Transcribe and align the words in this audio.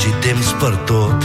hagi 0.00 0.12
temps 0.24 0.54
per 0.56 0.72
tot, 0.88 1.24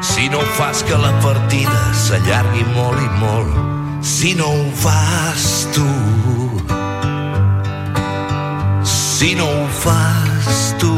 si 0.00 0.30
no 0.32 0.40
fas 0.56 0.82
que 0.82 0.96
la 0.96 1.10
partida 1.20 1.80
s'allargui 1.92 2.64
molt 2.72 2.96
i 2.96 3.08
molt, 3.20 3.52
si 4.00 4.32
no 4.32 4.48
ho 4.48 4.70
fas 4.72 5.68
tu, 5.76 5.84
si 8.88 9.34
no 9.36 9.44
ho 9.44 9.68
fas 9.82 10.72
tu, 10.80 10.94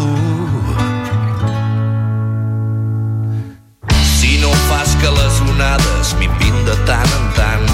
si 4.14 4.38
no 4.38 4.54
fas 4.70 4.94
que 5.02 5.10
les 5.18 5.42
onades 5.50 6.14
minvin 6.22 6.64
de 6.70 6.78
tant 6.86 7.14
en 7.18 7.30
tant, 7.34 7.70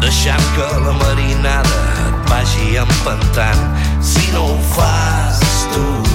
deixant 0.00 0.52
que 0.56 0.74
la 0.80 0.96
marinada 1.04 1.80
et 2.08 2.28
vagi 2.32 2.76
empantant, 2.88 3.66
si 4.00 4.30
no 4.32 4.46
ho 4.54 4.60
fas 4.72 5.44
tu, 5.76 6.07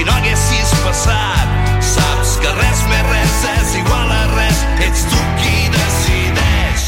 si 0.00 0.04
no 0.06 0.12
haguessis 0.12 0.70
passat. 0.84 1.48
Saps 1.84 2.38
que 2.40 2.50
res 2.56 2.80
més 2.88 3.02
res 3.10 3.34
és 3.52 3.74
igual 3.82 4.12
a 4.16 4.22
res, 4.32 4.62
ets 4.86 5.04
tu 5.10 5.20
qui 5.42 5.68
decideix. 5.74 6.84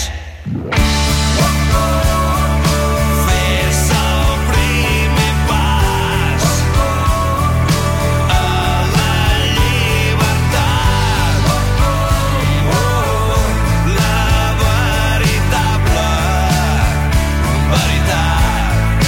Veritat. 17.73 19.04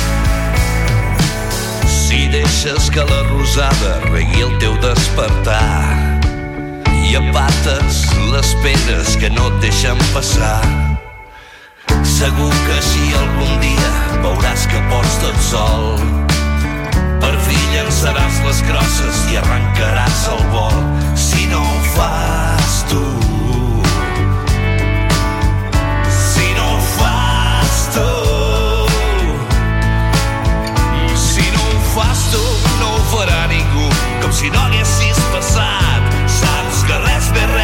Si 1.88 2.28
deixes 2.36 2.90
que 2.92 3.08
la 3.08 3.23
rosada 3.54 4.00
regui 4.10 4.42
el 4.42 4.50
teu 4.58 4.72
despertar 4.82 6.18
i 7.06 7.14
apates 7.14 8.00
les 8.32 8.50
pedres 8.64 9.14
que 9.20 9.30
no 9.30 9.46
et 9.46 9.60
deixen 9.62 10.00
passar 10.14 10.58
Segur 12.02 12.50
que 12.50 12.74
així 12.74 13.12
algun 13.20 13.54
dia 13.62 13.92
veuràs 14.24 14.66
que 14.70 14.80
pots 14.90 15.14
tot 15.22 15.38
sol. 15.46 15.86
Per 17.22 17.32
fi 17.46 17.58
llançaràs 17.74 18.40
les 18.48 18.62
crosses 18.66 19.22
i 19.30 19.38
arrencaràs 19.38 20.26
el 20.34 20.42
vol. 20.54 20.80
Si 21.14 21.46
no 21.50 21.62
ho 21.62 21.80
fas 21.94 22.78
tu, 22.90 23.02
si 34.34 34.50
no 34.50 34.58
haguessis 34.66 35.20
passat. 35.32 36.02
Saps 36.26 36.82
que 36.88 36.98
res 37.06 37.30
més 37.36 37.50
res 37.54 37.63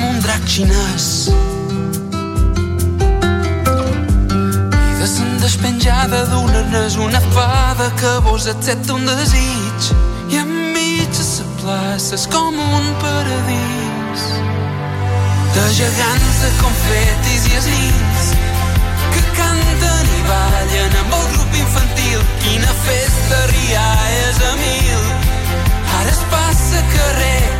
com 0.00 0.08
un 0.08 0.20
drac 0.20 0.44
xinès. 0.48 1.06
I 4.88 4.92
de 5.00 5.06
se'n 5.12 5.32
despenjada 5.42 6.24
d'un 6.30 6.54
arnès 6.62 6.96
una 6.96 7.20
fada 7.34 7.90
que 8.00 8.12
vos 8.24 8.46
accepta 8.46 8.94
un 8.94 9.04
desig. 9.06 9.90
I 10.32 10.40
enmig 10.42 11.10
de 11.18 11.26
la 11.36 11.46
plaça 11.60 12.14
és 12.16 12.26
com 12.32 12.56
un 12.80 12.86
paradís. 13.04 14.26
De 15.54 15.66
gegants 15.78 16.42
de 16.44 16.50
confetis 16.62 17.48
i 17.50 17.56
esnits 17.60 18.32
que 19.14 19.24
canten 19.36 20.12
i 20.18 20.20
ballen 20.30 21.00
amb 21.04 21.16
el 21.20 21.26
grup 21.34 21.58
infantil. 21.64 22.20
Quina 22.44 22.76
festa 22.86 23.46
rialles 23.54 24.44
a 24.48 24.54
mil 24.64 25.02
ara 26.00 26.12
es 26.14 26.22
passa 26.32 26.86
carrer 26.94 27.59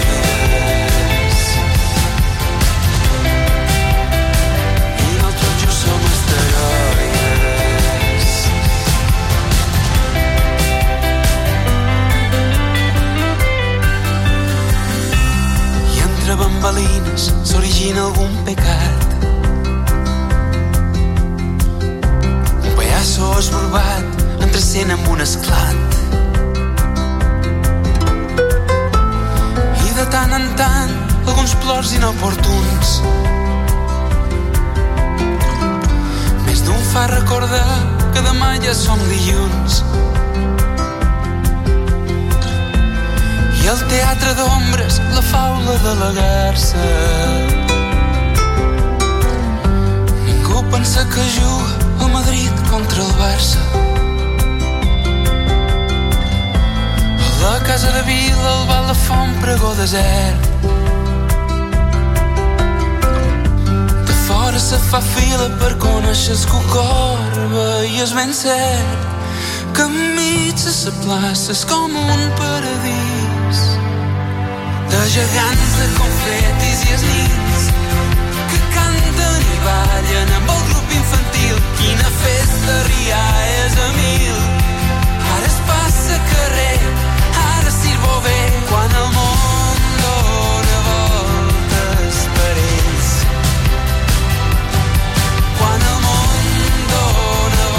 dins 17.11 17.33
s'origina 17.43 18.01
algun 18.01 18.31
pecat. 18.45 19.07
Un 22.63 22.73
pallasso 22.77 23.31
esborbat 23.39 24.23
entrecent 24.45 24.91
amb 24.95 25.07
un 25.13 25.21
esclat. 25.21 25.97
I 29.87 29.89
de 29.97 30.05
tant 30.15 30.33
en 30.39 30.47
tant 30.61 30.93
alguns 31.27 31.55
plors 31.63 31.93
inoportuns 31.97 32.95
més 36.45 36.63
d'un 36.67 36.81
fa 36.93 37.07
recordar 37.11 37.67
que 38.13 38.23
demà 38.25 38.55
ja 38.63 38.73
som 38.77 38.99
dilluns 39.11 39.83
i 43.63 43.67
el 43.69 43.81
teatre 43.89 44.33
d'ombres, 44.39 44.99
la 45.13 45.21
faula 45.21 45.75
de 45.85 45.93
la 45.99 46.09
garça. 46.17 46.85
Ningú 50.25 50.63
pensa 50.71 51.05
que 51.13 51.25
juga 51.35 52.05
el 52.05 52.11
Madrid 52.11 52.51
contra 52.71 53.03
el 53.03 53.13
Barça. 53.21 53.61
A 57.21 57.53
la 57.53 57.59
casa 57.63 57.91
de 57.91 58.01
Vila 58.09 58.49
el 58.57 58.67
bal 58.67 58.87
de 58.87 58.97
font 59.05 59.33
pregó 59.41 59.73
desert. 59.75 60.49
De 64.07 64.15
fora 64.25 64.59
se 64.59 64.77
fa 64.89 65.01
fila 65.01 65.49
per 65.61 65.73
conèixer 65.85 66.37
el 66.37 66.67
corba 66.73 67.69
i 67.85 68.01
és 68.01 68.13
ben 68.17 68.33
cert 68.33 69.09
que 69.73 69.83
enmig 69.87 70.55
de 70.55 70.73
la 70.85 70.93
plaça 71.03 71.51
és 71.55 71.65
com 71.65 71.95
un 71.95 72.23
paradís 72.37 73.20
de 74.91 75.09
gegants 75.09 75.71
de 75.79 75.85
confetis 75.97 76.79
i 76.87 76.93
esnits 76.95 77.63
que 78.51 78.59
canten 78.75 79.45
i 79.53 79.59
ballen 79.65 80.33
amb 80.37 80.49
el 80.55 80.63
grup 80.69 80.95
infantil. 80.97 81.61
Quina 81.79 82.09
festa 82.23 82.75
rià 82.89 83.21
és 83.61 83.77
a 83.85 83.87
mil. 83.95 84.41
Ara 85.35 85.47
es 85.47 85.59
passa 85.69 86.17
carrer, 86.31 86.79
ara 87.43 87.71
sirvo 87.77 88.17
bé 88.25 88.39
quan 88.71 88.97
el 89.03 89.09
món 89.15 89.79
dóna. 90.03 90.79
Quan 95.59 95.87
el 95.91 95.99
món 96.07 96.35
dóna 96.95 97.69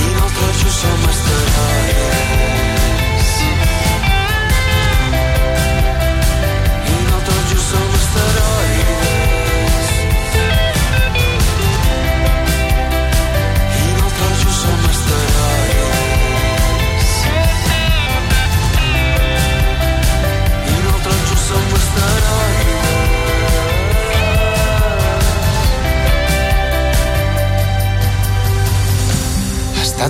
i 0.00 0.12
nosaltres 0.18 0.82
som 0.82 1.08
asteroides. 1.14 2.53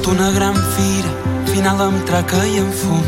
Estat 0.04 0.12
una 0.12 0.30
gran 0.32 0.54
fira, 0.54 1.10
final 1.46 1.80
amb 1.80 2.04
traca 2.06 2.44
i 2.46 2.58
amb 2.58 2.72
fum. 2.72 3.04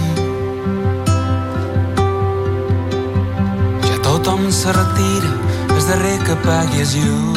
Ja 3.85 3.97
tothom 4.03 4.51
se 4.51 4.73
retira, 4.73 5.33
el 5.69 5.83
darrer 5.89 6.19
que 6.25 6.37
pagui 6.45 6.81
és 6.81 6.97
llum. 6.97 7.36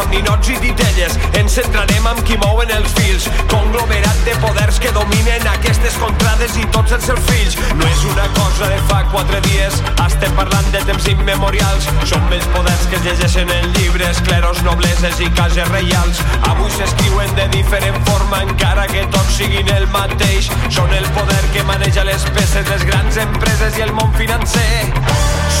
amb 0.00 0.10
ninots 0.12 0.50
i 0.52 0.56
titelles. 0.62 1.16
Ens 1.38 1.56
centrarem 1.58 2.06
amb 2.08 2.22
qui 2.26 2.36
mouen 2.42 2.70
els 2.74 2.92
fils. 2.98 3.26
Conglomerat 3.50 4.20
de 4.26 4.34
poders 4.42 4.78
que 4.82 4.92
dominen 4.96 5.46
aquestes 5.52 5.96
contrades 6.02 6.56
i 6.60 6.66
tots 6.74 6.94
els 6.96 7.06
seus 7.10 7.22
fills. 7.28 7.56
No 7.78 7.86
és 7.88 8.04
una 8.10 8.26
cosa 8.38 8.70
de 8.72 8.80
fa 8.90 9.02
quatre 9.12 9.40
dies. 9.48 9.78
Estem 10.06 10.34
parlant 10.38 10.70
de 10.74 10.82
temps 10.88 11.08
immemorials. 11.12 11.88
Som 12.10 12.32
els 12.34 12.48
poders 12.56 12.86
que 12.90 12.98
es 13.00 13.06
llegeixen 13.08 13.50
en 13.56 13.70
llibres, 13.78 14.20
cleros, 14.28 14.62
nobleses 14.66 15.20
i 15.24 15.30
cases 15.38 15.70
reials. 15.72 16.22
Avui 16.50 16.70
s'escriuen 16.76 17.34
de 17.38 17.48
diferent 17.56 17.98
forma, 18.10 18.42
encara 18.48 18.86
que 18.90 19.06
tots 19.14 19.38
siguin 19.38 19.70
el 19.76 19.88
mateix. 19.94 20.50
Són 20.74 20.92
el 20.96 21.08
poder 21.16 21.42
que 21.54 21.66
maneja 21.70 22.06
les 22.08 22.26
peces, 22.36 22.68
les 22.70 22.86
grans 22.90 23.20
empreses 23.28 23.78
i 23.78 23.86
el 23.88 23.94
món 23.96 24.12
financer. 24.18 24.92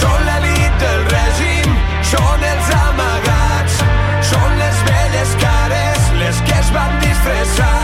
Són 0.00 0.28
l'elit 0.28 0.78
del 0.82 1.04
règim, 1.14 1.76
són 2.14 2.48
els 2.52 2.72
amagats 2.82 3.53
són 4.34 4.56
les 4.60 4.80
velles 4.90 5.34
cares 5.42 6.08
les 6.20 6.40
que 6.48 6.56
es 6.60 6.70
van 6.76 6.96
disfressar. 7.02 7.82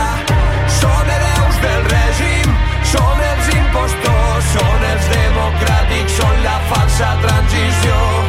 Són 0.79 1.13
hereus 1.17 1.61
del 1.65 1.85
règim, 1.93 2.57
són 2.93 3.23
els 3.29 3.53
impostors, 3.57 4.51
són 4.57 4.89
els 4.93 5.13
democràtics, 5.15 6.19
són 6.19 6.43
la 6.47 6.57
falsa 6.73 7.15
transició. 7.27 8.20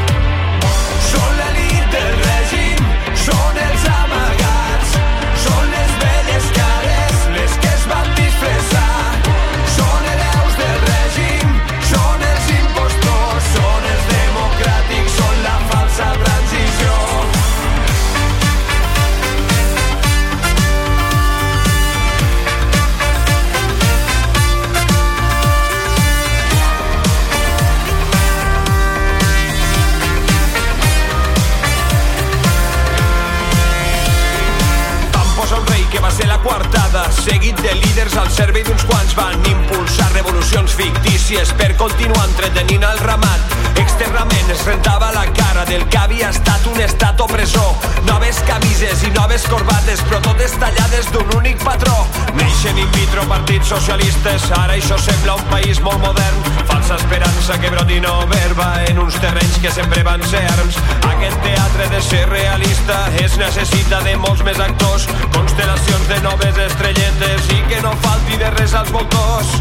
membres 36.13 36.19
de 36.19 36.27
la 36.27 36.43
quartada, 36.43 37.11
seguit 37.11 37.59
de 37.61 37.75
líders 37.75 38.17
al 38.17 38.31
servei 38.31 38.63
d'uns 38.65 38.85
quants. 38.85 39.15
Van 39.17 39.41
impulsar 39.49 40.11
revolucions 40.13 40.75
fictícies 40.75 41.53
per 41.57 41.75
continuar 41.77 42.27
entretenint 42.29 42.85
el 42.85 42.99
ramat. 43.07 43.52
Externament 43.77 44.51
es 44.51 44.65
rentava 44.67 45.11
la 45.13 45.25
cara 45.33 45.65
del 45.65 45.85
que 45.89 45.99
havia 45.99 46.31
estat 46.31 46.67
un 46.67 46.81
estat 46.81 47.21
opressor. 47.21 47.75
Noves 48.07 48.41
camises 48.49 49.03
i 49.07 49.11
noves 49.15 49.47
corbates, 49.49 50.03
però 50.09 50.21
totes 50.25 50.55
tallades 50.61 51.09
d'un 51.15 51.31
únic 51.37 51.63
patró. 51.65 51.95
Neixen 52.39 52.79
in 52.79 52.91
vitro 52.97 53.25
partits 53.31 53.71
socialistes, 53.73 54.49
ara 54.59 54.77
això 54.77 54.99
sembla 55.01 55.37
un 55.39 55.45
país 55.53 55.81
molt 55.85 56.03
modern. 56.05 56.43
Falsa 56.69 56.99
esperança 57.01 57.59
que 57.63 57.71
broti 57.71 58.01
no 58.05 58.15
verba 58.33 58.69
en 58.89 58.99
uns 59.05 59.19
terrenys 59.23 59.61
que 59.63 59.73
sempre 59.73 60.03
van 60.07 60.25
ser 60.33 60.43
arms. 60.57 60.81
Aquest 61.13 61.41
teatre 61.47 61.89
de 61.95 62.03
ser 62.09 62.27
realista 62.29 62.99
es 63.23 63.39
necessita 63.41 64.03
de 64.07 64.17
molts 64.17 64.45
més 64.45 64.61
actors, 64.61 65.09
constel·lacions 65.37 66.11
de 66.11 66.21
noves 66.27 66.61
estrelletes 66.67 67.49
i 67.57 67.63
que 67.71 67.81
no 67.87 67.95
falti 68.05 68.37
de 68.43 68.53
res 68.59 68.75
als 68.75 68.93
voltors. 68.93 69.57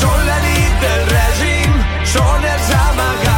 Són 0.00 0.26
l'elit 0.26 0.82
del 0.82 1.08
règim, 1.14 1.80
són 2.16 2.52
els 2.54 2.76
amagats 2.80 3.33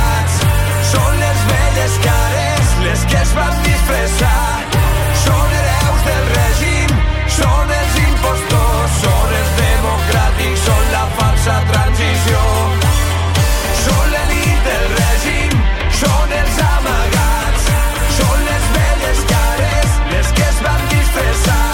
són 0.93 1.19
les 1.21 1.41
velles 1.51 1.95
cares 2.05 2.75
les 2.87 3.05
que 3.11 3.19
es 3.23 3.33
van 3.39 3.57
disfressar. 3.65 4.45
Són 5.25 5.55
hereus 5.61 6.05
del 6.09 6.27
règim, 6.35 6.93
són 7.39 7.73
els 7.79 7.99
impostors, 8.03 9.01
són 9.03 9.35
els 9.41 9.53
democràtics, 9.61 10.65
són 10.69 10.85
la 10.95 11.05
falsa 11.19 11.57
transició. 11.73 12.45
Són 13.83 14.13
l'elit 14.15 14.69
del 14.69 14.87
règim, 14.95 15.59
són 16.03 16.37
els 16.41 16.63
amagats, 16.69 17.71
són 18.21 18.47
les 18.51 18.71
velles 18.79 19.25
cares 19.35 20.01
les 20.15 20.35
que 20.39 20.49
es 20.53 20.63
van 20.69 20.89
disfressar. 20.95 21.65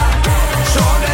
Són 0.77 1.12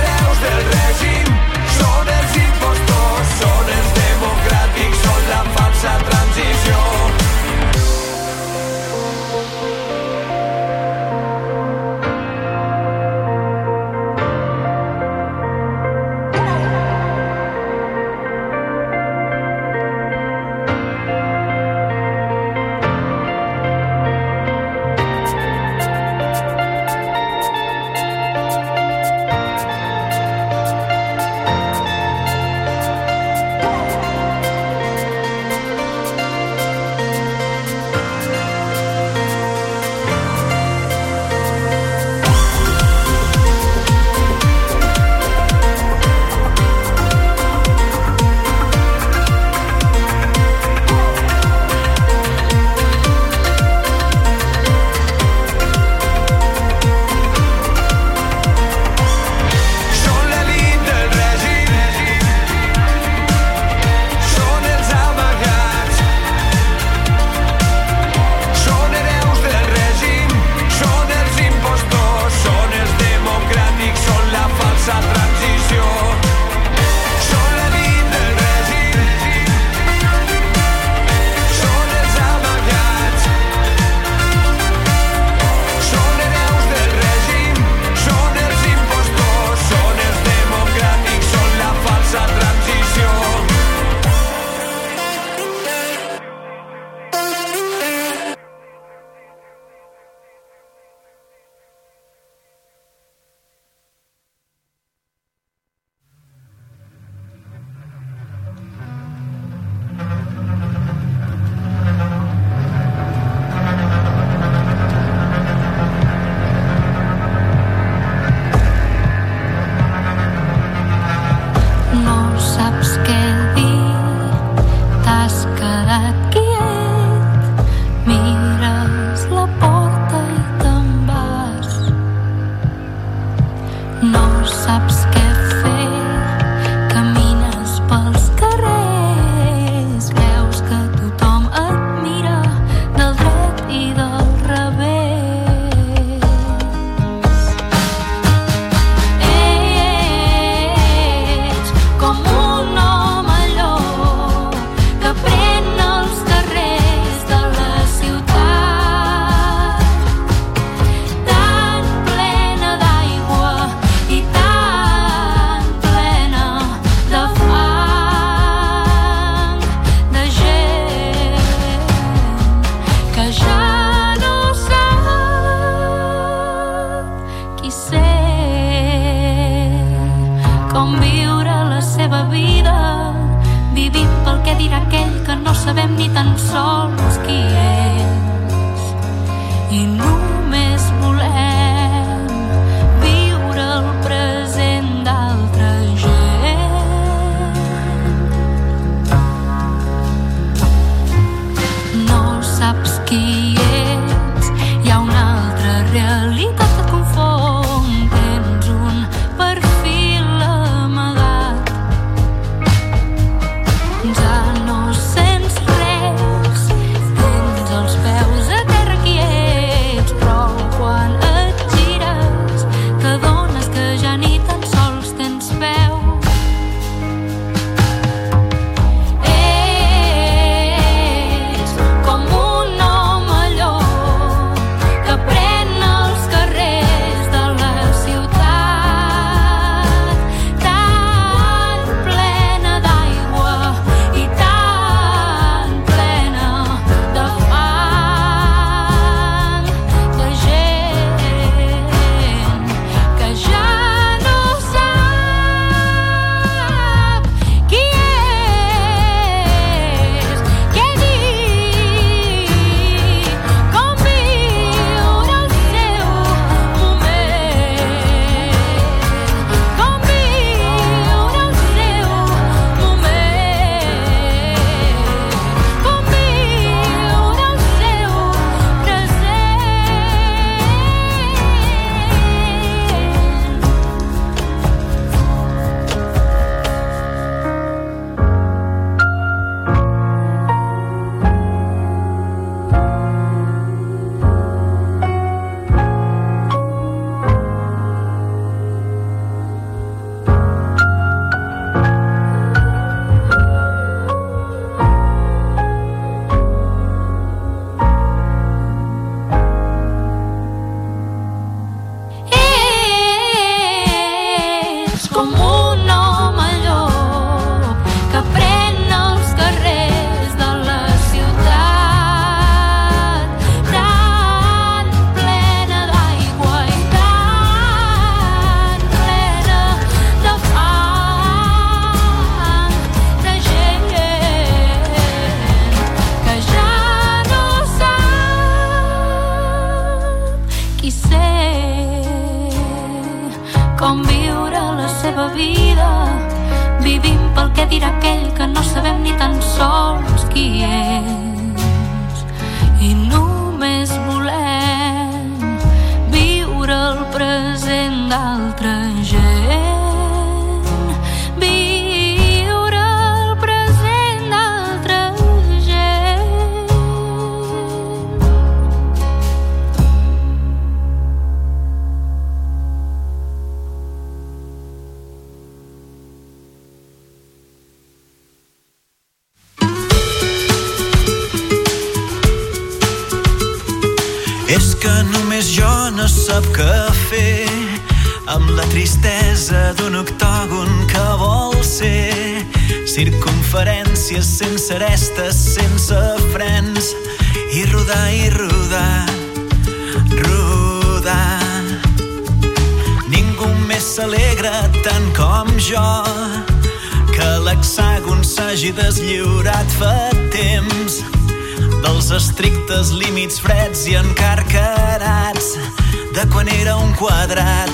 quadrat 416.98 417.70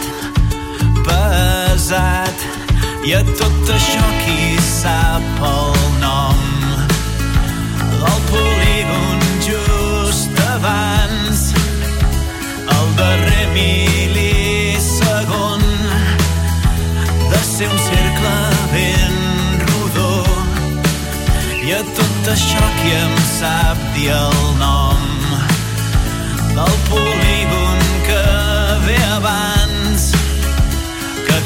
pesat. 1.06 2.38
I 3.08 3.10
a 3.16 3.22
tot 3.38 3.70
això 3.72 4.06
qui 4.20 4.60
sap 4.60 5.40
el 5.48 5.72
nom? 6.02 6.42
Del 8.02 8.20
polígon 8.28 9.20
just 9.46 10.34
abans 10.52 11.40
el 12.76 12.86
darrer 13.00 13.46
milisegon 13.56 15.62
de 17.32 17.40
ser 17.48 17.68
un 17.72 17.80
cercle 17.88 18.36
ben 18.76 19.14
rodó. 19.66 20.16
I 21.64 21.66
a 21.80 21.82
tot 21.96 22.32
això 22.36 22.64
qui 22.80 22.96
em 23.00 23.14
sap 23.38 23.78
dir 23.96 24.10
el 24.20 24.40
nom? 24.60 25.00
Del 26.56 26.74
polígon 26.90 27.23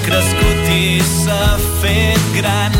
crescut 0.08 0.64
i 0.72 1.04
s'ha 1.04 1.58
fet 1.82 2.22
gran. 2.32 2.72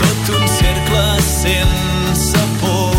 Tot 0.00 0.30
un 0.34 0.42
cercle 0.56 1.04
sense 1.22 2.40
por. 2.58 2.98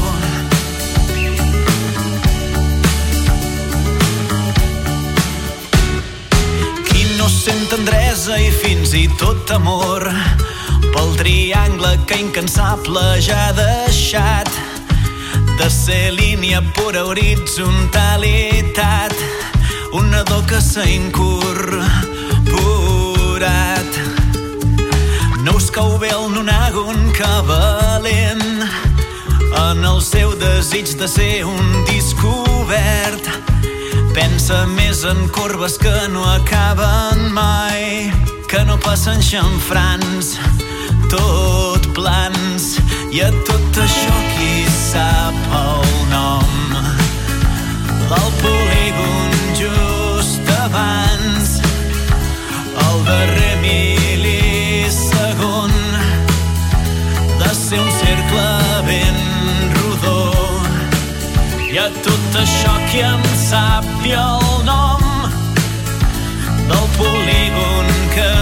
Qui 6.87 7.03
no 7.17 7.27
sent 7.27 7.67
tendresa 7.73 8.39
i 8.39 8.47
fins 8.61 8.95
i 8.95 9.11
tot 9.19 9.51
amor 9.57 10.07
pel 10.93 11.09
triangle 11.19 11.91
que 12.07 12.15
incansable 12.23 13.05
ja 13.27 13.49
ha 13.49 13.53
deixat 13.59 14.49
de 15.59 15.67
ser 15.69 16.15
línia 16.15 16.63
pura 16.79 17.03
horitzontalitat 17.11 19.13
un 19.99 20.05
nadó 20.15 20.39
que 20.47 20.59
s'ha 20.63 20.87
temporat. 22.53 23.85
No 25.43 25.55
us 25.55 25.69
cau 25.71 25.97
bé 25.97 26.09
el 26.09 26.31
nonagon 26.33 27.11
que 27.13 27.31
valent 27.47 28.63
en 29.71 29.83
el 29.83 30.01
seu 30.01 30.33
desig 30.35 30.97
de 30.97 31.07
ser 31.07 31.45
un 31.45 31.85
descobert. 31.85 33.29
Pensa 34.13 34.65
més 34.67 35.03
en 35.03 35.27
corbes 35.29 35.77
que 35.77 35.95
no 36.09 36.23
acaben 36.29 37.31
mai, 37.33 38.11
que 38.47 38.63
no 38.65 38.77
passen 38.77 39.21
xamfrans, 39.21 40.37
tot 41.09 41.87
plans. 41.93 42.77
I 43.13 43.21
a 43.21 43.29
tot 43.45 43.77
això 43.77 44.15
qui 44.33 44.63
sap 44.73 45.35
el 45.53 45.89
nom? 46.09 46.49
El 48.13 48.29
polígon 48.41 49.31
just 49.57 50.49
abans 50.61 51.42
darrer 53.05 53.55
mil·lisegon 53.61 55.71
de 57.39 57.55
ser 57.55 57.79
un 57.79 57.91
cercle 57.99 58.47
ben 58.87 59.17
rodó. 59.75 60.23
I 61.71 61.77
a 61.81 61.89
tot 62.05 62.37
això 62.43 62.73
qui 62.89 62.99
em 63.07 63.23
sap 63.45 63.85
i 64.05 64.11
el 64.19 64.41
nom 64.69 65.03
del 66.69 66.85
polígon 66.97 67.87
que 68.15 68.33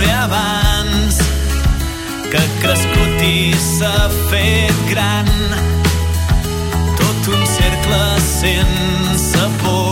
ve 0.00 0.10
abans, 0.24 1.14
que 2.30 2.38
ha 2.42 2.48
crescut 2.64 3.16
i 3.28 3.30
s'ha 3.68 3.98
fet 4.32 4.76
gran. 4.90 5.28
Tot 6.98 7.20
un 7.36 7.42
cercle 7.56 8.02
sense 8.28 9.42
por. 9.62 9.91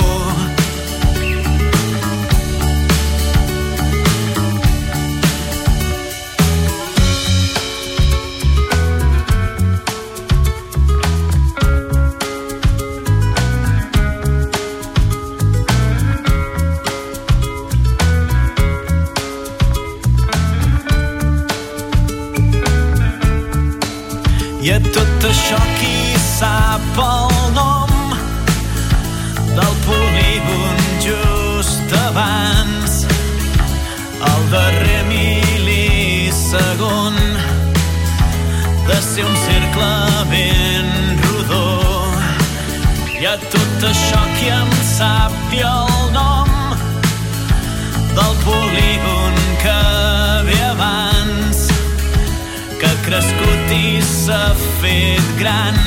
S'ha 54.30 54.54
fet 54.80 55.26
gran. 55.38 55.78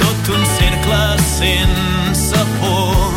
Tot 0.00 0.30
un 0.34 0.42
cercle 0.58 1.02
sense 1.38 2.40
por. 2.58 3.12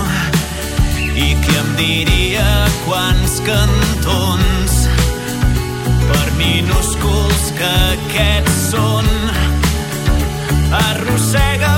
I 1.26 1.30
qui 1.42 1.56
em 1.62 1.72
diria 1.80 2.46
quants 2.86 3.40
cantons 3.48 4.78
per 6.12 6.26
minúsculs 6.38 7.50
que 7.58 7.74
aquests 7.96 8.62
són 8.76 9.10
arrossega 10.84 11.74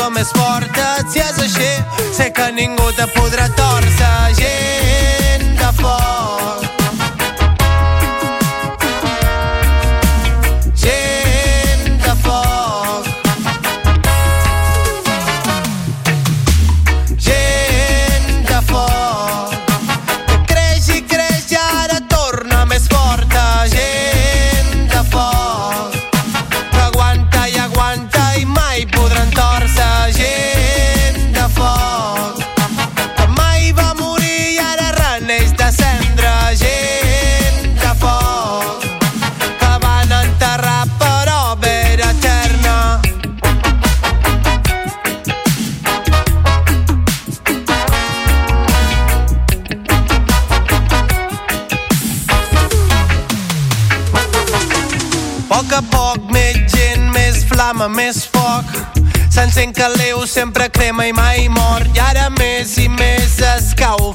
que 0.00 0.08
més 0.14 0.30
forta 0.32 0.86
si 1.12 1.20
és 1.20 1.40
així. 1.44 1.70
Sé 2.16 2.30
que 2.36 2.48
ningú 2.56 2.88
te 2.96 3.08
podrà 3.16 3.48
torcer 3.58 4.14
gent 4.40 5.50
de 5.60 5.72
fora 5.82 6.49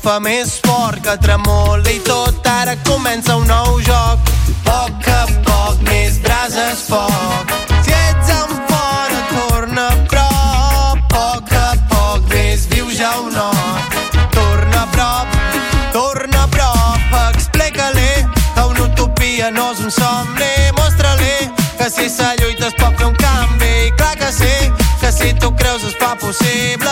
fa 0.06 0.20
més 0.22 0.60
fort 0.62 1.02
que 1.02 1.14
tremola 1.18 1.90
i 1.90 1.98
tot 2.06 2.46
ara 2.46 2.76
comença 2.86 3.38
un 3.40 3.48
nou 3.50 3.80
joc. 3.82 4.28
Poc 4.68 5.08
a 5.10 5.22
poc 5.48 5.82
més 5.88 6.20
brases 6.22 6.84
foc. 6.86 7.54
Si 7.88 7.96
ets 7.96 8.30
en 8.36 8.54
fora 8.70 9.24
torna 9.32 9.88
a 9.88 9.98
prop. 10.12 11.02
Poc 11.16 11.56
a 11.58 11.72
poc 11.90 12.30
més 12.36 12.68
viu 12.76 12.92
ja 12.94 13.16
un 13.24 13.34
no. 13.34 13.50
Torna 14.38 14.84
a 14.84 14.88
prop, 14.94 15.36
torna 15.98 16.44
a 16.44 16.54
prop. 16.54 17.20
Explica-li 17.34 18.14
que 18.54 18.70
una 18.76 18.86
utopia 18.86 19.50
no 19.58 19.72
és 19.74 19.86
un 19.88 19.96
somni. 19.98 20.54
Mostra-li 20.78 21.50
que 21.80 21.90
si 21.90 22.12
se 22.14 22.36
es 22.46 22.78
pot 22.78 22.94
fer 22.94 23.10
un 23.10 23.18
canvi. 23.26 23.74
I 23.88 23.94
clar 23.98 24.18
que 24.22 24.32
sí, 24.32 24.54
que 25.02 25.12
si 25.12 25.34
tu 25.34 25.56
creus 25.56 25.84
es 25.84 25.98
fa 25.98 26.14
possible. 26.14 26.85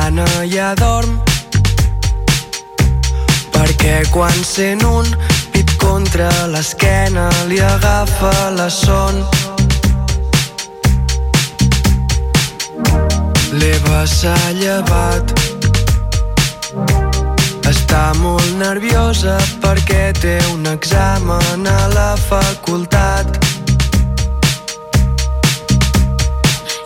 gana 0.00 0.24
noia 0.24 0.74
dorm 0.80 1.18
perquè 3.52 3.96
quan 4.14 4.36
sent 4.44 4.80
un 4.86 5.04
pit 5.52 5.72
contra 5.82 6.30
l'esquena 6.52 7.26
li 7.50 7.58
agafa 7.60 8.32
la 8.56 8.68
son. 8.70 9.20
l'Eva 13.60 14.00
s'ha 14.06 14.38
llevat. 14.56 15.34
Està 17.68 18.04
molt 18.22 18.50
nerviosa 18.62 19.36
perquè 19.60 20.02
té 20.22 20.38
un 20.54 20.64
examen 20.72 21.68
a 21.76 21.80
la 21.92 22.10
facultat. 22.30 23.49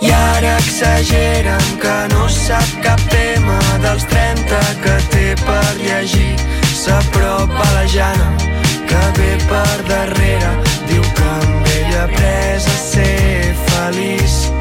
I 0.05 0.11
ara 0.13 0.57
exageren 0.59 1.65
que 1.81 1.95
no 2.13 2.29
sap 2.29 2.69
cap 2.85 3.01
tema 3.13 3.59
dels 3.85 4.05
30 4.11 4.59
que 4.85 4.97
té 5.15 5.29
per 5.47 5.71
llegir. 5.81 6.35
S'apropa 6.75 7.69
la 7.77 7.87
Jana, 7.95 8.33
que 8.91 9.05
ve 9.19 9.31
per 9.49 9.79
darrere, 9.89 10.53
diu 10.91 11.07
que 11.17 11.31
amb 11.39 11.73
ella 11.79 12.03
ha 12.03 12.05
après 12.05 12.69
a 12.75 12.77
ser 12.91 13.55
feliç 13.71 14.54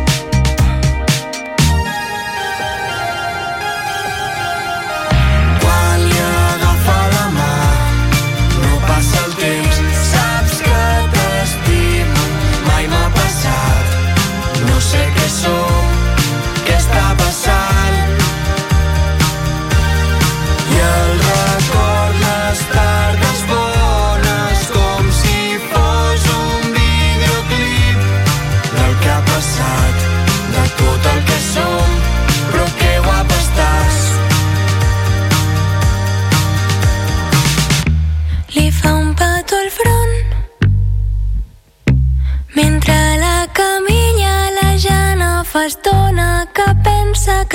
soul 15.33 15.72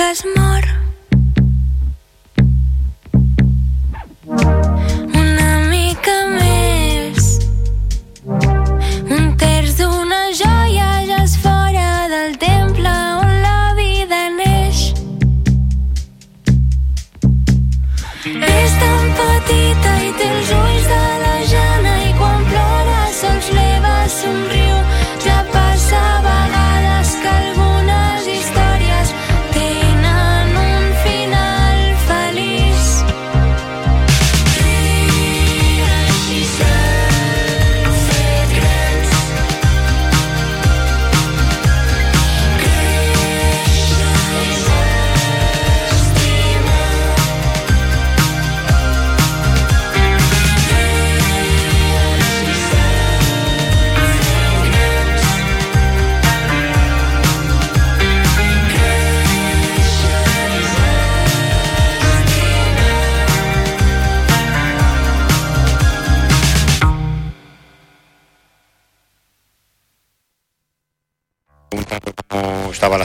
as 0.09 0.25
much. 0.25 0.48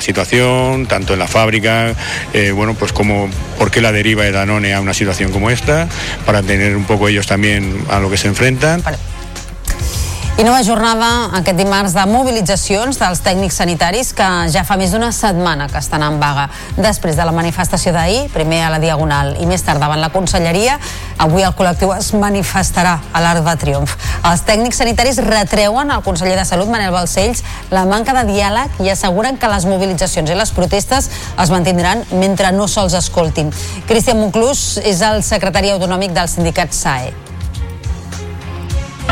Situación, 0.04 0.86
tanto 0.86 1.14
en 1.14 1.18
la 1.18 1.26
fábrica, 1.26 1.94
eh, 2.32 2.52
bueno, 2.52 2.74
pues 2.74 2.92
como 2.92 3.28
por 3.58 3.70
qué 3.70 3.80
la 3.80 3.90
deriva 3.90 4.24
de 4.24 4.32
Danone 4.32 4.74
a 4.74 4.80
una 4.80 4.94
situación 4.94 5.32
como 5.32 5.50
esta, 5.50 5.88
para 6.26 6.42
tener 6.42 6.76
un 6.76 6.84
poco 6.84 7.08
ellos 7.08 7.26
también 7.26 7.76
a 7.90 7.98
lo 7.98 8.10
que 8.10 8.16
se 8.16 8.28
enfrentan. 8.28 8.82
I 10.34 10.42
nova 10.42 10.64
jornada 10.66 11.08
aquest 11.38 11.60
dimarts 11.60 11.92
de 11.94 12.02
mobilitzacions 12.10 12.96
dels 12.98 13.20
tècnics 13.22 13.54
sanitaris 13.60 14.08
que 14.18 14.26
ja 14.50 14.64
fa 14.66 14.74
més 14.74 14.90
d'una 14.90 15.12
setmana 15.14 15.68
que 15.70 15.78
estan 15.78 16.02
en 16.02 16.16
vaga. 16.18 16.48
Després 16.74 17.14
de 17.14 17.22
la 17.22 17.30
manifestació 17.30 17.92
d'ahir, 17.94 18.24
primer 18.34 18.64
a 18.66 18.72
la 18.72 18.80
Diagonal 18.82 19.36
i 19.38 19.46
més 19.46 19.62
tard 19.62 19.78
davant 19.78 20.02
la 20.02 20.10
Conselleria, 20.10 20.74
avui 21.22 21.46
el 21.46 21.54
col·lectiu 21.54 21.94
es 21.94 22.10
manifestarà 22.18 22.96
a 23.14 23.22
l'Arc 23.22 23.46
de 23.46 23.54
Triomf. 23.62 23.94
Els 24.26 24.42
tècnics 24.48 24.82
sanitaris 24.82 25.22
retreuen 25.22 25.94
al 25.94 26.02
conseller 26.02 26.34
de 26.40 26.46
Salut, 26.48 26.66
Manel 26.66 26.90
Balcells, 26.90 27.44
la 27.70 27.84
manca 27.86 28.16
de 28.18 28.24
diàleg 28.32 28.82
i 28.82 28.90
asseguren 28.90 29.38
que 29.38 29.52
les 29.54 29.68
mobilitzacions 29.70 30.34
i 30.34 30.40
les 30.40 30.50
protestes 30.56 31.12
es 31.30 31.54
mantindran 31.54 32.02
mentre 32.10 32.50
no 32.50 32.66
se'ls 32.66 32.98
escoltin. 32.98 33.54
Cristian 33.86 34.18
Monclús 34.18 34.80
és 34.82 34.98
el 35.06 35.22
secretari 35.22 35.70
autonòmic 35.76 36.10
del 36.18 36.26
sindicat 36.32 36.74
SAE. 36.74 37.23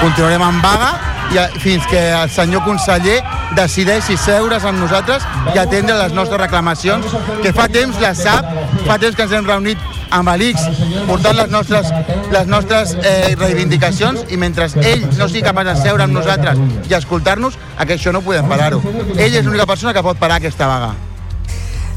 Continuarem 0.02 0.42
en 0.42 0.60
vaga 0.62 0.90
i 1.32 1.38
a- 1.38 1.48
fins 1.62 1.86
que 1.88 2.00
el 2.12 2.28
senyor 2.30 2.64
conseller 2.66 3.20
decideixi 3.56 4.16
seure's 4.18 4.64
amb 4.68 4.80
nosaltres 4.82 5.22
i 5.54 5.58
atendre 5.58 5.94
les 5.96 6.12
nostres 6.12 6.40
reclamacions, 6.40 7.06
que 7.42 7.52
fa 7.56 7.68
temps 7.72 7.98
les 8.02 8.18
sap, 8.18 8.46
fa 8.86 8.98
temps 8.98 9.16
que 9.16 9.22
ens 9.28 9.32
hem 9.38 9.46
reunit 9.48 9.78
amb 10.12 10.28
l'ICS 10.36 10.66
portant 11.08 11.36
les 11.38 11.48
nostres, 11.50 11.88
les 12.34 12.46
nostres 12.46 12.96
eh, 13.00 13.32
reivindicacions 13.38 14.26
i 14.28 14.36
mentre 14.36 14.66
ell 14.82 15.06
no 15.16 15.28
sigui 15.28 15.42
capaç 15.46 15.70
de 15.70 15.76
seure 15.86 16.04
amb 16.04 16.12
nosaltres 16.18 16.58
i 16.90 16.94
escoltar-nos, 16.98 17.56
això 17.78 18.12
no 18.12 18.20
podem 18.20 18.48
parar-ho. 18.48 18.82
Ell 19.16 19.34
és 19.38 19.44
l'única 19.46 19.66
persona 19.66 19.94
que 19.96 20.02
pot 20.04 20.18
parar 20.20 20.36
aquesta 20.42 20.66
vaga. 20.68 20.92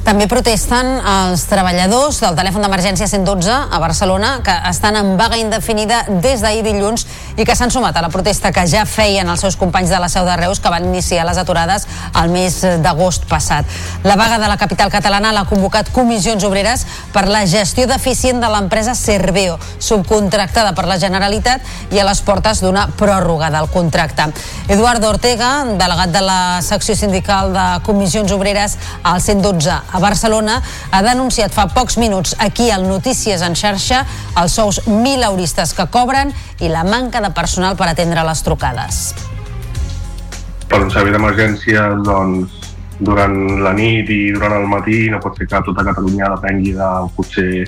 També 0.05 0.27
protesten 0.29 0.99
els 1.01 1.47
treballadors 1.49 2.19
del 2.21 2.35
telèfon 2.37 2.61
d'emergència 2.61 3.07
112 3.09 3.49
a 3.49 3.79
Barcelona 3.81 4.35
que 4.45 4.53
estan 4.69 4.95
en 4.99 5.15
vaga 5.17 5.39
indefinida 5.41 6.03
des 6.21 6.43
d'ahir 6.45 6.61
dilluns 6.61 7.07
i 7.37 7.43
que 7.43 7.55
s'han 7.55 7.71
sumat 7.71 7.97
a 7.97 8.03
la 8.05 8.09
protesta 8.09 8.51
que 8.55 8.63
ja 8.67 8.85
feien 8.87 9.27
els 9.27 9.41
seus 9.43 9.57
companys 9.59 9.91
de 9.91 9.99
la 9.99 10.07
Seu 10.11 10.25
de 10.27 10.35
Reus 10.39 10.61
que 10.63 10.71
van 10.71 10.85
iniciar 10.87 11.25
les 11.27 11.37
aturades 11.37 11.87
el 12.21 12.31
mes 12.31 12.61
d'agost 12.83 13.25
passat. 13.27 13.65
La 14.03 14.15
vaga 14.15 14.39
de 14.39 14.47
la 14.47 14.57
capital 14.57 14.91
catalana 14.91 15.33
l'ha 15.35 15.45
convocat 15.49 15.91
Comissions 15.91 16.43
Obreres 16.47 16.85
per 17.13 17.25
la 17.27 17.43
gestió 17.49 17.87
deficient 17.91 18.39
de 18.39 18.51
l'empresa 18.51 18.95
Cerveo, 18.95 19.57
subcontractada 19.79 20.71
per 20.77 20.87
la 20.87 20.99
Generalitat 21.01 21.91
i 21.91 21.99
a 21.99 22.07
les 22.07 22.21
portes 22.23 22.61
d'una 22.63 22.87
pròrroga 22.95 23.51
del 23.51 23.67
contracte. 23.73 24.29
Eduardo 24.71 25.09
Ortega, 25.11 25.65
delegat 25.75 26.13
de 26.15 26.23
la 26.23 26.39
secció 26.63 26.95
sindical 26.95 27.51
de 27.53 27.65
Comissions 27.85 28.31
Obreres 28.31 28.77
al 29.03 29.21
112 29.21 29.75
a 29.75 29.99
Barcelona, 29.99 30.61
ha 30.91 31.03
denunciat 31.03 31.53
fa 31.53 31.67
pocs 31.73 31.99
minuts 31.99 32.35
aquí 32.39 32.71
al 32.71 32.87
Notícies 32.87 33.43
en 33.43 33.55
xarxa 33.59 34.05
els 34.39 34.55
sous 34.55 34.85
milauristes 34.87 35.73
que 35.75 35.87
cobren 35.91 36.31
i 36.63 36.69
la 36.71 36.85
manca 36.87 37.19
de 37.21 37.24
personal 37.33 37.77
per 37.79 37.89
atendre 37.89 38.23
les 38.27 38.43
trucades. 38.43 39.15
per 40.69 40.81
un 40.81 40.89
servei 40.91 41.13
d'emergència 41.13 41.81
doncs, 42.03 42.51
durant 42.99 43.35
la 43.61 43.71
nit 43.75 44.09
i 44.09 44.31
durant 44.33 44.55
el 44.57 44.65
matí 44.67 45.09
no 45.11 45.19
pot 45.23 45.37
ser 45.37 45.47
que 45.47 45.61
tota 45.67 45.83
Catalunya 45.85 46.31
depengui 46.35 46.73
de 46.75 46.89
potser 47.15 47.65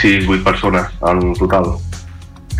6-8 0.00 0.44
persones 0.44 0.86
en 1.10 1.32
total. 1.38 1.72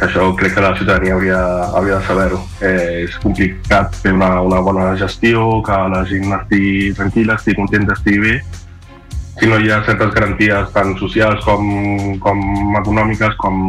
Això 0.01 0.31
crec 0.37 0.55
que 0.57 0.65
la 0.65 0.73
ciutadania 0.77 1.15
hauria, 1.15 1.41
hauria 1.77 1.99
de 1.99 2.07
saber-ho. 2.07 2.41
Eh, 2.65 3.05
és 3.05 3.17
complicat 3.21 3.97
fer 4.03 4.15
una, 4.17 4.41
una 4.41 4.61
bona 4.65 4.95
gestió, 4.97 5.61
que 5.65 5.77
la 5.93 6.03
gent 6.09 6.33
estigui 6.39 6.93
tranquil·la, 6.97 7.37
estigui 7.37 7.61
contenta, 7.61 7.97
estigui 7.99 8.23
bé, 8.25 8.35
si 9.41 9.49
no 9.49 9.59
hi 9.61 9.71
ha 9.73 9.83
certes 9.85 10.13
garanties 10.17 10.73
tant 10.75 10.97
socials 11.01 11.45
com, 11.45 11.69
com 12.21 12.41
econòmiques 12.81 13.37
com 13.41 13.61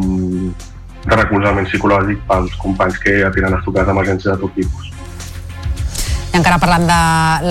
de 1.05 1.17
recolzament 1.17 1.67
psicològic 1.69 2.23
pels 2.29 2.57
companys 2.61 2.99
que 3.01 3.21
atenen 3.25 3.55
les 3.55 3.63
trucades 3.65 3.89
d'emergència 3.89 4.35
de 4.35 4.41
tot 4.43 4.57
tipus. 4.57 4.91
I 6.31 6.37
encara 6.39 6.61
parlant 6.63 6.85
de 6.87 6.97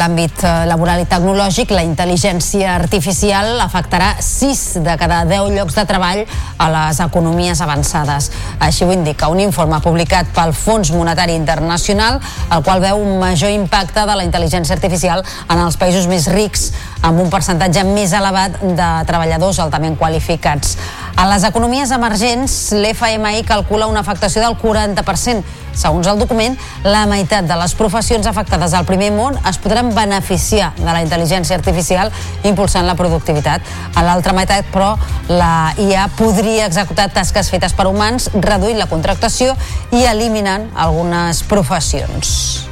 l'àmbit 0.00 0.40
eh, 0.40 0.50
laboral 0.64 1.02
i 1.02 1.04
tecnològic, 1.04 1.74
la 1.76 1.82
intel·ligència 1.84 2.70
artificial 2.78 3.58
afectarà 3.60 4.14
6 4.24 4.62
de 4.86 4.94
cada 4.96 5.18
10 5.28 5.50
llocs 5.52 5.76
de 5.76 5.84
treball 5.84 6.22
a 6.56 6.68
les 6.72 7.00
economies 7.04 7.60
avançades. 7.60 8.30
Així 8.56 8.86
ho 8.86 8.94
indica 8.94 9.28
un 9.28 9.42
informe 9.44 9.82
publicat 9.84 10.32
pel 10.32 10.54
Fons 10.56 10.94
Monetari 10.96 11.36
Internacional, 11.36 12.22
el 12.48 12.64
qual 12.64 12.80
veu 12.80 13.04
un 13.04 13.18
major 13.20 13.52
impacte 13.52 14.06
de 14.08 14.16
la 14.16 14.24
intel·ligència 14.24 14.78
artificial 14.78 15.26
en 15.50 15.60
els 15.60 15.76
països 15.76 16.08
més 16.08 16.30
rics, 16.32 16.70
amb 17.02 17.20
un 17.22 17.30
percentatge 17.32 17.84
més 17.88 18.12
elevat 18.16 18.58
de 18.60 18.88
treballadors 19.08 19.60
altament 19.62 19.96
qualificats. 19.98 20.76
A 21.16 21.26
les 21.28 21.44
economies 21.44 21.90
emergents, 21.92 22.54
l'FMI 22.76 23.42
calcula 23.48 23.88
una 23.90 24.00
afectació 24.04 24.40
del 24.44 24.56
40%. 24.60 25.58
Segons 25.80 26.08
el 26.10 26.18
document, 26.18 26.56
la 26.84 27.04
meitat 27.08 27.46
de 27.46 27.56
les 27.60 27.74
professions 27.78 28.26
afectades 28.26 28.74
al 28.74 28.88
primer 28.88 29.10
món 29.14 29.36
es 29.48 29.58
podran 29.62 29.92
beneficiar 29.94 30.72
de 30.78 30.88
la 30.88 31.02
intel·ligència 31.04 31.56
artificial 31.58 32.10
impulsant 32.44 32.88
la 32.88 32.96
productivitat. 32.98 33.68
A 33.94 34.06
l'altra 34.06 34.34
meitat, 34.36 34.66
però, 34.72 34.94
la 35.28 35.74
IA 35.78 36.08
podria 36.18 36.66
executar 36.66 37.10
tasques 37.14 37.52
fetes 37.52 37.76
per 37.76 37.86
humans, 37.90 38.30
reduint 38.34 38.80
la 38.80 38.90
contractació 38.90 39.54
i 39.92 40.04
eliminant 40.08 40.70
algunes 40.74 41.44
professions. 41.44 42.69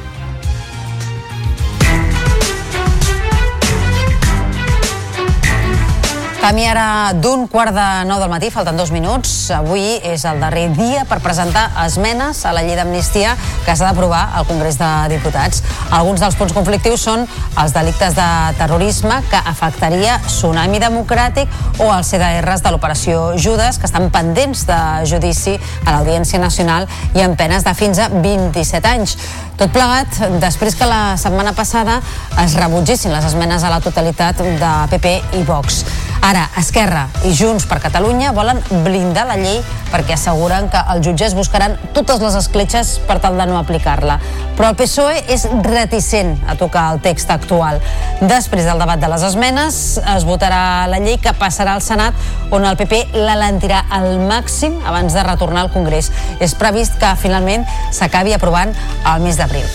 Camí 6.39 6.63
ara 6.63 7.11
d'un 7.19 7.49
quart 7.51 7.75
de 7.75 7.85
nou 8.07 8.21
del 8.21 8.29
matí, 8.31 8.47
falten 8.47 8.77
dos 8.79 8.93
minuts. 8.95 9.49
Avui 9.51 9.97
és 10.07 10.23
el 10.23 10.39
darrer 10.39 10.69
dia 10.71 11.01
per 11.03 11.17
presentar 11.19 11.65
esmenes 11.83 12.45
a 12.47 12.53
la 12.55 12.61
llei 12.63 12.77
d'amnistia 12.79 13.33
que 13.65 13.75
s'ha 13.75 13.89
d'aprovar 13.89 14.21
al 14.39 14.47
Congrés 14.47 14.77
de 14.79 14.87
Diputats. 15.11 15.59
Alguns 15.91 16.23
dels 16.23 16.37
punts 16.39 16.55
conflictius 16.55 17.03
són 17.09 17.25
els 17.59 17.75
delictes 17.75 18.15
de 18.15 18.29
terrorisme 18.55 19.19
que 19.27 19.43
afectaria 19.51 20.15
Tsunami 20.29 20.79
Democràtic 20.79 21.51
o 21.83 21.91
els 21.91 22.13
CDRs 22.15 22.63
de 22.63 22.71
l'operació 22.71 23.33
Judes 23.35 23.75
que 23.75 23.91
estan 23.91 24.07
pendents 24.07 24.63
de 24.69 24.79
judici 25.11 25.59
a 25.83 25.91
l'Audiència 25.91 26.39
Nacional 26.39 26.87
i 27.19 27.27
amb 27.27 27.35
penes 27.35 27.67
de 27.67 27.75
fins 27.75 27.99
a 27.99 28.07
27 28.15 28.95
anys. 28.95 29.19
Tot 29.59 29.73
plegat 29.75 30.21
després 30.39 30.77
que 30.79 30.87
la 30.87 31.17
setmana 31.19 31.51
passada 31.51 31.97
es 32.39 32.53
rebutgessin 32.55 33.11
les 33.11 33.25
esmenes 33.27 33.65
a 33.67 33.71
la 33.73 33.81
totalitat 33.83 34.39
de 34.39 34.69
PP 34.93 35.11
i 35.35 35.43
Vox. 35.43 35.83
Ara, 36.23 36.45
Esquerra 36.59 37.05
i 37.27 37.31
Junts 37.35 37.63
per 37.67 37.79
Catalunya 37.83 38.33
volen 38.35 38.59
blindar 38.83 39.25
la 39.27 39.37
llei 39.39 39.59
perquè 39.89 40.13
asseguren 40.15 40.67
que 40.71 40.79
els 40.93 41.03
jutges 41.05 41.35
buscaran 41.35 41.77
totes 41.95 42.19
les 42.21 42.35
escletxes 42.39 42.97
per 43.07 43.17
tal 43.23 43.39
de 43.39 43.47
no 43.49 43.57
aplicar-la. 43.59 44.19
Però 44.57 44.69
el 44.69 44.77
PSOE 44.77 45.23
és 45.31 45.45
reticent 45.65 46.35
a 46.47 46.57
tocar 46.59 46.89
el 46.93 46.99
text 47.03 47.31
actual. 47.33 47.79
Després 48.19 48.67
del 48.67 48.81
debat 48.81 48.99
de 48.99 49.09
les 49.11 49.23
esmenes, 49.25 49.79
es 50.15 50.27
votarà 50.27 50.87
la 50.91 50.99
llei 50.99 51.17
que 51.23 51.33
passarà 51.39 51.77
al 51.77 51.83
Senat, 51.83 52.15
on 52.51 52.67
el 52.67 52.77
PP 52.77 53.15
l'alentirà 53.15 53.85
al 53.95 54.19
màxim 54.19 54.75
abans 54.85 55.15
de 55.15 55.23
retornar 55.25 55.65
al 55.65 55.73
Congrés. 55.73 56.11
És 56.43 56.55
previst 56.59 56.99
que 56.99 57.15
finalment 57.21 57.65
s'acabi 57.95 58.35
aprovant 58.35 58.75
al 59.07 59.23
mes 59.23 59.39
d'abril. 59.49 59.65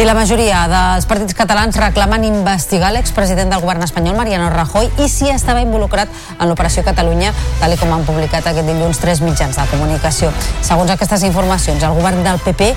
I 0.00 0.04
la 0.08 0.14
majoria 0.16 0.62
dels 0.64 1.04
partits 1.04 1.34
catalans 1.36 1.76
reclamen 1.76 2.22
investigar 2.24 2.88
l'expresident 2.94 3.50
del 3.52 3.60
govern 3.60 3.84
espanyol, 3.84 4.16
Mariano 4.16 4.48
Rajoy, 4.48 4.88
i 5.04 5.08
si 5.12 5.28
estava 5.28 5.60
involucrat 5.60 6.08
en 6.38 6.48
l'Operació 6.48 6.80
Catalunya, 6.86 7.34
tal 7.60 7.76
com 7.76 7.92
han 7.92 8.06
publicat 8.08 8.48
aquest 8.48 8.64
dilluns 8.64 9.00
tres 9.02 9.20
mitjans 9.20 9.60
de 9.60 9.66
comunicació. 9.68 10.32
Segons 10.64 10.94
aquestes 10.94 11.26
informacions, 11.28 11.84
el 11.84 11.98
govern 11.98 12.24
del 12.24 12.40
PP 12.40 12.70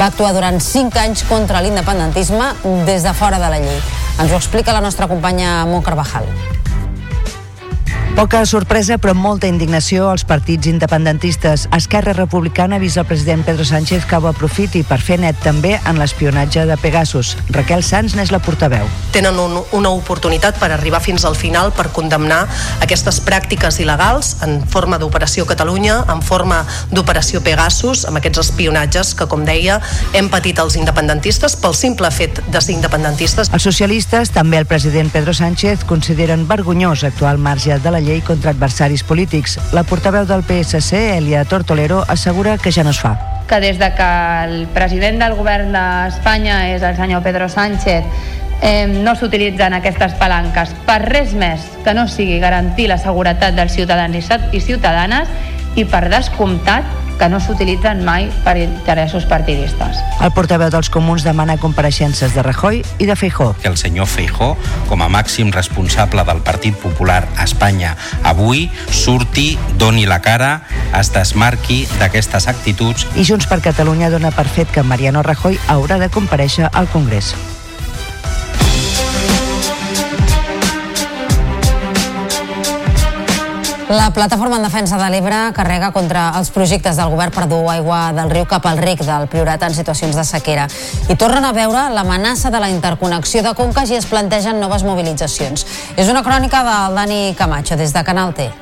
va 0.00 0.08
actuar 0.08 0.32
durant 0.32 0.56
cinc 0.64 0.96
anys 0.96 1.26
contra 1.28 1.60
l'independentisme 1.60 2.54
des 2.88 3.04
de 3.04 3.12
fora 3.12 3.38
de 3.42 3.52
la 3.52 3.60
llei. 3.60 3.76
Ens 4.16 4.32
ho 4.32 4.40
explica 4.40 4.72
la 4.72 4.80
nostra 4.80 5.08
companya 5.08 5.66
Mo 5.68 5.82
Carvajal. 5.84 6.24
Poca 8.16 8.44
sorpresa, 8.44 8.98
però 8.98 9.14
molta 9.14 9.48
indignació 9.48 10.10
als 10.10 10.26
partits 10.28 10.68
independentistes. 10.68 11.68
Esquerra 11.72 12.12
Republicana 12.12 12.76
ha 12.76 12.82
vist 12.82 12.98
el 13.00 13.06
president 13.08 13.46
Pedro 13.46 13.64
Sánchez 13.64 14.04
que 14.04 14.18
ho 14.18 14.26
aprofiti 14.28 14.82
per 14.84 14.98
fer 15.00 15.16
net 15.22 15.38
també 15.40 15.78
en 15.88 15.96
l'espionatge 15.96 16.66
de 16.68 16.76
Pegasus. 16.76 17.36
Raquel 17.48 17.82
Sanz 17.86 18.16
n'és 18.18 18.32
la 18.34 18.42
portaveu. 18.44 18.88
tenen 19.10 19.38
un, 19.38 19.56
una 19.72 19.90
oportunitat 19.90 20.58
per 20.58 20.70
arribar 20.72 21.00
fins 21.02 21.24
al 21.24 21.34
final 21.34 21.72
per 21.74 21.90
condemnar 21.92 22.46
aquestes 22.80 23.20
pràctiques 23.24 23.80
il·legals 23.82 24.36
en 24.46 24.60
forma 24.68 24.98
d'Operació 24.98 25.46
Catalunya, 25.46 26.04
en 26.12 26.22
forma 26.22 26.60
d'Operació 26.90 27.40
Pegasus, 27.42 28.04
amb 28.06 28.20
aquests 28.20 28.42
espionatges 28.44 29.14
que, 29.14 29.26
com 29.26 29.44
deia, 29.44 29.80
hem 30.14 30.28
patit 30.30 30.58
els 30.62 30.76
independentistes 30.76 31.56
pel 31.56 31.74
simple 31.74 32.10
fet 32.10 32.42
de 32.46 32.60
ser 32.60 32.76
independentistes. 32.76 33.50
Els 33.52 33.66
socialistes, 33.66 34.30
també 34.30 34.60
el 34.60 34.66
president 34.66 35.10
Pedro 35.10 35.34
Sánchez, 35.34 35.84
consideren 35.88 36.46
vergonyós 36.48 37.04
actuar 37.04 37.32
al 37.34 37.42
marge 37.42 37.78
de 37.78 37.90
la 37.90 37.99
llei 38.00 38.20
contra 38.20 38.50
adversaris 38.50 39.02
polítics. 39.04 39.58
La 39.72 39.82
portaveu 39.84 40.24
del 40.26 40.42
PSC, 40.42 41.16
Elia 41.18 41.44
Tortolero, 41.44 42.04
assegura 42.08 42.58
que 42.58 42.72
ja 42.72 42.84
no 42.84 42.90
es 42.90 43.00
fa. 43.00 43.18
que 43.50 43.58
des 43.58 43.78
de 43.80 43.92
que 43.94 44.44
el 44.44 44.68
president 44.68 45.18
del 45.18 45.32
govern 45.34 45.72
d'Espanya 45.74 46.68
és 46.70 46.82
el 46.86 46.94
senyor 46.94 47.20
Pedro 47.24 47.48
Sánchez 47.48 48.04
eh, 48.62 48.86
no 48.86 49.16
s'utilitzen 49.16 49.74
aquestes 49.74 50.12
palanques 50.20 50.70
per 50.86 51.00
res 51.02 51.32
més 51.34 51.64
que 51.82 51.92
no 51.92 52.06
sigui 52.06 52.38
garantir 52.38 52.86
la 52.86 52.96
seguretat 53.02 53.56
dels 53.58 53.72
ciutadans 53.74 54.14
i 54.14 54.22
ciut- 54.22 54.54
i 54.54 54.60
ciutadanes 54.60 55.26
i 55.74 55.84
per 55.84 56.04
descomptat 56.12 56.84
que 57.20 57.28
no 57.28 57.38
s'utilitzen 57.38 58.00
mai 58.04 58.30
per 58.46 58.56
interessos 58.56 59.26
partidistes. 59.28 60.00
El 60.24 60.32
portaveu 60.32 60.72
dels 60.72 60.88
comuns 60.88 61.24
demana 61.26 61.58
compareixences 61.60 62.32
de 62.32 62.42
Rajoy 62.42 62.80
i 62.98 63.06
de 63.06 63.16
Feijó. 63.16 63.52
que 63.60 63.68
el 63.68 63.76
senyor 63.76 64.06
Feijó, 64.08 64.56
com 64.88 65.02
a 65.02 65.08
màxim 65.12 65.52
responsable 65.52 66.24
del 66.24 66.40
Partit 66.40 66.74
Popular 66.80 67.28
a 67.36 67.44
Espanya 67.44 67.96
avui, 68.24 68.70
surti, 68.88 69.58
doni 69.76 70.06
la 70.06 70.20
cara, 70.24 70.62
es 70.98 71.12
desmarqui 71.12 71.86
d'aquestes 71.98 72.48
actituds 72.48 73.06
I 73.16 73.24
Junts 73.24 73.46
per 73.46 73.60
Catalunya 73.60 74.10
dona 74.10 74.32
per 74.32 74.48
fet 74.48 74.70
que 74.72 74.82
Mariano 74.82 75.22
Rajoy 75.22 75.60
haurà 75.68 76.00
de 76.00 76.08
compareixer 76.08 76.70
al 76.72 76.88
Congrés. 76.88 77.34
La 83.90 84.12
plataforma 84.12 84.54
en 84.54 84.62
defensa 84.62 84.96
de 85.00 85.06
l'Ebre 85.10 85.38
carrega 85.50 85.88
contra 85.90 86.28
els 86.38 86.52
projectes 86.54 86.94
del 86.94 87.10
govern 87.10 87.34
per 87.34 87.48
dur 87.50 87.64
aigua 87.72 88.12
del 88.14 88.30
riu 88.30 88.46
cap 88.46 88.68
al 88.70 88.78
ric 88.78 89.02
del 89.02 89.26
Priorat 89.26 89.66
en 89.66 89.74
situacions 89.74 90.14
de 90.14 90.22
sequera. 90.28 90.68
I 91.10 91.18
tornen 91.18 91.42
a 91.42 91.50
veure 91.50 91.88
l'amenaça 91.90 92.54
de 92.54 92.62
la 92.62 92.70
interconnexió 92.70 93.42
de 93.42 93.56
conques 93.58 93.90
i 93.90 93.98
es 93.98 94.06
plantegen 94.06 94.62
noves 94.62 94.86
mobilitzacions. 94.86 95.66
És 95.98 96.06
una 96.06 96.22
crònica 96.22 96.62
del 96.62 97.02
Dani 97.02 97.22
Camacho 97.34 97.74
des 97.74 97.90
de 97.90 98.06
Canal 98.06 98.30
T. 98.30 98.52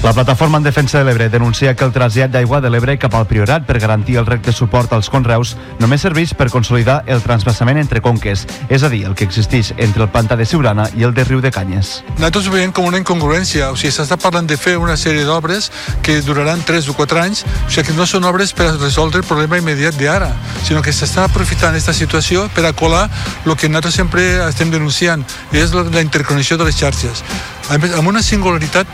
La 0.00 0.12
plataforma 0.12 0.58
en 0.58 0.62
defensa 0.62 0.98
de 0.98 1.04
l'Ebre 1.04 1.28
denuncia 1.28 1.72
que 1.74 1.82
el 1.82 1.90
trasllat 1.90 2.30
d'aigua 2.30 2.60
de 2.62 2.70
l'Ebre 2.70 2.94
cap 3.02 3.16
al 3.18 3.24
Priorat 3.26 3.64
per 3.66 3.80
garantir 3.82 4.14
el 4.20 4.28
rec 4.28 4.44
de 4.46 4.52
suport 4.54 4.92
als 4.94 5.08
conreus 5.10 5.56
només 5.82 6.04
serveix 6.06 6.36
per 6.38 6.46
consolidar 6.54 7.00
el 7.10 7.18
transvasament 7.24 7.80
entre 7.82 8.00
conques, 8.00 8.44
és 8.70 8.84
a 8.86 8.92
dir, 8.92 9.02
el 9.08 9.16
que 9.18 9.26
existeix 9.26 9.72
entre 9.74 10.06
el 10.06 10.12
pantà 10.14 10.38
de 10.38 10.46
Siurana 10.46 10.86
i 10.94 11.02
el 11.02 11.16
de 11.18 11.26
Riu 11.26 11.42
de 11.42 11.50
Canyes. 11.50 12.04
Nosaltres 12.14 12.46
ho 12.46 12.54
veiem 12.54 12.70
com 12.70 12.86
una 12.86 13.02
incongruència, 13.02 13.72
o 13.74 13.76
sigui, 13.76 13.90
s'està 13.98 14.20
parlant 14.22 14.46
de 14.46 14.56
fer 14.56 14.76
una 14.78 14.94
sèrie 14.96 15.26
d'obres 15.26 15.72
que 16.06 16.20
duraran 16.22 16.62
3 16.62 16.92
o 16.94 16.94
4 16.94 17.22
anys, 17.26 17.42
o 17.66 17.66
sigui, 17.66 17.90
que 17.90 17.98
no 17.98 18.06
són 18.06 18.30
obres 18.30 18.54
per 18.54 18.70
resoldre 18.78 19.26
el 19.26 19.26
problema 19.26 19.58
immediat 19.58 19.98
d'ara, 19.98 20.30
sinó 20.62 20.78
que 20.80 20.94
s'està 20.94 21.26
aprofitant 21.26 21.74
aquesta 21.74 21.92
situació 21.92 22.46
per 22.54 22.70
a 22.70 22.72
colar 22.72 23.08
el 23.44 23.56
que 23.58 23.66
nosaltres 23.66 23.98
sempre 23.98 24.30
estem 24.46 24.70
denunciant, 24.70 25.26
és 25.50 25.74
la 25.74 26.06
interconnexió 26.06 26.56
de 26.56 26.70
les 26.70 26.78
xarxes. 26.78 27.26
Amb 27.68 28.06
una 28.08 28.22
singularitat 28.22 28.86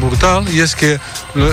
brutal 0.00 0.48
i 0.50 0.58
és 0.58 0.72
que 0.74 0.96
la- 1.38 1.52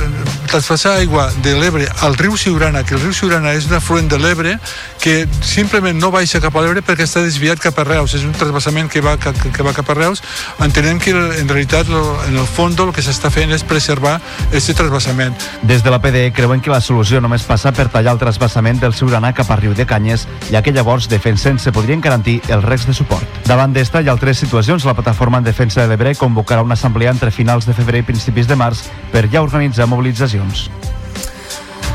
traspassar 0.50 0.96
aigua 0.98 1.28
de 1.44 1.54
l'Ebre 1.60 1.86
al 2.02 2.16
riu 2.18 2.36
Siurana, 2.38 2.84
que 2.84 2.96
el 2.96 3.02
riu 3.02 3.14
Siurana 3.14 3.52
és 3.54 3.68
un 3.68 3.76
afluent 3.78 4.08
de 4.10 4.18
l'Ebre 4.18 4.56
que 5.02 5.28
simplement 5.46 5.94
no 6.00 6.10
baixa 6.10 6.40
cap 6.42 6.56
a 6.56 6.62
l'Ebre 6.64 6.82
perquè 6.82 7.06
està 7.06 7.22
desviat 7.22 7.60
cap 7.62 7.78
a 7.78 7.84
Reus, 7.86 8.16
és 8.18 8.24
un 8.26 8.32
trasbassament 8.34 8.90
que 8.90 9.02
va, 9.02 9.18
que, 9.22 9.30
que 9.54 9.64
va 9.66 9.74
cap 9.78 9.90
a 9.90 9.94
Reus, 9.94 10.24
entenem 10.64 10.98
que 11.00 11.12
en 11.14 11.48
realitat 11.50 11.90
en 11.92 12.38
el 12.38 12.48
fons 12.50 12.80
el 12.82 12.92
que 12.96 13.04
s'està 13.06 13.30
fent 13.30 13.54
és 13.54 13.64
preservar 13.64 14.16
aquest 14.50 14.74
trasbassament. 14.78 15.36
Des 15.62 15.84
de 15.84 15.94
la 15.94 16.00
PDE 16.02 16.32
creuen 16.34 16.62
que 16.66 16.74
la 16.74 16.82
solució 16.82 17.22
només 17.22 17.46
passa 17.46 17.72
per 17.78 17.90
tallar 17.94 18.16
el 18.16 18.22
trasbassament 18.22 18.82
del 18.82 18.96
Siurana 18.98 19.34
cap 19.38 19.52
a 19.52 19.60
Riu 19.62 19.76
de 19.78 19.86
Canyes, 19.86 20.26
ja 20.50 20.64
que 20.66 20.74
llavors 20.74 21.10
defensen 21.10 21.60
se 21.60 21.72
podrien 21.76 22.02
garantir 22.02 22.40
els 22.50 22.66
recs 22.66 22.88
de 22.90 22.94
suport. 22.98 23.42
Davant 23.46 23.74
d'esta 23.74 24.02
i 24.02 24.10
altres 24.10 24.40
situacions, 24.42 24.86
la 24.86 24.96
plataforma 24.98 25.38
en 25.38 25.44
defensa 25.46 25.82
de 25.84 25.88
l'Ebre 25.94 26.16
convocarà 26.16 26.55
una 26.64 26.74
assemblea 26.74 27.12
entre 27.12 27.32
finals 27.32 27.66
de 27.66 27.74
febrer 27.74 28.04
i 28.04 28.08
principis 28.08 28.48
de 28.48 28.56
març 28.56 28.86
per 29.12 29.28
ja 29.32 29.44
organitzar 29.44 29.88
mobilitzacions. 29.90 30.70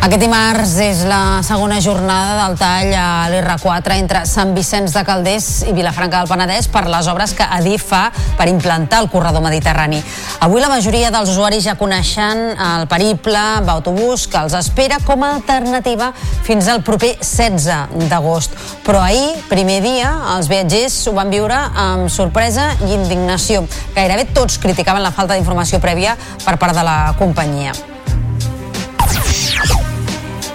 Aquest 0.01 0.23
dimarts 0.23 0.71
és 0.81 1.03
la 1.05 1.43
segona 1.45 1.77
jornada 1.85 2.39
del 2.39 2.55
tall 2.57 2.95
a 2.97 3.27
l'R4 3.29 3.99
entre 4.01 4.23
Sant 4.25 4.55
Vicenç 4.57 4.95
de 4.97 5.03
Calders 5.05 5.49
i 5.69 5.75
Vilafranca 5.77 6.23
del 6.23 6.31
Penedès 6.31 6.71
per 6.73 6.87
les 6.89 7.11
obres 7.13 7.35
que 7.37 7.45
Adif 7.45 7.85
fa 7.91 8.07
per 8.39 8.47
implantar 8.49 9.03
el 9.05 9.11
corredor 9.13 9.45
mediterrani. 9.45 10.01
Avui 10.41 10.65
la 10.65 10.71
majoria 10.73 11.11
dels 11.13 11.35
usuaris 11.35 11.67
ja 11.69 11.77
coneixen 11.77 12.41
el 12.57 12.87
periple 12.89 13.37
amb 13.59 13.69
autobús 13.75 14.25
que 14.25 14.41
els 14.41 14.57
espera 14.57 15.03
com 15.05 15.21
a 15.21 15.35
alternativa 15.35 16.15
fins 16.49 16.73
al 16.73 16.81
proper 16.81 17.19
16 17.21 18.09
d'agost. 18.09 18.57
Però 18.89 19.05
ahir, 19.05 19.37
primer 19.53 19.83
dia, 19.85 20.15
els 20.39 20.49
viatgers 20.49 20.97
ho 21.13 21.17
van 21.21 21.29
viure 21.29 21.61
amb 21.85 22.09
sorpresa 22.09 22.71
i 22.89 22.95
indignació. 22.97 23.67
Gairebé 23.93 24.31
tots 24.33 24.57
criticaven 24.65 25.05
la 25.05 25.13
falta 25.13 25.37
d'informació 25.37 25.77
prèvia 25.85 26.17
per 26.49 26.57
part 26.57 26.73
de 26.73 26.89
la 26.89 27.01
companyia. 27.21 27.77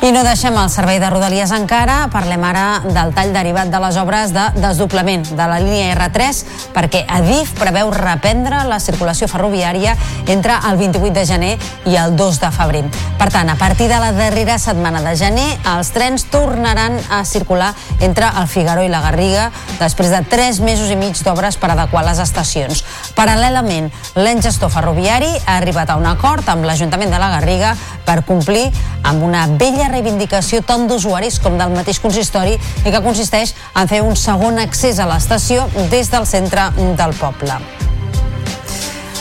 I 0.05 0.11
no 0.13 0.21
deixem 0.21 0.53
el 0.61 0.67
servei 0.69 0.99
de 1.01 1.07
Rodalies 1.09 1.49
encara, 1.55 2.03
parlem 2.13 2.43
ara 2.45 2.65
del 2.85 3.09
tall 3.15 3.31
derivat 3.33 3.71
de 3.73 3.79
les 3.81 3.95
obres 3.97 4.29
de 4.35 4.43
desdoblament 4.61 5.23
de 5.31 5.47
la 5.49 5.55
línia 5.57 5.95
R3 5.95 6.41
perquè 6.75 6.99
Adif 7.09 7.55
preveu 7.57 7.89
reprendre 7.89 8.59
la 8.69 8.77
circulació 8.77 9.25
ferroviària 9.31 9.95
entre 10.29 10.59
el 10.69 10.77
28 10.77 11.13
de 11.15 11.23
gener 11.25 11.51
i 11.89 11.97
el 11.97 12.13
2 12.19 12.37
de 12.43 12.51
febrer. 12.53 12.83
Per 13.17 13.29
tant, 13.33 13.49
a 13.49 13.55
partir 13.57 13.87
de 13.89 13.97
la 13.97 14.11
darrera 14.13 14.59
setmana 14.61 15.01
de 15.01 15.15
gener, 15.17 15.47
els 15.73 15.89
trens 15.95 16.27
tornaran 16.29 16.99
a 17.09 17.23
circular 17.25 17.71
entre 17.97 18.29
el 18.29 18.45
Figaro 18.45 18.85
i 18.85 18.93
la 18.93 19.01
Garriga 19.07 19.47
després 19.79 20.13
de 20.13 20.21
3 20.21 20.61
mesos 20.61 20.93
i 20.93 20.99
mig 21.01 21.17
d'obres 21.25 21.57
per 21.57 21.71
adequar 21.73 22.05
les 22.05 22.21
estacions. 22.21 22.85
Paral·lelament, 23.17 23.89
l'en 24.21 24.45
gestor 24.45 24.69
ferroviari 24.69 25.33
ha 25.47 25.57
arribat 25.57 25.89
a 25.89 25.97
un 25.97 26.05
acord 26.13 26.45
amb 26.53 26.69
l'Ajuntament 26.69 27.09
de 27.09 27.25
la 27.25 27.33
Garriga 27.39 27.73
per 28.05 28.21
complir 28.21 28.67
amb 29.01 29.25
una 29.25 29.47
vella 29.49 29.94
reivindicació 29.95 30.61
tant 30.67 30.87
d'usuaris 30.89 31.39
com 31.43 31.57
del 31.59 31.73
mateix 31.75 32.01
consistori 32.03 32.55
i 32.57 32.91
que 32.91 33.03
consisteix 33.05 33.55
en 33.79 33.91
fer 33.91 34.03
un 34.05 34.15
segon 34.19 34.61
accés 34.61 34.99
a 34.99 35.09
l'estació 35.09 35.69
des 35.91 36.11
del 36.13 36.27
centre 36.29 36.71
del 36.99 37.19
poble. 37.21 37.94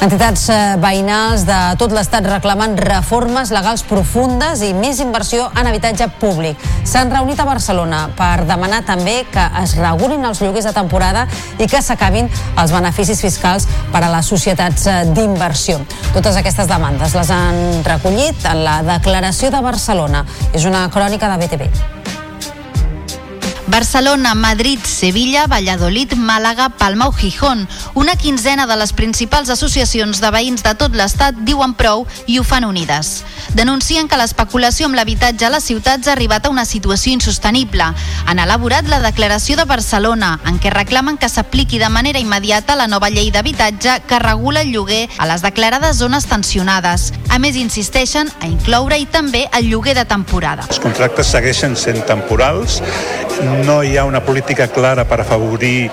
Entitats 0.02 0.48
eh, 0.50 0.56
veïnals 0.82 1.44
de 1.46 1.56
tot 1.78 1.92
l'estat 1.94 2.26
reclamen 2.26 2.74
reformes 2.80 3.52
legals 3.54 3.84
profundes 3.86 4.64
i 4.66 4.72
més 4.74 4.98
inversió 5.00 5.46
en 5.54 5.70
habitatge 5.70 6.08
públic. 6.18 6.60
S'han 6.84 7.12
reunit 7.14 7.38
a 7.38 7.46
Barcelona 7.46 8.02
per 8.18 8.42
demanar 8.48 8.82
també 8.88 9.20
que 9.30 9.46
es 9.62 9.76
regulin 9.78 10.26
els 10.26 10.42
lloguers 10.42 10.66
de 10.66 10.74
temporada 10.76 11.24
i 11.62 11.70
que 11.70 11.80
s'acabin 11.80 12.28
els 12.60 12.74
beneficis 12.74 13.22
fiscals 13.22 13.68
per 13.94 14.02
a 14.02 14.12
les 14.16 14.34
societats 14.34 14.90
eh, 14.90 15.00
d'inversió. 15.14 15.80
Totes 16.12 16.42
aquestes 16.42 16.68
demandes 16.68 17.14
les 17.14 17.30
han 17.30 17.84
recollit 17.86 18.48
en 18.50 18.64
la 18.66 18.80
Declaració 18.94 19.54
de 19.54 19.62
Barcelona. 19.62 20.26
És 20.52 20.66
una 20.66 20.88
crònica 20.90 21.30
de 21.30 21.44
BTV. 21.44 21.93
Barcelona, 23.66 24.34
Madrid, 24.34 24.78
Sevilla, 24.84 25.46
Valladolid, 25.46 26.12
Màlaga, 26.14 26.68
Palma 26.68 27.08
o 27.08 27.12
Gijón. 27.12 27.66
Una 27.94 28.16
quinzena 28.16 28.66
de 28.66 28.76
les 28.76 28.92
principals 28.92 29.48
associacions 29.48 30.20
de 30.20 30.30
veïns 30.30 30.62
de 30.62 30.74
tot 30.76 30.94
l'estat 30.94 31.38
diuen 31.48 31.72
prou 31.74 32.04
i 32.26 32.38
ho 32.38 32.44
fan 32.44 32.66
unides. 32.68 33.24
Denuncien 33.52 34.08
que 34.08 34.16
l'especulació 34.16 34.88
amb 34.88 34.96
l'habitatge 34.96 35.46
a 35.46 35.52
les 35.52 35.66
ciutats 35.68 36.08
ha 36.08 36.14
arribat 36.14 36.46
a 36.46 36.52
una 36.52 36.64
situació 36.64 37.12
insostenible. 37.12 37.84
Han 38.26 38.40
elaborat 38.40 38.88
la 38.88 39.02
Declaració 39.04 39.58
de 39.60 39.66
Barcelona, 39.68 40.38
en 40.48 40.58
què 40.58 40.72
reclamen 40.72 41.18
que 41.20 41.28
s'apliqui 41.28 41.78
de 41.78 41.90
manera 41.92 42.22
immediata 42.22 42.76
la 42.76 42.88
nova 42.88 43.10
llei 43.12 43.30
d'habitatge 43.34 44.00
que 44.08 44.18
regula 44.22 44.62
el 44.62 44.72
lloguer 44.72 45.08
a 45.18 45.28
les 45.30 45.44
declarades 45.44 46.00
zones 46.00 46.26
tensionades. 46.26 47.12
A 47.28 47.38
més, 47.38 47.56
insisteixen 47.60 48.30
a 48.40 48.48
incloure-hi 48.48 49.06
també 49.12 49.44
el 49.52 49.68
lloguer 49.70 49.94
de 49.98 50.06
temporada. 50.08 50.66
Els 50.70 50.80
contractes 50.82 51.30
segueixen 51.34 51.76
sent 51.76 52.04
temporals, 52.08 52.80
no 53.66 53.82
hi 53.82 53.96
ha 53.98 54.04
una 54.04 54.22
política 54.24 54.68
clara 54.68 55.04
per 55.08 55.20
afavorir 55.20 55.90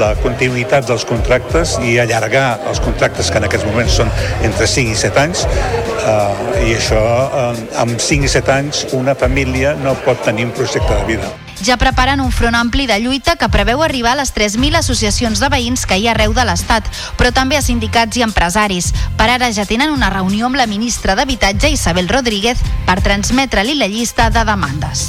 la 0.00 0.14
continuïtat 0.22 0.86
dels 0.88 1.04
contractes 1.08 1.76
i 1.84 1.98
allargar 2.02 2.60
els 2.70 2.80
contractes 2.84 3.30
que 3.30 3.40
en 3.40 3.48
aquests 3.48 3.66
moments 3.68 4.00
són 4.00 4.10
entre 4.46 4.66
5 4.70 4.92
i 4.94 4.98
7 4.98 5.22
anys 5.22 5.44
eh, 5.44 6.68
i 6.68 6.74
això 6.76 7.00
eh, 7.00 7.64
amb 7.84 8.00
5 8.00 8.28
i 8.28 8.34
7 8.34 8.54
anys 8.56 8.84
una 8.96 9.14
família 9.14 9.74
no 9.80 9.96
pot 10.06 10.22
tenir 10.24 10.48
un 10.48 10.54
projecte 10.56 10.92
de 10.94 11.04
vida. 11.14 11.32
ja 11.64 11.76
preparen 11.80 12.20
un 12.20 12.32
front 12.32 12.54
ampli 12.58 12.86
de 12.86 12.98
lluita 13.00 13.36
que 13.36 13.48
preveu 13.48 13.82
arribar 13.82 14.12
a 14.12 14.20
les 14.20 14.34
3.000 14.34 14.76
associacions 14.76 15.40
de 15.40 15.48
veïns 15.48 15.86
que 15.86 15.96
hi 15.96 16.08
ha 16.08 16.12
arreu 16.12 16.34
de 16.34 16.44
l'Estat, 16.44 16.84
però 17.16 17.30
també 17.32 17.56
a 17.56 17.62
sindicats 17.62 18.18
i 18.18 18.24
empresaris. 18.26 18.92
Per 19.16 19.30
ara 19.30 19.48
ja 19.54 19.64
tenen 19.64 19.94
una 19.94 20.10
reunió 20.10 20.50
amb 20.50 20.60
la 20.60 20.66
ministra 20.66 21.14
d'Habitatge, 21.14 21.70
Isabel 21.70 22.10
Rodríguez, 22.10 22.60
per 22.84 23.00
transmetre-li 23.00 23.78
la 23.78 23.88
llista 23.88 24.28
de 24.34 24.44
demandes. 24.44 25.08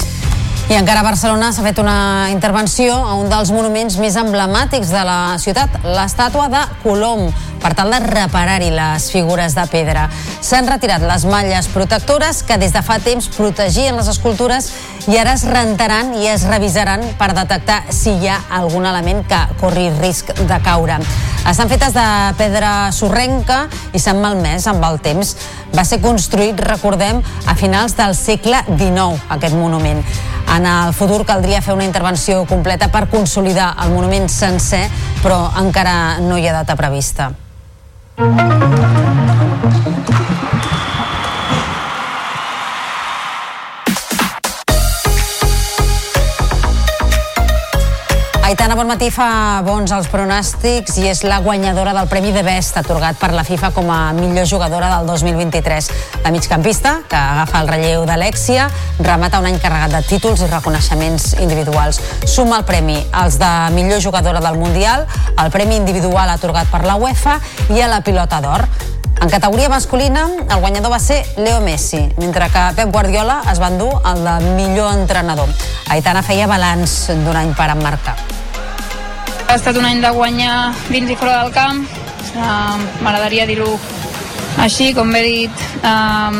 I 0.65 0.73
encara 0.73 1.03
a 1.03 1.05
Barcelona 1.05 1.51
s'ha 1.53 1.61
fet 1.61 1.77
una 1.77 2.31
intervenció 2.33 2.95
a 2.97 3.13
un 3.19 3.27
dels 3.29 3.51
monuments 3.53 3.99
més 4.01 4.15
emblemàtics 4.17 4.89
de 4.89 5.03
la 5.05 5.17
ciutat, 5.37 5.75
l'estàtua 5.85 6.47
de 6.49 6.63
Colom. 6.81 7.27
Per 7.65 7.73
tal 7.73 7.89
de 7.89 7.97
reparar-hi 7.97 8.69
les 8.69 9.07
figures 9.09 9.55
de 9.57 9.63
pedra. 9.71 10.03
S'han 10.45 10.67
retirat 10.69 11.01
les 11.01 11.23
malles 11.25 11.65
protectores 11.73 12.43
que 12.45 12.59
des 12.61 12.73
de 12.75 12.81
fa 12.85 12.99
temps 13.01 13.25
protegien 13.33 13.95
les 13.97 14.09
escultures 14.11 14.67
i 15.09 15.15
ara 15.17 15.33
es 15.33 15.47
rentaran 15.49 16.11
i 16.13 16.27
es 16.29 16.43
revisaran 16.45 17.01
per 17.17 17.31
detectar 17.33 17.79
si 17.89 18.13
hi 18.19 18.29
ha 18.29 18.35
algun 18.53 18.85
element 18.85 19.23
que 19.25 19.39
corri 19.57 19.87
risc 19.97 20.29
de 20.45 20.59
caure. 20.61 20.99
Estan 21.49 21.71
fetes 21.71 21.95
de 21.97 22.05
pedra 22.37 22.91
sorrenca 22.93 23.63
i 23.93 24.01
s'han 24.01 24.21
malmès 24.21 24.67
amb 24.69 24.85
el 24.85 24.99
temps. 25.01 25.33
Va 25.73 25.85
ser 25.89 25.97
construït, 26.03 26.61
recordem, 26.61 27.23
a 27.49 27.55
finals 27.57 27.97
del 27.97 28.13
segle 28.17 28.59
XIX, 28.67 29.17
aquest 29.37 29.57
monument. 29.57 30.03
En 30.53 30.67
el 30.69 30.93
futur 30.93 31.23
caldria 31.25 31.63
fer 31.65 31.73
una 31.73 31.87
intervenció 31.89 32.43
completa 32.45 32.91
per 32.93 33.07
consolidar 33.09 33.71
el 33.81 33.95
monument 33.97 34.29
sencer, 34.29 34.83
però 35.23 35.47
encara 35.61 36.19
no 36.21 36.37
hi 36.37 36.45
ha 36.45 36.53
data 36.61 36.77
prevista. 36.77 37.31
Música 38.17 38.95
Aitana 48.75 48.91
Bonmatí 48.91 49.07
fa 49.07 49.61
bons 49.63 49.91
els 49.95 50.09
pronòstics 50.11 50.97
i 50.99 51.05
és 51.07 51.21
la 51.23 51.37
guanyadora 51.39 51.93
del 51.95 52.09
Premi 52.11 52.33
de 52.35 52.41
Best 52.43 52.75
atorgat 52.75 53.15
per 53.15 53.29
la 53.31 53.45
FIFA 53.47 53.69
com 53.71 53.87
a 53.87 54.11
millor 54.11 54.43
jugadora 54.51 54.89
del 54.97 55.07
2023. 55.07 55.87
La 56.25 56.31
migcampista, 56.35 56.97
que 57.07 57.15
agafa 57.15 57.61
el 57.61 57.71
relleu 57.71 58.03
d'Alexia, 58.03 58.67
remata 58.99 59.39
un 59.39 59.47
any 59.47 59.61
carregat 59.63 59.95
de 59.95 60.03
títols 60.09 60.43
i 60.43 60.51
reconeixements 60.51 61.37
individuals. 61.39 62.01
Suma 62.27 62.59
el 62.59 62.67
premi 62.67 62.99
als 63.15 63.39
de 63.39 63.55
millor 63.71 64.03
jugadora 64.03 64.43
del 64.43 64.59
Mundial, 64.59 65.07
el 65.39 65.55
premi 65.55 65.79
individual 65.79 66.35
atorgat 66.35 66.67
per 66.67 66.83
la 66.83 66.99
UEFA 66.99 67.39
i 67.71 67.79
a 67.79 67.87
la 67.87 68.03
pilota 68.03 68.43
d'or. 68.43 68.67
En 69.23 69.31
categoria 69.31 69.71
masculina, 69.71 70.27
el 70.49 70.59
guanyador 70.59 70.91
va 70.91 70.99
ser 70.99 71.23
Leo 71.37 71.61
Messi, 71.63 72.09
mentre 72.19 72.51
que 72.51 72.71
Pep 72.75 72.91
Guardiola 72.91 73.39
es 73.53 73.61
va 73.63 73.71
endur 73.71 73.93
el 74.03 74.25
de 74.27 74.39
millor 74.59 74.97
entrenador. 74.99 75.47
Aitana 75.95 76.27
feia 76.27 76.51
balanç 76.51 77.05
d'un 77.23 77.39
any 77.39 77.55
per 77.55 77.71
emmarcar. 77.71 78.19
Ha 79.47 79.55
estat 79.55 79.77
un 79.77 79.85
any 79.85 80.01
de 80.01 80.09
guanyar 80.09 80.73
dins 80.89 81.11
i 81.11 81.15
fora 81.15 81.43
del 81.43 81.51
camp. 81.53 81.83
Uh, 82.35 82.77
M'agradaria 83.05 83.45
dir-ho 83.47 83.77
així, 84.63 84.91
com 84.97 85.11
bé 85.13 85.21
dit, 85.23 85.65
uh, 85.85 86.33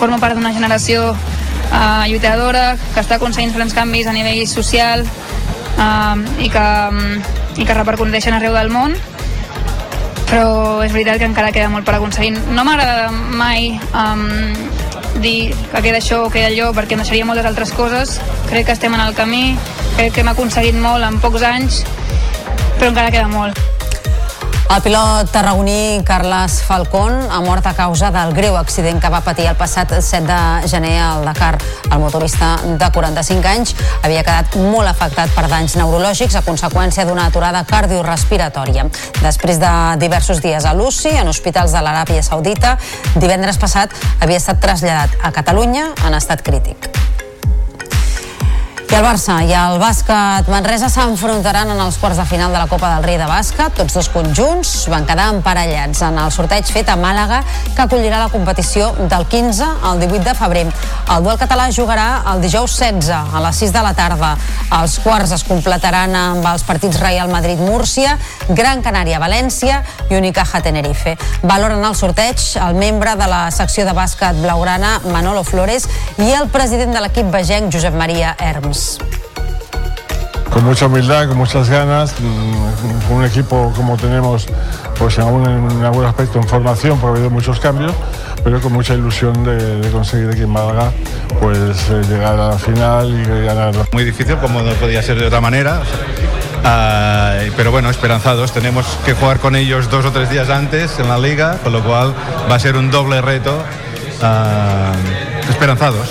formo 0.00 0.18
part 0.22 0.34
d'una 0.38 0.54
generació 0.54 1.10
uh, 1.12 2.04
lluitadora 2.08 2.76
que 2.94 3.02
està 3.02 3.18
aconseguint 3.20 3.54
grans 3.54 3.74
canvis 3.76 4.08
a 4.08 4.14
nivell 4.16 4.42
social 4.50 5.04
uh, 5.06 6.16
i, 6.40 6.48
que, 6.52 6.64
um, 6.64 7.20
i 7.60 7.66
que 7.66 7.76
repercuteixen 7.76 8.36
arreu 8.36 8.56
del 8.56 8.72
món 8.72 8.96
però 10.26 10.82
és 10.82 10.90
veritat 10.90 11.20
que 11.20 11.28
encara 11.28 11.52
queda 11.54 11.70
molt 11.70 11.86
per 11.86 11.96
aconseguir. 11.96 12.32
No 12.50 12.64
m'agrada 12.66 13.12
mai 13.12 13.76
um, 13.94 14.26
dir 15.22 15.54
que 15.70 15.82
queda 15.84 16.00
això 16.00 16.24
o 16.26 16.32
queda 16.34 16.50
allò 16.50 16.72
perquè 16.74 16.96
em 16.96 17.02
deixaria 17.04 17.28
moltes 17.28 17.46
altres 17.46 17.72
coses. 17.76 18.16
Crec 18.50 18.66
que 18.66 18.74
estem 18.74 18.94
en 18.94 19.04
el 19.04 19.14
camí, 19.14 19.54
crec 19.96 20.16
que 20.16 20.24
hem 20.24 20.32
aconseguit 20.32 20.74
molt 20.82 21.06
en 21.06 21.20
pocs 21.22 21.46
anys, 21.46 21.84
però 22.76 22.92
encara 22.92 23.10
queda 23.10 23.28
molt. 23.32 23.58
El 24.66 24.82
pilot 24.82 25.30
tarragoní 25.30 26.02
Carles 26.04 26.56
Falcón 26.66 27.14
ha 27.30 27.38
mort 27.40 27.66
a 27.66 27.72
causa 27.72 28.10
del 28.10 28.32
greu 28.34 28.56
accident 28.58 28.98
que 29.00 29.08
va 29.08 29.20
patir 29.22 29.46
el 29.46 29.54
passat 29.56 29.94
7 29.94 30.26
de 30.26 30.68
gener 30.68 30.96
al 31.00 31.24
Dakar. 31.24 31.54
El 31.86 32.00
motorista 32.02 32.56
de 32.66 32.90
45 32.90 33.48
anys 33.48 33.76
havia 34.02 34.24
quedat 34.26 34.58
molt 34.58 34.90
afectat 34.90 35.30
per 35.38 35.46
danys 35.48 35.78
neurològics 35.78 36.34
a 36.34 36.42
conseqüència 36.42 37.06
d'una 37.06 37.28
aturada 37.30 37.62
cardiorrespiratòria. 37.64 38.88
Després 39.22 39.62
de 39.62 39.72
diversos 40.02 40.42
dies 40.42 40.66
a 40.66 40.74
l'UCI, 40.74 41.14
en 41.22 41.30
hospitals 41.30 41.72
de 41.72 41.86
l'Aràbia 41.86 42.26
Saudita, 42.26 42.76
divendres 43.14 43.62
passat 43.62 43.94
havia 44.20 44.42
estat 44.42 44.60
traslladat 44.60 45.14
a 45.22 45.30
Catalunya 45.30 45.92
en 46.04 46.18
estat 46.18 46.42
crític. 46.42 46.90
I 48.86 48.94
el 48.94 49.02
Barça 49.02 49.34
i 49.42 49.50
el 49.50 49.80
bàsquet 49.82 50.46
Manresa 50.48 50.86
s'enfrontaran 50.92 51.72
en 51.72 51.80
els 51.82 51.96
quarts 51.98 52.20
de 52.20 52.24
final 52.28 52.52
de 52.54 52.60
la 52.60 52.68
Copa 52.70 52.92
del 52.94 53.02
Rei 53.04 53.16
de 53.18 53.26
bàsquet. 53.26 53.74
Tots 53.74 53.96
dos 53.98 54.08
conjunts 54.14 54.70
van 54.92 55.04
quedar 55.08 55.26
emparellats 55.34 56.04
en 56.06 56.16
el 56.22 56.30
sorteig 56.32 56.70
fet 56.70 56.88
a 56.88 56.94
Màlaga 56.96 57.40
que 57.74 57.82
acollirà 57.82 58.20
la 58.22 58.30
competició 58.30 58.92
del 59.10 59.26
15 59.26 59.66
al 59.90 59.98
18 60.00 60.22
de 60.28 60.34
febrer. 60.38 60.64
El 61.16 61.26
duel 61.26 61.40
català 61.40 61.66
jugarà 61.74 62.06
el 62.32 62.44
dijous 62.44 62.76
16 62.78 63.10
a 63.10 63.42
les 63.42 63.60
6 63.64 63.74
de 63.74 63.82
la 63.84 63.92
tarda. 63.98 64.30
Els 64.78 64.96
quarts 65.02 65.34
es 65.34 65.44
completaran 65.48 66.14
amb 66.16 66.46
els 66.52 66.64
partits 66.66 67.00
Real 67.02 67.28
Madrid-Múrcia, 67.32 68.16
Gran 68.48 68.84
Canària-València 68.86 69.82
i 70.10 70.20
Unicaja 70.20 70.62
Tenerife. 70.62 71.16
Valoren 71.42 71.82
el 71.84 71.98
sorteig 71.98 72.46
el 72.62 72.78
membre 72.78 73.18
de 73.18 73.28
la 73.34 73.48
secció 73.50 73.84
de 73.84 73.96
bàsquet 73.98 74.38
blaugrana 74.46 75.00
Manolo 75.10 75.42
Flores 75.44 75.90
i 76.22 76.30
el 76.38 76.48
president 76.54 76.94
de 76.94 77.02
l'equip 77.02 77.34
vegenc 77.34 77.74
Josep 77.74 77.98
Maria 77.98 78.36
Herms. 78.38 78.85
Con 80.56 80.64
mucha 80.64 80.86
humildad, 80.86 81.28
con 81.28 81.36
muchas 81.36 81.68
ganas, 81.68 82.14
mm, 82.18 83.08
con 83.08 83.18
un 83.18 83.24
equipo 83.24 83.72
como 83.76 83.96
tenemos, 83.96 84.46
pues 84.98 85.18
en 85.18 85.24
algún, 85.24 85.46
en 85.46 85.84
algún 85.84 86.04
aspecto 86.06 86.38
en 86.38 86.48
formación, 86.48 86.98
porque 86.98 87.06
ha 87.06 87.20
habido 87.20 87.30
muchos 87.30 87.60
cambios, 87.60 87.92
pero 88.42 88.60
con 88.60 88.72
mucha 88.72 88.94
ilusión 88.94 89.44
de, 89.44 89.80
de 89.80 89.90
conseguir 89.90 90.30
aquí 90.30 90.42
en 90.42 90.50
Málaga, 90.50 90.92
pues 91.40 91.90
eh, 91.90 92.02
llegar 92.08 92.40
a 92.40 92.48
la 92.52 92.58
final 92.58 93.10
y 93.10 93.44
ganarla. 93.44 93.86
Muy 93.92 94.04
difícil, 94.04 94.36
como 94.36 94.62
no 94.62 94.72
podía 94.74 95.02
ser 95.02 95.18
de 95.18 95.26
otra 95.26 95.40
manera. 95.40 95.82
Ah, 96.64 97.34
pero 97.56 97.70
bueno, 97.70 97.90
esperanzados. 97.90 98.52
Tenemos 98.52 98.86
que 99.04 99.12
jugar 99.12 99.38
con 99.38 99.56
ellos 99.56 99.90
dos 99.90 100.04
o 100.04 100.10
tres 100.10 100.30
días 100.30 100.48
antes 100.48 100.98
en 100.98 101.08
la 101.08 101.18
liga, 101.18 101.58
con 101.62 101.72
lo 101.72 101.82
cual 101.84 102.14
va 102.50 102.56
a 102.56 102.58
ser 102.58 102.76
un 102.76 102.90
doble 102.90 103.20
reto. 103.20 103.62
Ah, 104.22 104.92
esperanzados. 105.48 106.08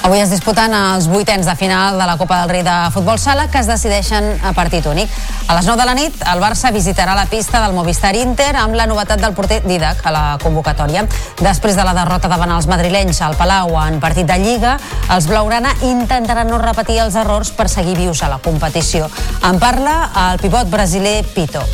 Avui 0.00 0.16
es 0.22 0.30
disputen 0.32 0.72
els 0.72 1.10
vuitens 1.12 1.44
de 1.44 1.52
final 1.60 1.98
de 2.00 2.06
la 2.08 2.16
Copa 2.16 2.38
del 2.40 2.48
Rei 2.48 2.62
de 2.64 2.74
Futbol 2.94 3.18
Sala 3.20 3.48
que 3.52 3.60
es 3.60 3.66
decideixen 3.68 4.24
a 4.48 4.54
partit 4.56 4.86
únic. 4.88 5.12
A 5.46 5.56
les 5.58 5.66
9 5.68 5.76
de 5.76 5.86
la 5.86 5.94
nit, 5.98 6.16
el 6.32 6.40
Barça 6.40 6.70
visitarà 6.72 7.12
la 7.14 7.26
pista 7.28 7.60
del 7.60 7.76
Movistar 7.76 8.14
Inter 8.16 8.54
amb 8.56 8.78
la 8.78 8.86
novetat 8.88 9.20
del 9.20 9.34
porter 9.36 9.60
Didac 9.66 10.00
a 10.08 10.14
la 10.14 10.22
convocatòria. 10.40 11.04
Després 11.42 11.76
de 11.76 11.84
la 11.84 11.92
derrota 11.92 12.30
davant 12.32 12.56
els 12.56 12.68
madrilenys 12.70 13.20
al 13.20 13.36
Palau 13.36 13.76
en 13.82 14.00
partit 14.00 14.26
de 14.26 14.38
Lliga, 14.40 14.78
els 15.12 15.28
blaugrana 15.28 15.74
intentaran 15.84 16.48
no 16.48 16.62
repetir 16.64 17.02
els 17.04 17.20
errors 17.20 17.52
per 17.52 17.68
seguir 17.68 17.98
vius 18.00 18.22
a 18.22 18.32
la 18.32 18.40
competició. 18.40 19.10
En 19.44 19.60
parla 19.60 19.98
el 20.30 20.40
pivot 20.40 20.70
brasiler 20.70 21.24
Pito. 21.34 21.66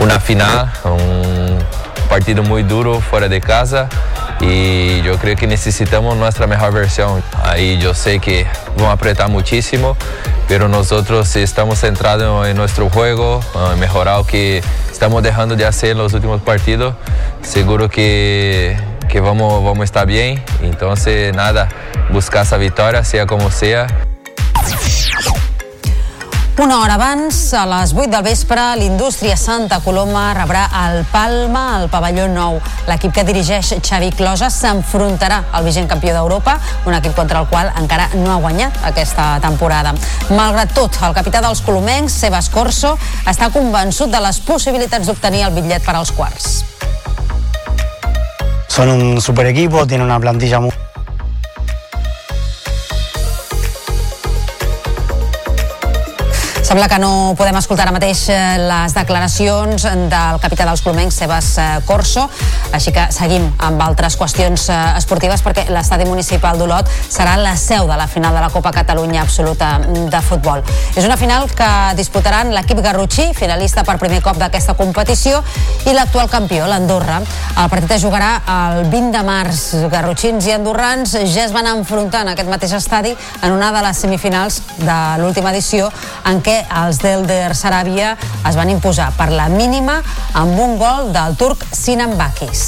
una 0.00 0.18
final, 0.18 0.70
un 0.84 1.58
partido 2.08 2.42
muy 2.42 2.62
duro 2.62 3.00
fuera 3.00 3.28
de 3.28 3.40
casa 3.40 3.88
y 4.42 5.00
yo 5.02 5.16
creo 5.18 5.36
que 5.36 5.46
necesitamos 5.46 6.16
nuestra 6.16 6.46
mejor 6.46 6.72
versión. 6.72 7.22
Ahí 7.44 7.78
yo 7.78 7.94
sé 7.94 8.18
que 8.18 8.46
a 8.80 8.92
apretar 8.92 9.30
muchísimo, 9.30 9.96
pero 10.48 10.68
nosotros 10.68 11.34
estamos 11.36 11.78
centrados 11.78 12.46
en 12.48 12.56
nuestro 12.56 12.90
juego, 12.90 13.40
en 13.72 13.78
mejorar 13.78 14.18
lo 14.18 14.26
que 14.26 14.62
estamos 14.90 15.22
dejando 15.22 15.54
de 15.56 15.64
hacer 15.64 15.92
en 15.92 15.98
los 15.98 16.12
últimos 16.12 16.42
partidos. 16.42 16.94
Seguro 17.42 17.88
que, 17.88 18.76
que 19.08 19.20
vamos, 19.20 19.64
vamos 19.64 19.84
estar 19.84 20.06
bien. 20.06 20.42
Entonces, 20.62 21.34
nada, 21.34 21.68
buscar 22.10 22.44
esa 22.44 22.56
victoria, 22.56 23.04
sea 23.04 23.26
como 23.26 23.50
sea. 23.50 23.86
Una 26.58 26.80
hora 26.80 26.94
abans, 26.94 27.54
a 27.54 27.64
les 27.64 27.94
8 27.94 28.10
del 28.12 28.22
vespre, 28.22 28.60
l'indústria 28.76 29.38
Santa 29.40 29.78
Coloma 29.80 30.34
rebrà 30.36 30.66
el 30.82 31.06
Palma 31.08 31.78
al 31.78 31.86
pavelló 31.88 32.26
nou. 32.28 32.58
L'equip 32.90 33.14
que 33.16 33.24
dirigeix 33.24 33.70
Xavi 33.80 34.10
Closa 34.12 34.50
s'enfrontarà 34.52 35.38
al 35.56 35.64
vigent 35.64 35.88
campió 35.88 36.12
d'Europa, 36.12 36.58
un 36.84 36.98
equip 36.98 37.16
contra 37.16 37.40
el 37.40 37.48
qual 37.48 37.72
encara 37.80 38.10
no 38.20 38.34
ha 38.34 38.38
guanyat 38.44 38.82
aquesta 38.92 39.30
temporada. 39.40 39.94
Malgrat 40.36 40.76
tot, 40.76 41.00
el 41.08 41.16
capità 41.16 41.40
dels 41.40 41.64
colomencs, 41.64 42.20
Sebas 42.20 42.52
Corso, 42.52 42.98
està 43.24 43.48
convençut 43.48 44.12
de 44.12 44.20
les 44.20 44.44
possibilitats 44.44 45.08
d'obtenir 45.08 45.46
el 45.48 45.56
bitllet 45.56 45.88
per 45.88 45.96
als 45.96 46.12
quarts. 46.12 46.66
Son 48.68 48.92
un 48.92 49.20
super 49.24 49.48
equipo, 49.48 49.86
tienen 49.86 50.06
una 50.06 50.20
plantilla 50.20 50.60
muy... 50.60 50.81
Sembla 56.72 56.88
que 56.88 56.98
no 57.02 57.34
podem 57.36 57.58
escoltar 57.60 57.84
ara 57.84 57.92
mateix 57.92 58.22
eh, 58.32 58.36
les 58.56 58.94
declaracions 58.96 59.82
del 60.08 60.38
capità 60.40 60.64
dels 60.64 60.80
colomencs, 60.80 61.18
Sebas 61.20 61.48
eh, 61.60 61.64
Corso, 61.84 62.22
així 62.72 62.94
que 62.96 63.02
seguim 63.12 63.44
amb 63.60 63.82
altres 63.84 64.16
qüestions 64.16 64.64
eh, 64.72 64.78
esportives 64.96 65.44
perquè 65.44 65.66
l'estadi 65.68 66.06
municipal 66.08 66.56
d'Olot 66.56 66.88
serà 67.12 67.34
la 67.36 67.52
seu 67.60 67.84
de 67.90 67.98
la 68.00 68.06
final 68.08 68.32
de 68.32 68.40
la 68.40 68.48
Copa 68.48 68.72
Catalunya 68.72 69.20
Absoluta 69.20 69.74
de 69.84 70.22
Futbol. 70.24 70.64
És 70.96 71.04
una 71.04 71.18
final 71.20 71.44
que 71.52 71.68
disputaran 71.98 72.54
l'equip 72.56 72.80
garrotxí, 72.80 73.28
finalista 73.36 73.84
per 73.84 73.98
primer 74.00 74.22
cop 74.24 74.40
d'aquesta 74.40 74.72
competició, 74.80 75.42
i 75.84 75.92
l'actual 75.92 76.32
campió, 76.32 76.64
l'Andorra. 76.72 77.20
El 77.52 77.68
partit 77.68 77.98
es 77.98 78.06
jugarà 78.06 78.30
el 78.54 78.88
20 78.88 79.12
de 79.18 79.24
març. 79.28 79.66
Garrotxins 79.92 80.48
i 80.48 80.56
andorrans 80.56 81.18
ja 81.20 81.44
es 81.44 81.52
van 81.52 81.68
enfrontar 81.74 82.24
en 82.24 82.32
aquest 82.32 82.48
mateix 82.48 82.72
estadi 82.80 83.12
en 83.12 83.52
una 83.52 83.68
de 83.76 83.84
les 83.84 84.02
semifinals 84.06 84.62
de 84.80 84.98
l'última 85.20 85.52
edició 85.52 85.92
en 86.24 86.40
què 86.40 86.61
els 86.82 87.02
d'Elder 87.02 87.54
Saràbia 87.58 88.16
es 88.48 88.58
van 88.58 88.70
imposar 88.72 89.12
per 89.18 89.30
la 89.32 89.48
mínima 89.52 90.00
amb 90.38 90.58
un 90.58 90.76
gol 90.80 91.12
del 91.14 91.38
turc 91.40 91.64
Sinan 91.72 92.16
Bakis. 92.18 92.66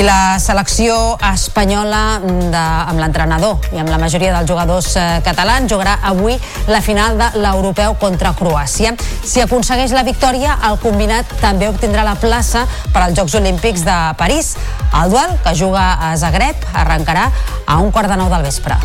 I 0.00 0.02
la 0.06 0.38
selecció 0.40 0.94
espanyola 1.32 2.20
de, 2.22 2.60
amb 2.60 3.00
l'entrenador 3.02 3.66
i 3.74 3.80
amb 3.82 3.90
la 3.92 3.98
majoria 4.00 4.32
dels 4.32 4.48
jugadors 4.48 4.94
eh, 4.96 5.18
catalans 5.26 5.68
jugarà 5.68 5.98
avui 6.08 6.38
la 6.70 6.80
final 6.80 7.18
de 7.18 7.26
l'europeu 7.42 7.98
contra 8.00 8.32
Croàcia. 8.38 8.94
Si 8.96 9.42
aconsegueix 9.42 9.92
la 9.92 10.06
victòria, 10.06 10.56
el 10.70 10.78
combinat 10.80 11.34
també 11.42 11.68
obtindrà 11.68 12.06
la 12.06 12.16
plaça 12.16 12.64
per 12.94 13.04
als 13.04 13.18
Jocs 13.18 13.36
Olímpics 13.42 13.84
de 13.84 13.98
París. 14.16 14.54
El 15.02 15.12
duel, 15.12 15.36
que 15.44 15.54
juga 15.58 15.92
a 16.00 16.14
Zagreb, 16.16 16.64
arrencarà 16.72 17.28
a 17.66 17.80
un 17.82 17.92
quart 17.92 18.08
de 18.08 18.20
nou 18.22 18.32
del 18.32 18.46
vespre. 18.46 18.80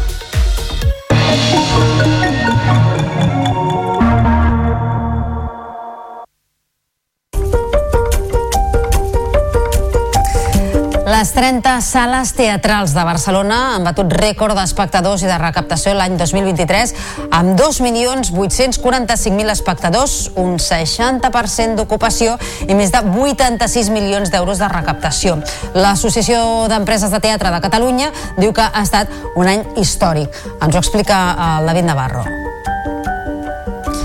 Les 11.25 11.33
30 11.33 11.81
sales 11.81 12.35
teatrals 12.37 12.91
de 12.93 13.01
Barcelona 13.01 13.55
han 13.73 13.87
batut 13.87 14.11
rècord 14.13 14.53
d'espectadors 14.53 15.23
i 15.23 15.25
de 15.25 15.39
recaptació 15.41 15.95
l'any 15.97 16.19
2023 16.19 16.93
amb 17.33 17.57
2.845.000 17.57 19.49
espectadors, 19.55 20.13
un 20.37 20.59
60% 20.61 21.81
d'ocupació 21.81 22.37
i 22.69 22.77
més 22.77 22.93
de 22.93 23.01
86 23.01 23.89
milions 23.89 24.29
d'euros 24.29 24.61
de 24.61 24.69
recaptació. 24.69 25.39
L'Associació 25.73 26.67
d'Empreses 26.69 27.09
de 27.09 27.23
Teatre 27.25 27.49
de 27.49 27.63
Catalunya 27.63 28.11
diu 28.37 28.53
que 28.53 28.61
ha 28.61 28.85
estat 28.85 29.09
un 29.33 29.49
any 29.49 29.65
històric. 29.81 30.29
Ens 30.59 30.75
ho 30.75 30.83
explica 30.83 31.23
el 31.55 31.73
David 31.73 31.89
Navarro. 31.89 32.54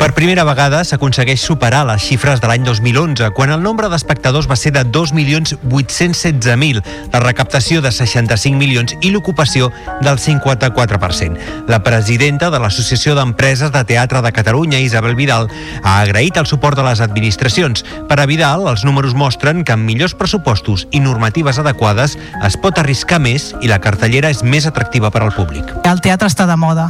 Per 0.00 0.14
primera 0.16 0.46
vegada 0.48 0.78
s'aconsegueix 0.88 1.42
superar 1.44 1.82
les 1.84 2.00
xifres 2.00 2.40
de 2.40 2.48
l'any 2.48 2.62
2011, 2.64 3.26
quan 3.36 3.50
el 3.52 3.60
nombre 3.60 3.90
d'espectadors 3.92 4.46
va 4.48 4.56
ser 4.56 4.70
de 4.72 4.80
2.816.000, 4.88 6.80
la 7.12 7.20
recaptació 7.20 7.82
de 7.84 7.92
65 7.92 8.56
milions 8.56 8.94
i 9.04 9.10
l'ocupació 9.12 9.68
del 10.00 10.16
54%. 10.16 11.66
La 11.68 11.82
presidenta 11.84 12.48
de 12.48 12.62
l'Associació 12.62 13.12
d'Empreses 13.18 13.74
de 13.74 13.84
Teatre 13.84 14.24
de 14.24 14.32
Catalunya, 14.32 14.80
Isabel 14.80 15.18
Vidal, 15.20 15.50
ha 15.84 15.98
agraït 16.00 16.40
el 16.40 16.48
suport 16.48 16.80
de 16.80 16.88
les 16.88 17.04
administracions. 17.04 17.84
Per 18.08 18.16
a 18.16 18.24
Vidal, 18.24 18.64
els 18.72 18.86
números 18.88 19.12
mostren 19.12 19.66
que 19.68 19.76
amb 19.76 19.84
millors 19.84 20.16
pressupostos 20.16 20.86
i 20.96 21.04
normatives 21.04 21.60
adequades 21.60 22.16
es 22.40 22.56
pot 22.56 22.80
arriscar 22.80 23.20
més 23.20 23.52
i 23.60 23.68
la 23.68 23.82
cartellera 23.84 24.32
és 24.32 24.40
més 24.40 24.64
atractiva 24.64 25.12
per 25.12 25.26
al 25.26 25.36
públic. 25.36 25.76
El 25.84 26.00
teatre 26.00 26.32
està 26.32 26.48
de 26.48 26.56
moda 26.56 26.88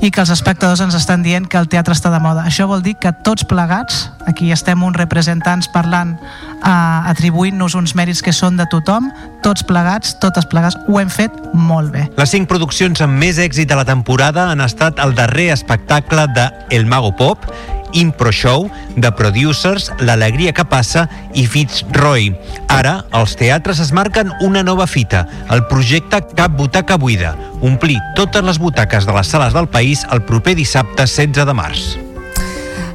i 0.00 0.10
que 0.10 0.22
els 0.22 0.32
espectadors 0.34 0.82
ens 0.84 0.96
estan 0.98 1.22
dient 1.22 1.48
que 1.48 1.58
el 1.60 1.68
teatre 1.68 1.94
està 1.96 2.10
de 2.12 2.20
moda. 2.22 2.44
Això 2.48 2.66
vol 2.70 2.82
dir 2.82 2.94
que 3.00 3.12
tots 3.24 3.46
plegats, 3.48 4.08
aquí 4.26 4.52
estem 4.52 4.82
uns 4.82 4.96
representants 4.96 5.68
parlant, 5.72 6.16
eh, 6.16 7.10
atribuint-nos 7.12 7.76
uns 7.78 7.94
mèrits 7.98 8.22
que 8.22 8.32
són 8.32 8.56
de 8.56 8.66
tothom, 8.70 9.10
tots 9.42 9.64
plegats, 9.66 10.16
totes 10.22 10.46
plegats, 10.46 10.78
ho 10.88 11.00
hem 11.00 11.10
fet 11.10 11.36
molt 11.52 11.92
bé. 11.92 12.08
Les 12.16 12.30
cinc 12.30 12.48
produccions 12.48 13.00
amb 13.04 13.18
més 13.18 13.38
èxit 13.42 13.68
de 13.68 13.78
la 13.78 13.84
temporada 13.84 14.50
han 14.50 14.60
estat 14.60 14.98
el 15.02 15.14
darrer 15.14 15.50
espectacle 15.52 16.26
de 16.34 16.50
El 16.70 16.86
Mago 16.86 17.14
Pop, 17.16 17.46
Impro 17.92 18.32
Show, 18.32 18.70
de 18.96 19.10
Producers, 19.12 19.90
L'Alegria 20.00 20.52
que 20.52 20.64
passa 20.68 21.08
i 21.34 21.46
Fitzroy. 21.46 22.30
Ara, 22.68 23.02
els 23.16 23.36
teatres 23.40 23.82
es 23.82 23.92
marquen 23.92 24.32
una 24.40 24.62
nova 24.62 24.86
fita, 24.86 25.26
el 25.50 25.66
projecte 25.70 26.22
Cap 26.36 26.56
Butaca 26.58 26.96
Buida, 26.96 27.34
omplir 27.60 27.98
totes 28.16 28.44
les 28.44 28.58
butaques 28.62 29.06
de 29.06 29.18
les 29.18 29.28
sales 29.34 29.52
del 29.56 29.68
país 29.68 30.06
el 30.12 30.24
proper 30.28 30.56
dissabte 30.58 31.06
16 31.06 31.46
de 31.46 31.54
març. 31.56 32.11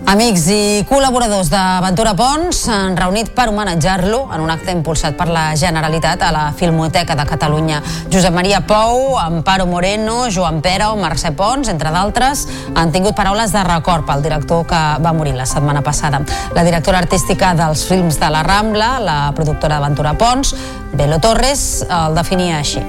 Amics 0.07 0.45
i 0.47 0.85
col·laboradors 0.87 1.49
d'Aventura 1.51 2.13
Pons 2.15 2.61
han 2.71 2.93
reunit 2.95 3.33
per 3.35 3.49
homenatjar-lo 3.51 4.21
en 4.31 4.39
un 4.39 4.51
acte 4.53 4.71
impulsat 4.71 5.17
per 5.19 5.25
la 5.27 5.49
Generalitat 5.59 6.21
a 6.23 6.29
la 6.31 6.43
Filmoteca 6.55 7.17
de 7.19 7.25
Catalunya. 7.27 7.81
Josep 8.07 8.31
Maria 8.31 8.61
Pou, 8.63 9.17
Amparo 9.19 9.65
Moreno, 9.67 10.29
Joan 10.31 10.61
Pera 10.63 10.93
o 10.93 10.95
Mercè 10.95 11.33
Pons, 11.35 11.67
entre 11.67 11.91
d'altres, 11.91 12.45
han 12.71 12.93
tingut 12.95 13.17
paraules 13.19 13.51
de 13.51 13.65
record 13.67 14.07
pel 14.07 14.23
director 14.23 14.63
que 14.69 14.79
va 15.03 15.11
morir 15.11 15.35
la 15.35 15.43
setmana 15.43 15.83
passada. 15.83 16.23
La 16.55 16.63
directora 16.63 17.03
artística 17.03 17.51
dels 17.59 17.83
films 17.89 18.15
de 18.23 18.31
la 18.31 18.45
Rambla, 18.47 18.93
la 19.03 19.17
productora 19.35 19.75
d'Aventura 19.75 20.15
Pons, 20.15 20.55
Belo 20.95 21.19
Torres, 21.19 21.83
el 21.83 22.15
definia 22.15 22.63
així. 22.63 22.79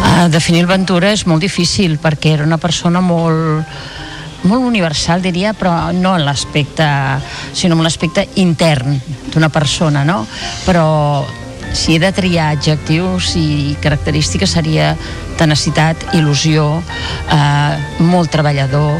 Uh, 0.00 0.32
definir 0.32 0.64
el 0.64 0.72
Ventura 0.72 1.12
és 1.12 1.28
molt 1.28 1.44
difícil 1.44 2.00
perquè 2.00 2.38
era 2.38 2.48
una 2.48 2.56
persona 2.56 3.04
molt 3.04 3.97
molt 4.44 4.62
universal 4.62 5.22
diria 5.22 5.52
però 5.56 5.90
no 5.92 6.14
en 6.16 6.24
l'aspecte 6.26 6.86
sinó 7.52 7.76
en 7.76 7.84
l'aspecte 7.86 8.26
intern 8.36 8.98
d'una 9.32 9.48
persona 9.50 10.04
no? 10.04 10.24
però 10.66 11.26
si 11.72 11.96
he 11.96 11.98
de 11.98 12.12
triar 12.12 12.52
adjectius 12.54 13.34
i 13.36 13.76
característiques 13.82 14.54
seria 14.56 14.94
tenacitat, 15.38 16.08
il·lusió 16.16 16.64
eh, 16.80 18.00
molt 18.00 18.32
treballador 18.32 18.98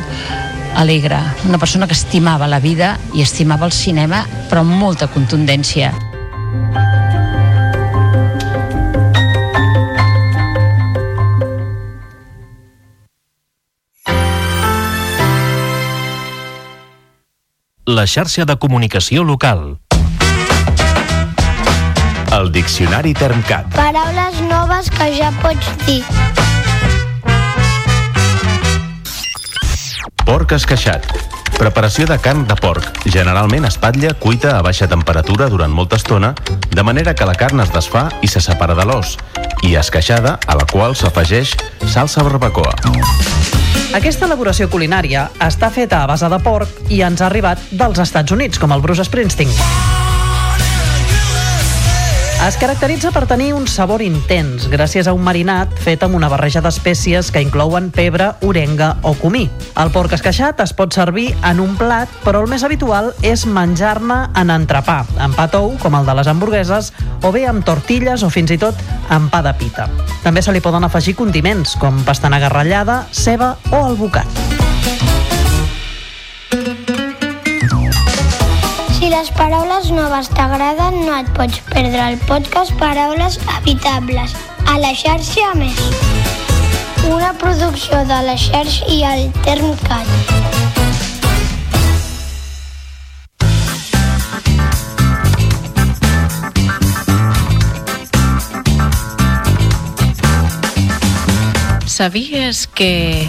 alegre, 0.78 1.18
una 1.48 1.58
persona 1.58 1.88
que 1.88 1.96
estimava 1.96 2.46
la 2.46 2.60
vida 2.60 2.96
i 3.14 3.24
estimava 3.24 3.66
el 3.66 3.74
cinema 3.74 4.24
però 4.50 4.62
amb 4.62 4.76
molta 4.78 5.08
contundència 5.10 5.94
la 17.88 18.04
xarxa 18.06 18.44
de 18.44 18.54
comunicació 18.60 19.22
local. 19.24 19.78
El 22.36 22.50
Diccionari 22.52 23.14
Termcat. 23.16 23.70
Paraules 23.72 24.42
noves 24.50 24.90
que 24.92 25.06
ja 25.16 25.30
pots 25.40 25.70
dir. 25.86 26.02
Porc 30.28 30.52
esqueixat. 30.58 31.27
Preparació 31.56 32.06
de 32.06 32.18
carn 32.22 32.44
de 32.46 32.56
porc, 32.60 32.84
generalment 33.08 33.64
espatlla 33.68 34.12
cuita 34.20 34.56
a 34.58 34.62
baixa 34.62 34.88
temperatura 34.90 35.48
durant 35.48 35.72
molta 35.72 35.96
estona, 35.96 36.34
de 36.68 36.84
manera 36.84 37.14
que 37.14 37.26
la 37.28 37.36
carn 37.38 37.64
es 37.64 37.72
desfà 37.74 38.08
i 38.22 38.28
se 38.28 38.42
separa 38.44 38.76
de 38.78 38.84
l'os, 38.84 39.16
i 39.64 39.74
esqueixada, 39.80 40.38
a 40.46 40.58
la 40.58 40.66
qual 40.68 40.96
s'afegeix 40.96 41.56
salsa 41.86 42.26
barbacoa. 42.26 42.74
Aquesta 43.96 44.28
elaboració 44.28 44.68
culinària 44.68 45.30
està 45.40 45.72
feta 45.72 46.02
a 46.02 46.10
base 46.10 46.28
de 46.28 46.40
porc 46.44 46.92
i 46.92 47.00
ens 47.06 47.24
ha 47.24 47.30
arribat 47.32 47.70
dels 47.70 48.02
Estats 48.04 48.36
Units, 48.36 48.60
com 48.60 48.76
el 48.76 48.84
Bruce 48.84 49.08
Springsteen. 49.08 49.56
Es 52.46 52.56
caracteritza 52.56 53.10
per 53.10 53.24
tenir 53.26 53.48
un 53.52 53.64
sabor 53.66 53.98
intens 53.98 54.68
gràcies 54.70 55.08
a 55.10 55.12
un 55.12 55.24
marinat 55.26 55.72
fet 55.82 56.04
amb 56.06 56.14
una 56.14 56.28
barreja 56.30 56.62
d'espècies 56.62 57.32
que 57.34 57.42
inclouen 57.42 57.88
pebre, 57.90 58.28
orenga 58.46 58.92
o 59.02 59.16
comí. 59.18 59.48
El 59.74 59.90
porc 59.90 60.14
esqueixat 60.14 60.62
es 60.62 60.72
pot 60.72 60.94
servir 60.94 61.32
en 61.42 61.58
un 61.58 61.74
plat, 61.76 62.12
però 62.22 62.44
el 62.44 62.48
més 62.48 62.62
habitual 62.62 63.10
és 63.26 63.42
menjar-ne 63.42 64.20
en 64.38 64.54
entrepà, 64.54 65.00
en 65.18 65.34
pa 65.34 65.48
tou, 65.50 65.74
com 65.82 65.98
el 65.98 66.06
de 66.06 66.14
les 66.14 66.30
hamburgueses, 66.30 66.92
o 67.26 67.34
bé 67.34 67.44
amb 67.50 67.66
tortilles 67.66 68.22
o 68.22 68.30
fins 68.30 68.54
i 68.54 68.60
tot 68.62 68.86
amb 69.10 69.34
pa 69.34 69.42
de 69.42 69.56
pita. 69.58 69.90
També 70.22 70.38
se 70.38 70.54
li 70.54 70.62
poden 70.62 70.86
afegir 70.86 71.18
condiments, 71.18 71.74
com 71.82 72.04
pastanaga 72.06 72.54
ratllada, 72.54 73.02
ceba 73.10 73.56
o 73.72 73.82
albocat. 73.82 75.17
Les 79.08 79.30
paraules 79.30 79.90
noves 79.96 80.28
t'agraden, 80.36 80.98
no 81.06 81.14
et 81.16 81.28
pots 81.32 81.60
perdre 81.70 82.02
el 82.10 82.18
podcast 82.28 82.74
Paraules 82.76 83.38
Habitables 83.54 84.34
a 84.68 84.76
la 84.82 84.90
xarxa 84.92 85.54
Més. 85.56 85.80
Una 87.08 87.32
producció 87.40 88.02
de 88.10 88.18
la 88.26 88.36
xarxa 88.36 88.84
i 88.92 89.00
el 89.08 89.32
Termcat. 89.46 90.06
¿Sabías 101.86 102.66
que 102.68 103.26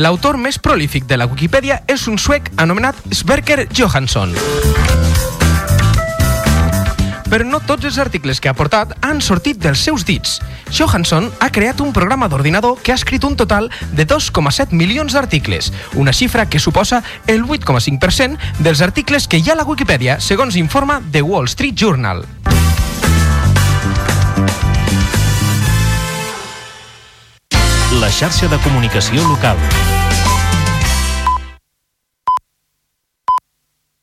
L'autor 0.00 0.38
més 0.40 0.56
prolífic 0.56 1.04
de 1.04 1.18
la 1.20 1.26
Wikipedia 1.28 1.82
és 1.90 2.06
un 2.08 2.14
suec 2.16 2.46
anomenat 2.62 2.96
Sverker 3.12 3.66
Johansson. 3.68 4.32
Però 7.28 7.44
no 7.44 7.60
tots 7.68 7.84
els 7.84 7.98
articles 8.00 8.40
que 8.40 8.48
ha 8.48 8.56
portat 8.56 8.94
han 9.04 9.20
sortit 9.20 9.60
dels 9.60 9.82
seus 9.84 10.06
dits. 10.08 10.38
Johansson 10.72 11.28
ha 11.44 11.50
creat 11.52 11.82
un 11.84 11.92
programa 11.92 12.30
d'ordinador 12.32 12.80
que 12.80 12.94
ha 12.94 12.98
escrit 12.98 13.28
un 13.28 13.36
total 13.36 13.68
de 13.92 14.08
2,7 14.08 14.72
milions 14.72 15.12
d'articles, 15.12 15.68
una 16.00 16.16
xifra 16.16 16.48
que 16.48 16.62
suposa 16.64 17.02
el 17.26 17.44
8,5% 17.44 18.56
dels 18.58 18.80
articles 18.80 19.28
que 19.28 19.36
hi 19.36 19.50
ha 19.50 19.58
a 19.58 19.60
la 19.60 19.68
Wikipedia, 19.68 20.16
segons 20.18 20.56
informa 20.56 21.02
The 21.12 21.20
Wall 21.20 21.52
Street 21.52 21.76
Journal. 21.76 22.24
la 27.98 28.08
xarxa 28.08 28.46
de 28.48 28.56
comunicació 28.62 29.26
local. 29.28 29.58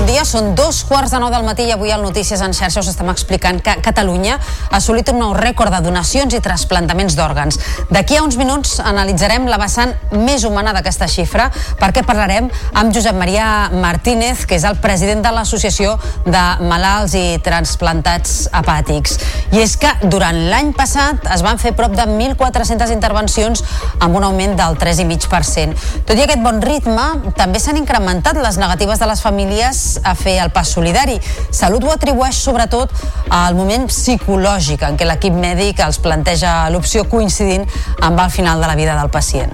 Bon 0.00 0.08
dia, 0.08 0.22
són 0.24 0.54
dos 0.56 0.78
quarts 0.88 1.12
de 1.12 1.18
nou 1.20 1.28
del 1.28 1.42
matí 1.44 1.66
i 1.68 1.72
avui 1.74 1.90
al 1.92 2.00
Notícies 2.00 2.40
en 2.40 2.54
xarxa 2.56 2.80
us 2.80 2.88
estem 2.88 3.10
explicant 3.12 3.58
que 3.60 3.74
Catalunya 3.84 4.38
ha 4.38 4.78
assolit 4.78 5.10
un 5.12 5.18
nou 5.20 5.34
rècord 5.36 5.74
de 5.74 5.80
donacions 5.84 6.32
i 6.32 6.38
trasplantaments 6.40 7.18
d'òrgans. 7.18 7.58
D'aquí 7.92 8.16
a 8.16 8.22
uns 8.24 8.38
minuts 8.40 8.78
analitzarem 8.80 9.44
la 9.44 9.58
vessant 9.60 9.92
més 10.16 10.46
humana 10.48 10.72
d'aquesta 10.72 11.04
xifra 11.04 11.50
perquè 11.76 12.00
parlarem 12.08 12.48
amb 12.80 12.94
Josep 12.96 13.18
Maria 13.18 13.68
Martínez, 13.74 14.46
que 14.48 14.56
és 14.56 14.64
el 14.64 14.78
president 14.80 15.20
de 15.20 15.34
l'Associació 15.36 15.98
de 16.24 16.46
Malalts 16.64 17.18
i 17.20 17.36
Transplantats 17.44 18.48
Hepàtics. 18.56 19.18
I 19.52 19.60
és 19.66 19.76
que 19.76 19.92
durant 20.08 20.40
l'any 20.48 20.72
passat 20.80 21.28
es 21.36 21.44
van 21.44 21.60
fer 21.60 21.74
prop 21.76 21.92
de 21.92 22.08
1.400 22.08 22.96
intervencions 22.96 23.66
amb 24.00 24.16
un 24.16 24.24
augment 24.30 24.56
del 24.56 24.80
3,5%. 24.80 25.76
Tot 26.08 26.16
i 26.16 26.24
aquest 26.24 26.40
bon 26.40 26.64
ritme, 26.64 27.06
també 27.36 27.60
s'han 27.60 27.84
incrementat 27.84 28.40
les 28.40 28.56
negatives 28.64 29.04
de 29.04 29.12
les 29.12 29.28
famílies 29.28 29.90
a 30.04 30.14
fer 30.18 30.38
el 30.42 30.50
pas 30.54 30.68
solidari. 30.68 31.18
Salut 31.50 31.84
ho 31.84 31.92
atribueix 31.94 32.36
sobretot 32.36 32.92
al 33.30 33.58
moment 33.58 33.88
psicològic 33.90 34.84
en 34.88 34.98
què 35.00 35.08
l'equip 35.08 35.36
mèdic 35.36 35.82
els 35.86 36.00
planteja 36.02 36.68
l'opció 36.74 37.06
coincidint 37.08 37.66
amb 38.00 38.20
el 38.20 38.30
final 38.30 38.60
de 38.60 38.70
la 38.70 38.78
vida 38.78 38.98
del 38.98 39.10
pacient. 39.10 39.52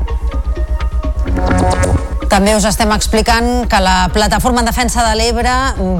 També 2.26 2.56
us 2.56 2.64
estem 2.66 2.90
explicant 2.90 3.68
que 3.70 3.78
la 3.80 4.08
Plataforma 4.12 4.60
en 4.60 4.66
Defensa 4.68 5.04
de 5.06 5.14
l'Ebre 5.18 5.52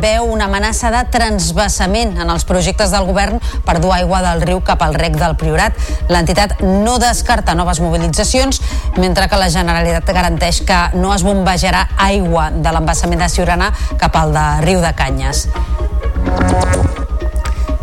veu 0.03 0.27
una 0.27 0.49
amenaça 0.51 0.91
de 0.91 1.05
transbassament 1.15 2.17
en 2.19 2.33
els 2.35 2.45
projectes 2.49 2.91
del 2.91 3.07
govern 3.07 3.39
per 3.67 3.79
dur 3.81 3.95
aigua 3.95 4.21
del 4.25 4.43
riu 4.43 4.61
cap 4.67 4.83
al 4.83 4.99
rec 4.99 5.17
del 5.21 5.37
Priorat. 5.39 5.79
L'entitat 6.11 6.59
no 6.67 6.99
descarta 7.03 7.55
noves 7.55 7.81
mobilitzacions, 7.85 8.61
mentre 8.99 9.31
que 9.31 9.41
la 9.41 9.51
Generalitat 9.55 10.13
garanteix 10.13 10.65
que 10.67 10.83
no 10.99 11.15
es 11.15 11.25
bombejarà 11.27 11.87
aigua 12.11 12.51
de 12.51 12.75
l'embassament 12.75 13.23
de 13.23 13.31
Siurana 13.31 13.73
cap 13.97 14.19
al 14.19 14.35
de 14.35 14.47
Riu 14.67 14.83
de 14.83 14.95
Canyes. 14.99 15.47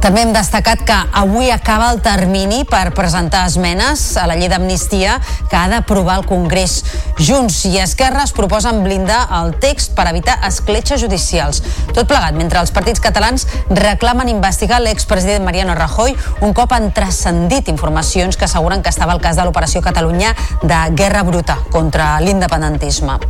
També 0.03 0.19
hem 0.19 0.33
destacat 0.35 0.81
que 0.83 0.95
avui 1.15 1.47
acaba 1.47 1.85
el 1.93 2.01
termini 2.03 2.65
per 2.67 2.89
presentar 2.91 3.45
esmenes 3.47 4.01
a 4.19 4.25
la 4.27 4.35
llei 4.35 4.49
d'amnistia 4.51 5.13
que 5.47 5.55
ha 5.55 5.69
d'aprovar 5.71 6.17
el 6.19 6.25
Congrés. 6.27 6.81
Junts 7.15 7.61
i 7.69 7.77
Esquerra 7.79 8.25
es 8.27 8.33
proposen 8.35 8.81
blindar 8.83 9.21
el 9.39 9.53
text 9.63 9.93
per 9.95 10.09
evitar 10.11 10.35
escletxes 10.43 10.99
judicials. 10.99 11.61
Tot 11.95 12.09
plegat 12.11 12.35
mentre 12.35 12.59
els 12.59 12.75
partits 12.75 12.99
catalans 12.99 13.47
reclamen 13.69 14.33
investigar 14.33 14.81
l'expresident 14.83 15.47
Mariano 15.47 15.77
Rajoy 15.79 16.17
un 16.43 16.51
cop 16.51 16.75
han 16.75 16.91
transcendit 16.91 17.71
informacions 17.71 18.35
que 18.35 18.49
asseguren 18.51 18.83
que 18.83 18.91
estava 18.91 19.15
al 19.15 19.23
cas 19.23 19.39
de 19.39 19.47
l'operació 19.47 19.79
Catalunya 19.87 20.35
de 20.67 20.83
guerra 20.99 21.23
bruta 21.23 21.61
contra 21.71 22.17
l'independentisme. 22.19 23.21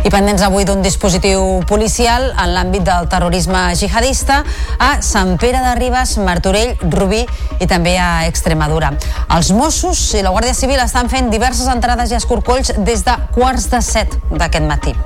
I 0.00 0.08
pendents 0.08 0.40
avui 0.40 0.64
d'un 0.64 0.80
dispositiu 0.80 1.60
policial 1.68 2.30
en 2.30 2.54
l'àmbit 2.54 2.86
del 2.86 3.08
terrorisme 3.12 3.60
jihadista 3.76 4.38
a 4.80 4.88
Sant 5.04 5.34
Pere 5.40 5.60
de 5.60 5.74
Ribes, 5.76 6.14
Martorell, 6.24 6.72
Rubí 6.94 7.20
i 7.60 7.68
també 7.68 7.98
a 8.00 8.24
Extremadura. 8.28 8.94
Els 9.36 9.52
Mossos 9.52 10.00
i 10.16 10.24
la 10.24 10.32
Guàrdia 10.32 10.56
Civil 10.56 10.80
estan 10.80 11.12
fent 11.12 11.28
diverses 11.32 11.68
entrades 11.68 12.14
i 12.14 12.16
escorcolls 12.16 12.72
des 12.80 13.04
de 13.04 13.18
quarts 13.36 13.68
de 13.74 13.82
set 13.84 14.16
d'aquest 14.32 14.66
matí. 14.72 14.96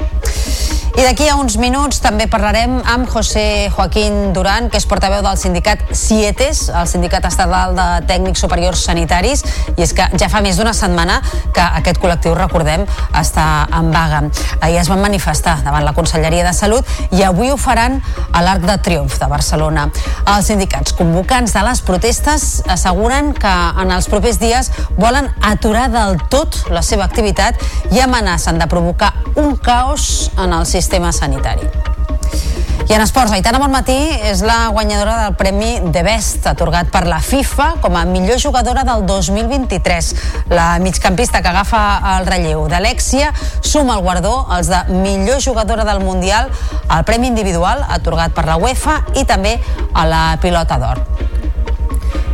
I 0.94 1.02
d'aquí 1.02 1.24
a 1.26 1.34
uns 1.34 1.56
minuts 1.58 1.98
també 1.98 2.28
parlarem 2.30 2.76
amb 2.86 3.08
José 3.10 3.66
Joaquín 3.74 4.30
Duran, 4.32 4.68
que 4.70 4.78
és 4.78 4.84
portaveu 4.86 5.24
del 5.26 5.38
sindicat 5.40 5.80
CIETES, 5.90 6.68
el 6.70 6.86
Sindicat 6.86 7.24
Estatal 7.26 7.74
de 7.74 7.86
Tècnics 8.06 8.44
Superiors 8.44 8.84
Sanitaris, 8.86 9.42
i 9.74 9.82
és 9.82 9.90
que 9.90 10.06
ja 10.14 10.28
fa 10.30 10.38
més 10.44 10.54
d'una 10.54 10.70
setmana 10.70 11.16
que 11.50 11.64
aquest 11.80 11.98
col·lectiu, 11.98 12.36
recordem, 12.38 12.84
està 13.18 13.46
en 13.74 13.90
vaga. 13.90 14.20
Ahir 14.60 14.78
es 14.84 14.90
van 14.92 15.02
manifestar 15.02 15.56
davant 15.64 15.82
la 15.82 15.96
Conselleria 15.98 16.46
de 16.46 16.52
Salut 16.54 16.86
i 17.10 17.26
avui 17.26 17.50
ho 17.50 17.58
faran 17.58 17.98
a 18.30 18.44
l'Arc 18.46 18.62
de 18.62 18.78
Triomf 18.86 19.18
de 19.18 19.30
Barcelona. 19.34 19.88
Els 20.36 20.52
sindicats 20.52 20.94
convocants 20.94 21.56
de 21.58 21.66
les 21.66 21.82
protestes 21.82 22.46
asseguren 22.70 23.32
que 23.34 23.56
en 23.82 23.90
els 23.90 24.06
propers 24.12 24.38
dies 24.38 24.70
volen 24.94 25.26
aturar 25.42 25.88
del 25.90 26.22
tot 26.30 26.62
la 26.70 26.86
seva 26.86 27.10
activitat 27.10 27.58
i 27.90 27.98
amenacen 27.98 28.62
de 28.62 28.70
provocar 28.70 29.10
un 29.34 29.56
caos 29.58 30.30
en 30.38 30.54
el 30.54 30.62
sistema 30.62 30.83
sanitari. 31.12 31.68
I 32.84 32.92
en 32.92 33.00
esports, 33.00 33.32
Aitana 33.32 33.58
Bonmatí 33.58 33.96
és 34.28 34.42
la 34.44 34.68
guanyadora 34.68 35.14
del 35.22 35.36
Premi 35.40 35.78
de 35.88 36.02
Best, 36.04 36.44
atorgat 36.46 36.90
per 36.92 37.06
la 37.08 37.20
FIFA 37.24 37.78
com 37.80 37.96
a 37.96 38.02
millor 38.04 38.36
jugadora 38.42 38.84
del 38.84 39.06
2023. 39.06 40.10
La 40.52 40.78
migcampista 40.78 41.40
que 41.40 41.48
agafa 41.48 41.80
el 42.18 42.28
relleu 42.28 42.66
d'Alexia 42.68 43.32
suma 43.62 43.96
el 43.96 44.04
guardó 44.04 44.34
als 44.52 44.68
de 44.68 44.82
millor 44.92 45.40
jugadora 45.40 45.88
del 45.88 46.04
Mundial 46.04 46.52
al 46.88 47.04
Premi 47.08 47.32
Individual, 47.32 47.86
atorgat 47.88 48.36
per 48.36 48.44
la 48.44 48.60
UEFA, 48.60 49.00
i 49.16 49.24
també 49.24 49.56
a 49.94 50.04
la 50.04 50.24
Pilota 50.42 50.76
d'Or. 50.76 51.06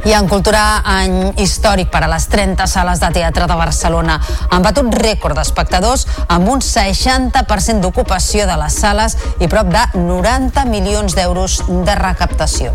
I 0.01 0.15
en 0.17 0.29
cultura, 0.29 0.81
any 0.89 1.35
històric 1.37 1.91
per 1.93 2.01
a 2.07 2.09
les 2.09 2.25
30 2.33 2.65
sales 2.71 3.03
de 3.03 3.11
teatre 3.13 3.45
de 3.47 3.57
Barcelona. 3.59 4.17
Han 4.51 4.65
batut 4.65 4.89
rècord 4.97 5.37
d'espectadors 5.37 6.07
amb 6.27 6.49
un 6.49 6.63
60% 6.65 7.85
d'ocupació 7.85 8.47
de 8.49 8.57
les 8.63 8.79
sales 8.81 9.19
i 9.45 9.49
prop 9.53 9.69
de 9.69 9.85
90 9.99 10.65
milions 10.73 11.17
d'euros 11.19 11.61
de 11.69 11.99
recaptació. 12.01 12.73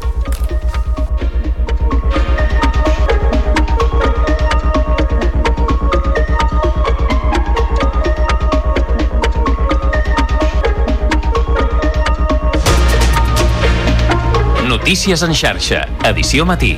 Notícies 14.70 15.26
en 15.26 15.34
xarxa, 15.34 15.88
edició 16.06 16.46
matí. 16.46 16.76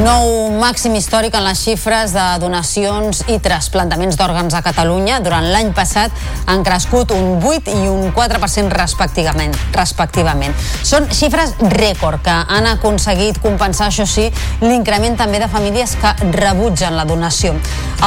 Nou 0.00 0.48
màxim 0.56 0.94
històric 0.96 1.34
en 1.36 1.44
les 1.44 1.60
xifres 1.60 2.14
de 2.16 2.22
donacions 2.40 3.18
i 3.28 3.34
trasplantaments 3.44 4.16
d'òrgans 4.16 4.54
a 4.56 4.62
Catalunya. 4.64 5.18
Durant 5.20 5.44
l'any 5.52 5.74
passat 5.76 6.14
han 6.48 6.64
crescut 6.64 7.12
un 7.12 7.36
8 7.44 7.74
i 7.76 7.90
un 7.90 8.08
4% 8.16 8.72
respectivament. 8.72 9.52
respectivament. 9.76 10.54
Són 10.82 11.10
xifres 11.12 11.52
rècord 11.76 12.22
que 12.24 12.32
han 12.32 12.66
aconseguit 12.70 13.38
compensar, 13.42 13.90
això 13.90 14.06
sí, 14.08 14.30
l'increment 14.62 15.16
també 15.16 15.38
de 15.38 15.48
famílies 15.48 15.96
que 16.00 16.14
rebutgen 16.32 16.96
la 16.96 17.04
donació. 17.04 17.52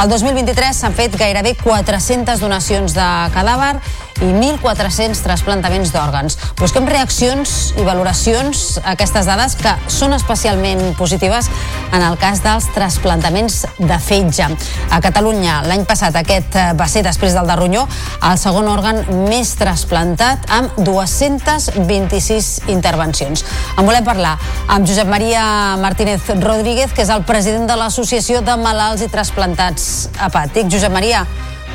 El 0.02 0.10
2023 0.10 0.76
s'han 0.76 0.92
fet 0.94 1.14
gairebé 1.16 1.54
400 1.62 2.40
donacions 2.40 2.94
de 2.94 3.08
cadàver 3.34 3.76
i 4.24 4.30
1.400 4.32 5.20
trasplantaments 5.24 5.92
d'òrgans. 5.94 6.38
Busquem 6.60 6.86
reaccions 6.88 7.74
i 7.76 7.84
valoracions 7.86 8.78
a 8.82 8.94
aquestes 8.94 9.28
dades 9.28 9.56
que 9.60 9.74
són 9.92 10.16
especialment 10.16 10.82
positives 10.98 11.50
en 11.92 12.02
el 12.02 12.16
cas 12.20 12.42
dels 12.44 12.68
trasplantaments 12.74 13.62
de 13.78 13.98
fetge. 14.02 14.48
A 14.90 15.00
Catalunya 15.04 15.60
l'any 15.66 15.84
passat 15.88 16.16
aquest 16.16 16.56
eh, 16.56 16.70
va 16.78 16.88
ser, 16.90 17.04
després 17.06 17.36
del 17.36 17.48
de 17.48 17.58
ronyó, 17.58 17.86
el 18.26 18.40
segon 18.40 18.70
òrgan 18.72 19.02
més 19.28 19.54
trasplantat 19.58 20.48
amb 20.56 20.80
226 20.86 22.50
intervencions. 22.72 23.44
En 23.76 23.86
volem 23.86 24.06
parlar 24.06 24.36
amb 24.72 24.88
Josep 24.88 25.08
Maria 25.10 25.76
Martínez 25.82 26.26
Rodríguez, 26.40 26.92
que 26.96 27.04
és 27.04 27.12
el 27.12 27.24
president 27.28 27.68
de 27.68 27.78
l'Associació 27.78 28.42
de 28.46 28.58
Malalts 28.60 29.06
i 29.06 29.12
Trasplantats 29.12 30.10
Hepàtics. 30.16 30.72
Josep 30.72 30.94
Maria, 30.94 31.26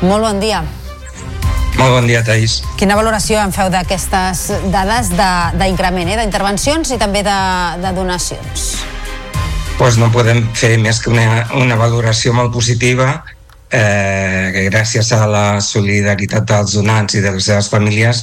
molt 0.02 0.26
bon 0.26 0.40
dia. 0.42 0.62
Molt 1.82 1.96
bon 1.96 2.04
dia, 2.06 2.20
Thais. 2.22 2.60
Quina 2.78 2.94
valoració 2.94 3.40
en 3.42 3.50
feu 3.50 3.66
d'aquestes 3.72 4.44
dades 4.70 5.08
d'increment, 5.10 6.12
eh, 6.12 6.18
d'intervencions 6.20 6.92
i 6.94 6.98
també 7.00 7.24
de, 7.26 7.38
de 7.82 7.90
donacions? 7.96 8.68
Pues 9.80 9.98
no 9.98 10.12
podem 10.14 10.44
fer 10.54 10.76
més 10.78 11.00
que 11.02 11.10
una, 11.10 11.48
una 11.58 11.74
valoració 11.80 12.36
molt 12.38 12.52
positiva 12.54 13.24
eh, 13.72 14.68
gràcies 14.70 15.12
a 15.16 15.26
la 15.30 15.46
solidaritat 15.64 16.46
dels 16.48 16.76
donants 16.76 17.16
i 17.16 17.22
de 17.24 17.32
les 17.36 17.48
seves 17.48 17.70
famílies 17.72 18.22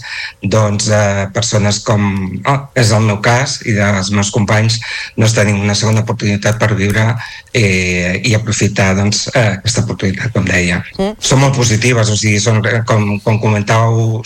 doncs 0.56 0.90
eh, 0.94 1.28
persones 1.36 1.82
com 1.86 2.06
oh, 2.46 2.60
és 2.80 2.94
el 2.96 3.06
meu 3.10 3.20
cas 3.26 3.60
i 3.66 3.76
dels 3.78 4.14
meus 4.16 4.32
companys 4.36 4.80
doncs 5.18 5.36
tenim 5.38 5.60
una 5.62 5.78
segona 5.78 6.06
oportunitat 6.06 6.60
per 6.62 6.74
viure 6.78 7.06
eh, 7.54 8.22
i 8.24 8.36
aprofitar 8.38 8.94
doncs, 8.96 9.28
eh, 9.34 9.58
aquesta 9.58 9.84
oportunitat, 9.84 10.34
com 10.34 10.46
deia. 10.46 10.82
Mm. 10.98 11.18
Són 11.20 11.42
molt 11.44 11.58
positives, 11.58 12.12
o 12.12 12.18
sigui, 12.20 12.40
són, 12.44 12.62
com, 12.90 13.16
com 13.26 13.40
comentàveu, 13.42 14.22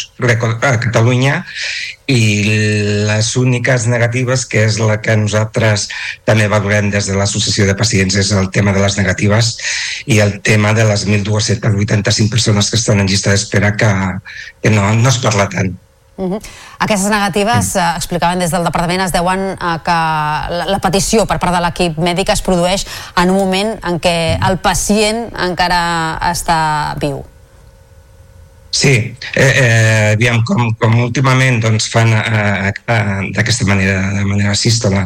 a 0.61 0.75
Catalunya 0.83 1.43
i 2.07 2.43
les 3.07 3.35
úniques 3.39 3.87
negatives, 3.87 4.45
que 4.49 4.65
és 4.67 4.79
la 4.81 4.99
que 5.01 5.15
nosaltres 5.19 5.87
també 6.27 6.49
valorem 6.51 6.89
des 6.91 7.07
de 7.07 7.15
l'Associació 7.17 7.67
de 7.69 7.77
Pacients, 7.79 8.15
és 8.19 8.31
el 8.35 8.49
tema 8.51 8.73
de 8.75 8.83
les 8.83 8.97
negatives 8.99 9.55
i 10.05 10.19
el 10.19 10.39
tema 10.41 10.73
de 10.73 10.87
les 10.89 11.07
1.285 11.07 12.29
persones 12.29 12.69
que 12.69 12.81
estan 12.81 12.99
en 12.99 13.07
llista 13.07 13.31
d'espera 13.31 13.75
que, 13.77 13.93
que 14.61 14.73
no, 14.73 14.91
no 14.93 15.09
es 15.09 15.17
parla 15.23 15.47
tant. 15.49 15.79
Uh 16.15 16.29
-huh. 16.29 16.41
Aquestes 16.77 17.09
negatives, 17.09 17.75
eh, 17.75 17.93
explicaven 17.95 18.39
des 18.39 18.51
del 18.51 18.63
departament, 18.63 19.01
es 19.01 19.11
deuen 19.11 19.55
a 19.59 19.81
que 19.83 20.53
la, 20.53 20.65
la 20.67 20.79
petició 20.79 21.25
per 21.25 21.39
part 21.39 21.53
de 21.53 21.61
l'equip 21.61 21.97
mèdic 21.97 22.29
es 22.29 22.41
produeix 22.41 22.85
en 23.15 23.29
un 23.29 23.37
moment 23.37 23.79
en 23.83 23.99
què 23.99 24.37
el 24.49 24.57
pacient 24.57 25.31
encara 25.33 26.19
està 26.31 26.95
viu. 26.99 27.32
Sí, 28.73 29.15
eh, 29.35 29.53
eh, 29.61 30.11
aviam, 30.15 30.39
com, 30.49 30.71
com 30.81 30.95
últimament 31.03 31.59
doncs, 31.61 31.85
fan 31.93 32.09
eh, 32.09 32.71
eh, 32.73 33.19
d'aquesta 33.35 33.67
manera, 33.69 33.99
de 34.15 34.23
manera 34.25 34.55
sístola, 34.57 35.03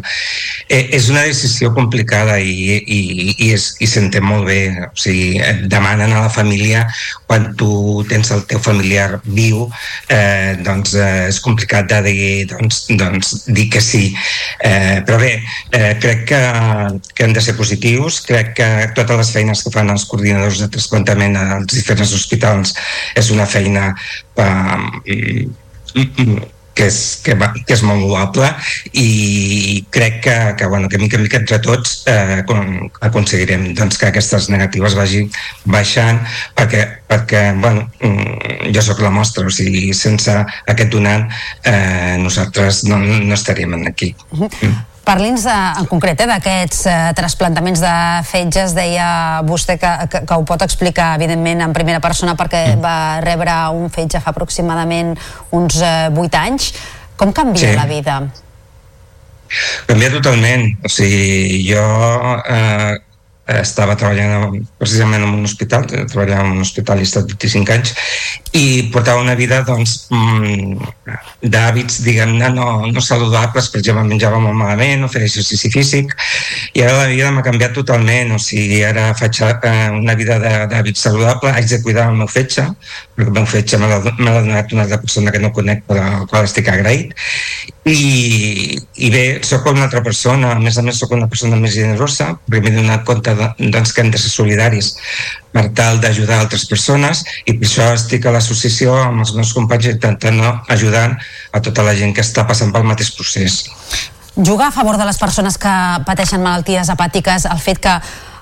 eh, 0.69 0.85
és 0.95 1.10
una 1.11 1.26
decisió 1.27 1.73
complicada 1.76 2.38
i, 2.39 2.77
i, 2.80 2.99
i, 3.35 3.49
és, 3.52 3.65
i 3.84 3.89
s'entén 3.91 4.23
molt 4.23 4.48
bé. 4.48 4.61
O 4.88 4.94
sigui, 4.95 5.41
et 5.44 5.65
demanen 5.68 6.15
a 6.15 6.23
la 6.30 6.31
família, 6.31 6.85
quan 7.28 7.52
tu 7.60 8.04
tens 8.08 8.32
el 8.32 8.45
teu 8.48 8.60
familiar 8.64 9.20
viu, 9.26 9.66
eh, 10.10 10.56
doncs 10.64 10.95
eh, 10.95 11.28
és 11.28 11.40
complicat 11.44 11.90
de 11.91 11.99
dir, 12.06 12.48
doncs, 12.54 12.86
doncs, 12.99 13.34
dir 13.52 13.68
que 13.74 13.82
sí. 13.84 14.06
Eh, 14.64 15.04
però 15.08 15.20
bé, 15.22 15.34
eh, 15.76 15.94
crec 16.02 16.24
que, 16.32 16.41
que 17.14 17.28
han 17.28 17.36
de 17.36 17.44
ser 17.44 17.58
positius, 17.60 18.22
crec 18.26 18.56
que 18.62 18.70
totes 18.95 19.22
les 19.22 19.34
feines 19.36 19.64
que 19.64 19.76
fan 19.76 19.91
els 19.94 20.08
coordinadors 20.10 20.64
de 20.64 20.72
trasplantament 20.74 21.38
als 21.44 21.76
diferents 21.76 22.16
hospitals 22.16 22.76
és 23.20 23.32
una 23.36 23.45
feina 23.49 23.91
eh, 24.40 25.48
que 26.78 26.88
és, 26.91 26.98
que, 27.26 27.36
va, 27.40 27.49
que 27.58 27.76
és 27.76 27.84
molt 27.86 28.04
loable 28.06 28.49
i 28.94 29.84
crec 29.94 30.20
que, 30.28 30.38
que, 30.60 30.70
bueno, 30.70 30.90
que 30.91 31.02
mica 31.02 31.18
en 31.18 31.26
mica 31.26 31.41
entre 31.41 31.60
tots 31.66 32.04
eh, 32.10 32.44
aconseguirem 33.08 33.72
doncs, 33.78 33.98
que 33.98 34.12
aquestes 34.12 34.49
negatives 34.54 34.98
vagin 34.98 35.32
baixant 35.66 36.22
perquè, 36.58 36.84
perquè 37.10 37.44
bueno, 37.58 37.88
mm, 38.02 38.70
jo 38.76 38.84
sóc 38.86 39.02
la 39.02 39.14
mostra, 39.14 39.48
o 39.48 39.54
sigui, 39.54 39.90
sense 39.98 40.36
aquest 40.68 40.94
donant 40.94 41.26
eh, 41.64 42.16
nosaltres 42.22 42.86
no, 42.88 42.99
no 43.02 43.34
estaríem 43.34 43.74
aquí. 43.88 44.14
Uh 44.32 44.48
-huh. 44.48 44.97
Parli'ns 45.07 45.45
en 45.47 45.88
concret 45.88 46.19
eh, 46.19 46.27
d'aquests 46.27 46.81
eh, 46.91 46.95
trasplantaments 47.15 47.79
de 47.79 47.93
fetges. 48.27 48.75
Deia 48.75 49.07
vostè 49.47 49.77
que, 49.79 49.93
que, 50.11 50.23
que 50.27 50.35
ho 50.35 50.43
pot 50.47 50.65
explicar, 50.65 51.13
evidentment, 51.15 51.63
en 51.63 51.75
primera 51.75 52.01
persona 52.03 52.35
perquè 52.39 52.63
mm. 52.75 52.84
va 52.84 52.97
rebre 53.23 53.55
un 53.77 53.88
fetge 53.93 54.19
fa 54.23 54.34
aproximadament 54.35 55.15
uns 55.55 55.79
eh, 55.79 56.11
8 56.11 56.43
anys. 56.43 56.73
Com 57.17 57.31
canvia 57.34 57.71
sí. 57.71 57.79
la 57.79 57.88
vida? 57.89 58.19
Canvia 59.88 60.11
totalment. 60.11 60.67
O 60.84 60.91
sigui, 60.91 61.63
jo 61.69 61.88
eh, 62.43 62.97
estava 63.48 63.95
treballant 63.95 64.57
precisament 64.78 65.24
en 65.24 65.36
un 65.40 65.45
hospital, 65.48 65.86
treballava 65.88 66.44
en 66.44 66.57
un 66.57 66.65
hospital 66.65 66.99
i 66.99 67.06
he 67.06 67.07
estat 67.07 67.30
25 67.32 67.74
anys 67.76 67.94
i 68.57 68.65
portava 68.91 69.22
una 69.24 69.36
vida 69.40 69.61
doncs 69.68 70.10
mm, 70.11 70.90
diguem-ne 72.03 72.49
no, 72.56 72.68
no 72.91 73.03
saludables, 73.03 73.69
per 73.72 73.80
exemple 73.80 74.03
menjava 74.07 74.41
molt 74.44 74.57
malament, 74.60 75.02
no 75.02 75.11
feia 75.11 75.30
exercici 75.30 75.72
físic 75.72 76.11
i 76.74 76.84
ara 76.84 76.98
la 77.03 77.10
vida 77.11 77.32
m'ha 77.32 77.45
canviat 77.45 77.76
totalment 77.78 78.36
o 78.36 78.41
sigui, 78.41 78.84
ara 78.84 79.14
faig 79.18 79.41
eh, 79.48 79.90
una 79.95 80.15
vida 80.19 80.40
d'hàbits 80.68 81.07
saludable, 81.07 81.53
haig 81.56 81.72
de 81.72 81.82
cuidar 81.84 82.10
el 82.11 82.19
meu 82.19 82.28
fetge 82.28 82.68
meu 83.18 83.45
fetge 83.49 83.80
me 83.81 83.88
l'ha 83.89 83.99
donat 84.06 84.73
una 84.73 84.84
altra 84.84 84.99
persona 85.02 85.31
que 85.34 85.41
no 85.41 85.49
conec 85.53 85.84
però 85.88 86.03
al 86.06 86.27
qual 86.30 86.45
estic 86.45 86.68
agraït 86.69 87.15
i, 87.89 88.77
i 88.77 89.10
bé, 89.10 89.23
sóc 89.48 89.65
una 89.72 89.88
altra 89.88 90.03
persona 90.06 90.52
a 90.53 90.60
més 90.61 90.77
a 90.77 90.84
més 90.85 90.99
sóc 91.02 91.15
una 91.18 91.30
persona 91.31 91.57
més 91.57 91.73
generosa 91.73 92.35
perquè 92.45 92.61
m'he 92.68 92.76
donat 92.77 93.06
compte 93.07 93.34
doncs, 93.34 93.94
que 93.94 94.06
hem 94.06 94.11
de 94.14 94.22
ser 94.22 94.30
solidaris 94.34 94.94
per 95.56 95.65
tal 95.73 95.98
d'ajudar 96.03 96.44
altres 96.44 96.68
persones 96.69 97.23
i 97.45 97.57
per 97.57 97.65
això 97.65 97.89
estic 97.95 98.27
a 98.27 98.35
l'associació 98.35 98.94
amb 99.02 99.26
els 99.26 99.34
meus 99.39 99.56
companys 99.57 99.89
intentant 99.95 100.44
ajudar 100.77 101.10
a 101.52 101.64
tota 101.64 101.88
la 101.88 101.98
gent 101.98 102.14
que 102.14 102.22
està 102.22 102.45
passant 102.45 102.73
pel 102.76 102.85
mateix 102.85 103.10
procés. 103.18 103.64
Jugar 104.38 104.68
a 104.68 104.76
favor 104.76 104.99
de 105.02 105.06
les 105.07 105.18
persones 105.18 105.57
que 105.57 105.76
pateixen 106.06 106.44
malalties 106.44 106.91
hepàtiques, 106.94 107.48
el 107.49 107.61
fet 107.64 107.81
que 107.81 107.95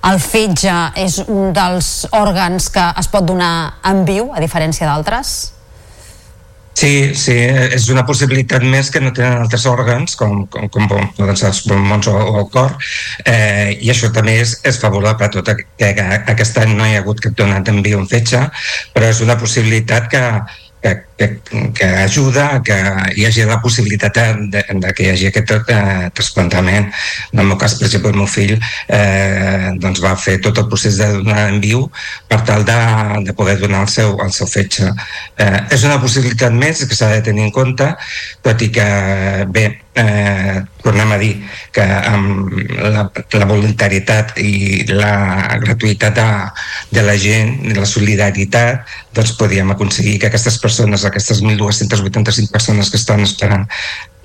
el 0.06 0.22
fetge 0.22 0.76
és 1.02 1.19
un 1.26 1.52
dels 1.56 1.90
òrgans 2.14 2.69
que 2.73 2.86
es 3.02 3.10
pot 3.11 3.26
donar 3.26 3.82
en 3.90 4.06
viu, 4.07 4.32
a 4.36 4.44
diferència 4.44 4.88
d'altres? 4.90 5.36
Sí, 6.76 7.15
sí, 7.15 7.34
és 7.72 7.86
una 7.88 8.03
possibilitat 8.03 8.64
més 8.68 8.90
que 8.91 8.99
no 8.99 9.14
tenen 9.15 9.40
altres 9.40 9.64
òrgans, 9.72 10.18
com, 10.19 10.41
com, 10.52 10.68
com 10.76 11.30
ser 11.32 11.48
els 11.48 11.61
pulmons 11.64 12.10
o, 12.11 12.15
o 12.19 12.41
el 12.41 12.49
cor, 12.52 12.76
eh, 13.23 13.77
i 13.80 13.94
això 13.94 14.10
també 14.11 14.36
és, 14.41 14.57
és 14.68 14.82
favorable 14.82 15.23
a 15.23 15.32
tot 15.32 15.53
que, 15.56 15.64
que 15.80 16.07
aquest 16.34 16.60
any 16.60 16.76
no 16.76 16.84
hi 16.84 16.98
ha 16.98 17.06
hagut 17.06 17.23
cap 17.23 17.38
donat 17.40 17.72
en 17.72 17.80
viu 17.86 17.95
un 18.02 18.10
fetge, 18.11 18.44
però 18.91 19.07
és 19.07 19.23
una 19.23 19.40
possibilitat 19.40 20.11
que, 20.11 20.23
que, 20.86 21.06
que, 21.18 21.72
que 21.74 21.86
ajuda 22.06 22.62
que 22.64 22.76
hi 23.18 23.26
hagi 23.26 23.45
la 23.49 23.57
possibilitat 23.62 24.20
de, 24.53 24.62
de 24.70 24.94
que 24.94 25.07
hi 25.07 25.10
hagi 25.14 25.30
aquest 25.32 25.53
eh, 25.74 26.10
trasplantament. 26.14 26.91
En 27.34 27.41
el 27.41 27.49
meu 27.49 27.57
cas, 27.57 27.74
per 27.80 27.88
exemple, 27.88 28.12
el 28.14 28.20
meu 28.22 28.30
fill 28.30 28.53
eh, 28.53 29.72
doncs 29.82 30.03
va 30.03 30.14
fer 30.20 30.38
tot 30.45 30.62
el 30.62 30.68
procés 30.70 30.99
de 31.02 31.10
donar 31.18 31.48
en 31.49 31.57
viu 31.64 31.88
per 32.30 32.44
tal 32.45 32.68
de, 32.68 32.78
de 33.26 33.34
poder 33.34 33.57
donar 33.64 33.86
el 33.88 33.91
seu, 33.95 34.14
el 34.22 34.34
seu 34.36 34.49
fetge. 34.52 34.91
Eh, 35.41 35.64
és 35.74 35.88
una 35.90 35.98
possibilitat 36.03 36.53
més 36.53 36.86
que 36.86 36.98
s'ha 36.98 37.16
de 37.16 37.26
tenir 37.32 37.48
en 37.49 37.56
compte, 37.56 37.90
tot 38.45 38.62
i 38.62 38.70
que, 38.78 38.88
bé, 39.57 39.68
eh, 39.95 40.63
tornem 40.84 41.11
a 41.11 41.17
dir 41.17 41.31
que 41.73 41.84
amb 41.84 42.51
la, 42.84 43.05
la 43.09 43.47
voluntarietat 43.47 44.35
i 44.43 44.84
la 44.91 45.57
gratuïtat 45.63 46.17
de, 46.19 46.27
de 46.97 47.05
la 47.05 47.15
gent, 47.19 47.55
la 47.77 47.88
solidaritat, 47.89 48.84
doncs 49.15 49.34
podíem 49.39 49.72
aconseguir 49.72 50.17
que 50.19 50.27
aquestes 50.27 50.59
persones, 50.59 51.05
aquestes 51.07 51.41
1.285 51.43 52.51
persones 52.51 52.91
que 52.91 52.99
estan 52.99 53.23
esperant 53.23 53.65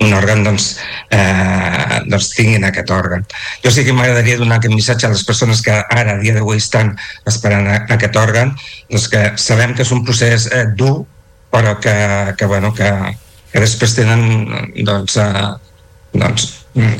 un 0.01 0.13
òrgan, 0.17 0.43
doncs, 0.43 0.75
eh, 1.13 2.01
doncs 2.09 2.31
tinguin 2.35 2.65
aquest 2.67 2.91
òrgan. 2.91 3.25
Jo 3.63 3.71
sí 3.71 3.85
que 3.85 3.95
m'agradaria 3.95 4.39
donar 4.41 4.59
aquest 4.59 4.75
missatge 4.75 5.07
a 5.07 5.13
les 5.13 5.23
persones 5.23 5.61
que 5.61 5.73
ara, 5.77 6.17
a 6.17 6.19
dia 6.19 6.35
d'avui, 6.35 6.57
estan 6.57 6.95
esperant 7.29 7.69
a, 7.69 7.79
a 7.85 7.97
aquest 7.97 8.17
òrgan, 8.17 8.55
doncs 8.91 9.07
que 9.13 9.25
sabem 9.39 9.75
que 9.77 9.85
és 9.85 9.95
un 9.95 10.03
procés 10.05 10.49
eh, 10.51 10.65
dur, 10.75 11.05
però 11.51 11.77
que, 11.83 11.93
que, 12.37 12.47
bueno, 12.49 12.73
que, 12.73 12.89
que 13.51 13.63
després 13.63 13.95
tenen 13.97 14.21
doncs, 14.87 15.17
eh, 15.19 15.49
doncs, 16.15 16.47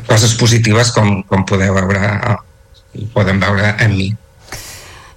coses 0.08 0.36
positives 0.40 0.92
com, 0.96 1.22
com 1.30 1.46
podeu 1.48 1.74
veure, 1.78 2.02
eh, 2.02 3.06
podem 3.16 3.40
veure 3.40 3.76
en 3.80 3.96
mi. 3.96 4.10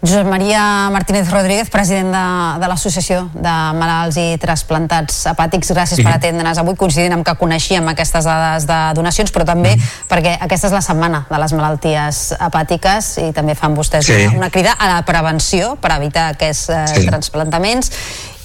Josep 0.04 0.26
Maria 0.28 0.90
Martínez 0.92 1.30
Rodríguez, 1.30 1.70
president 1.72 2.10
de, 2.12 2.24
de 2.60 2.68
l'Associació 2.68 3.22
de 3.32 3.54
Malalts 3.78 4.18
i 4.20 4.26
Trasplantats 4.40 5.22
Hepàtics, 5.30 5.70
gràcies 5.72 5.96
sí. 5.96 6.04
per 6.04 6.12
atendre'ns 6.18 6.60
avui, 6.60 6.76
coincidint 6.76 7.16
amb 7.16 7.24
que 7.24 7.32
coneixíem 7.40 7.88
aquestes 7.88 8.28
dades 8.28 8.66
de 8.68 8.78
donacions, 8.98 9.32
però 9.32 9.46
també 9.48 9.72
mm. 9.78 9.88
perquè 10.10 10.36
aquesta 10.44 10.68
és 10.68 10.76
la 10.76 10.82
setmana 10.84 11.22
de 11.30 11.40
les 11.40 11.56
malalties 11.56 12.20
hepàtiques 12.36 13.10
i 13.24 13.30
també 13.32 13.56
fan 13.56 13.76
vostès 13.78 14.04
sí. 14.10 14.18
una, 14.28 14.44
una 14.44 14.52
crida 14.52 14.76
a 14.76 14.90
la 14.92 15.00
prevenció 15.08 15.74
per 15.80 15.94
evitar 15.96 16.28
aquests 16.34 16.68
eh, 16.68 16.84
sí. 16.92 17.08
transplantaments 17.08 17.92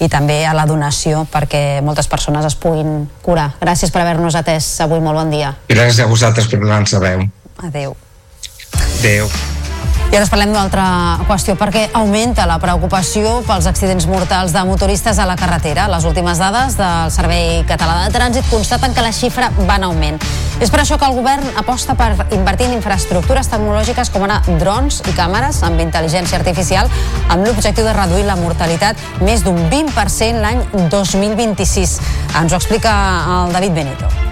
i 0.00 0.08
també 0.08 0.40
a 0.48 0.56
la 0.56 0.64
donació 0.64 1.26
perquè 1.28 1.82
moltes 1.84 2.08
persones 2.08 2.48
es 2.48 2.56
puguin 2.56 3.04
curar. 3.20 3.50
Gràcies 3.60 3.92
per 3.92 4.06
haver-nos 4.06 4.40
atès 4.40 4.78
avui, 4.80 5.04
molt 5.04 5.20
bon 5.20 5.36
dia. 5.36 5.52
I 5.68 5.76
gràcies 5.76 6.00
a 6.00 6.08
vosaltres 6.08 6.48
per 6.48 6.62
donar-nos 6.64 6.96
veu. 7.04 7.28
Adéu. 7.68 7.98
Adéu. 9.00 9.28
I 10.10 10.16
ara 10.18 10.26
parlem 10.26 10.50
d'una 10.50 10.64
altra 10.66 10.84
qüestió, 11.28 11.54
perquè 11.54 11.84
augmenta 11.94 12.42
la 12.50 12.56
preocupació 12.58 13.44
pels 13.46 13.68
accidents 13.70 14.08
mortals 14.10 14.50
de 14.50 14.64
motoristes 14.66 15.20
a 15.22 15.26
la 15.28 15.36
carretera. 15.38 15.84
Les 15.86 16.02
últimes 16.08 16.40
dades 16.42 16.74
del 16.74 17.12
Servei 17.14 17.60
Català 17.68 18.00
de 18.02 18.10
Trànsit 18.16 18.48
constaten 18.50 18.90
que 18.96 19.04
la 19.06 19.12
xifra 19.14 19.52
va 19.68 19.76
en 19.78 19.86
augment. 19.86 20.18
És 20.58 20.72
per 20.74 20.80
això 20.82 20.98
que 20.98 21.06
el 21.06 21.14
govern 21.14 21.46
aposta 21.62 21.94
per 21.94 22.26
invertir 22.34 22.66
en 22.66 22.74
infraestructures 22.80 23.52
tecnològiques 23.52 24.10
com 24.10 24.26
ara 24.26 24.40
drons 24.58 24.98
i 25.06 25.14
càmeres 25.14 25.62
amb 25.68 25.78
intel·ligència 25.84 26.40
artificial 26.40 26.90
amb 27.28 27.46
l'objectiu 27.46 27.86
de 27.86 27.94
reduir 27.94 28.24
la 28.26 28.36
mortalitat 28.40 28.98
més 29.22 29.46
d'un 29.46 29.62
20% 29.70 30.42
l'any 30.42 30.66
2026. 30.90 31.94
Ens 32.42 32.50
ho 32.50 32.58
explica 32.58 32.96
el 33.36 33.54
David 33.54 33.78
Benito. 33.78 34.29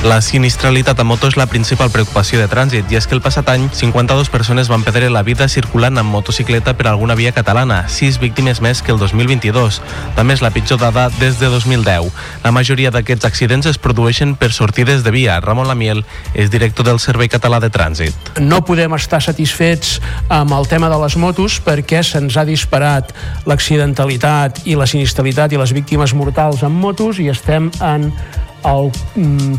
La 0.00 0.22
sinistralitat 0.24 0.96
a 0.96 1.04
moto 1.04 1.28
és 1.28 1.34
la 1.36 1.44
principal 1.44 1.90
preocupació 1.92 2.38
de 2.40 2.46
trànsit 2.48 2.88
i 2.88 2.96
és 2.96 3.04
que 3.04 3.12
el 3.12 3.20
passat 3.20 3.50
any 3.52 3.66
52 3.76 4.30
persones 4.32 4.70
van 4.72 4.80
perdre 4.80 5.10
la 5.12 5.20
vida 5.20 5.44
circulant 5.52 6.00
amb 6.00 6.08
motocicleta 6.08 6.72
per 6.72 6.86
alguna 6.88 7.12
via 7.18 7.34
catalana, 7.36 7.82
6 7.84 8.16
víctimes 8.22 8.62
més 8.64 8.80
que 8.80 8.94
el 8.94 8.98
2022. 9.02 9.82
També 10.16 10.38
és 10.38 10.40
la 10.40 10.52
pitjor 10.56 10.80
dada 10.80 11.10
des 11.20 11.36
de 11.36 11.52
2010. 11.52 12.08
La 12.46 12.54
majoria 12.56 12.88
d'aquests 12.88 13.28
accidents 13.28 13.68
es 13.68 13.76
produeixen 13.76 14.38
per 14.40 14.54
sortides 14.56 15.04
de 15.04 15.12
via. 15.12 15.36
Ramon 15.44 15.68
Lamiel 15.68 16.00
és 16.32 16.48
director 16.48 16.88
del 16.88 16.96
Servei 16.98 17.28
Català 17.28 17.60
de 17.60 17.68
Trànsit. 17.68 18.40
No 18.40 18.64
podem 18.64 18.96
estar 18.96 19.20
satisfets 19.20 19.98
amb 20.32 20.56
el 20.56 20.64
tema 20.64 20.88
de 20.88 20.96
les 21.04 21.20
motos 21.20 21.60
perquè 21.60 22.00
se'ns 22.00 22.40
ha 22.40 22.48
disparat 22.48 23.12
l'accidentalitat 23.44 24.64
i 24.64 24.80
la 24.80 24.88
sinistralitat 24.88 25.52
i 25.52 25.60
les 25.60 25.76
víctimes 25.76 26.16
mortals 26.16 26.64
amb 26.64 26.80
motos 26.88 27.20
i 27.20 27.28
estem 27.28 27.68
en 27.84 28.14
el 28.68 28.90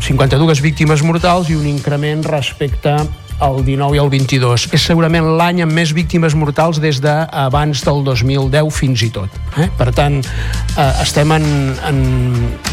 52 0.00 0.62
víctimes 0.62 1.02
mortals 1.06 1.50
i 1.50 1.58
un 1.58 1.66
increment 1.66 2.22
respecte 2.26 2.94
el 3.42 3.64
19 3.64 3.96
i 3.96 4.00
el 4.00 4.10
22. 4.10 4.68
És 4.74 4.84
segurament 4.86 5.26
l'any 5.38 5.62
amb 5.64 5.74
més 5.74 5.92
víctimes 5.96 6.34
mortals 6.38 6.80
des 6.82 7.00
d'abans 7.02 7.84
del 7.84 8.02
2010 8.06 8.70
fins 8.74 9.02
i 9.04 9.10
tot. 9.14 9.40
Eh? 9.58 9.68
Per 9.78 9.90
tant, 9.94 10.20
eh, 10.22 10.86
estem 11.02 11.32
en, 11.34 11.46
en, 11.88 12.00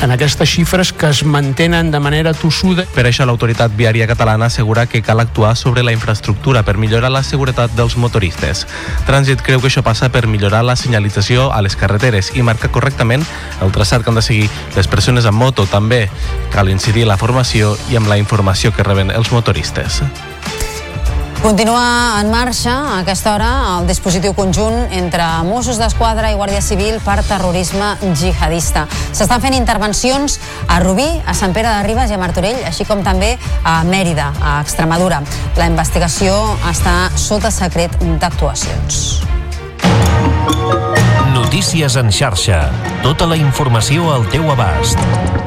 en 0.03 0.15
aquestes 0.15 0.49
xifres 0.49 0.93
que 0.93 1.09
es 1.09 1.23
mantenen 1.23 1.91
de 1.91 1.99
manera 1.99 2.33
tossuda. 2.37 2.85
Per 2.95 3.05
això 3.09 3.27
l'autoritat 3.27 3.75
viària 3.75 4.07
catalana 4.09 4.47
assegura 4.47 4.85
que 4.87 5.03
cal 5.05 5.19
actuar 5.19 5.55
sobre 5.59 5.83
la 5.83 5.93
infraestructura 5.95 6.63
per 6.63 6.77
millorar 6.77 7.11
la 7.11 7.23
seguretat 7.23 7.75
dels 7.77 7.97
motoristes. 7.97 8.65
Trànsit 9.09 9.43
creu 9.45 9.61
que 9.61 9.71
això 9.71 9.83
passa 9.85 10.11
per 10.13 10.27
millorar 10.27 10.63
la 10.65 10.77
senyalització 10.79 11.49
a 11.53 11.61
les 11.65 11.75
carreteres 11.79 12.33
i 12.35 12.45
marcar 12.45 12.71
correctament 12.71 13.25
el 13.63 13.73
traçat 13.75 14.03
que 14.03 14.13
han 14.13 14.19
de 14.19 14.25
seguir 14.25 14.49
les 14.75 14.87
persones 14.87 15.27
amb 15.29 15.41
moto. 15.41 15.67
També 15.69 16.07
cal 16.53 16.69
incidir 16.69 17.07
la 17.09 17.17
formació 17.17 17.75
i 17.91 17.99
amb 17.99 18.09
la 18.09 18.19
informació 18.21 18.73
que 18.75 18.85
reben 18.87 19.11
els 19.11 19.33
motoristes. 19.35 20.03
Continua 21.41 22.19
en 22.19 22.29
marxa 22.31 22.73
a 22.73 22.99
aquesta 22.99 23.31
hora 23.31 23.49
el 23.77 23.87
dispositiu 23.87 24.33
conjunt 24.35 24.75
entre 24.91 25.23
Mossos 25.47 25.79
d'Esquadra 25.79 26.33
i 26.33 26.35
Guàrdia 26.35 26.59
Civil 26.59 26.99
per 27.05 27.21
terrorisme 27.23 27.93
jihadista. 28.19 28.83
S'estan 29.15 29.39
fent 29.39 29.55
intervencions 29.55 30.35
a 30.67 30.81
Rubí, 30.83 31.07
a 31.23 31.33
Sant 31.33 31.55
Pere 31.55 31.71
de 31.71 31.87
Ribes 31.87 32.11
i 32.11 32.17
a 32.17 32.19
Martorell, 32.19 32.59
així 32.67 32.83
com 32.83 33.05
també 33.07 33.37
a 33.63 33.79
Mèrida, 33.87 34.33
a 34.43 34.59
Extremadura. 34.59 35.21
La 35.55 35.71
investigació 35.71 36.35
està 36.67 36.97
sota 37.15 37.53
secret 37.55 37.95
d'actuacions. 38.19 39.21
Notícies 41.31 41.95
en 41.95 42.11
xarxa. 42.11 42.65
Tota 43.01 43.29
la 43.31 43.39
informació 43.39 44.11
al 44.11 44.27
teu 44.27 44.51
abast. 44.51 45.38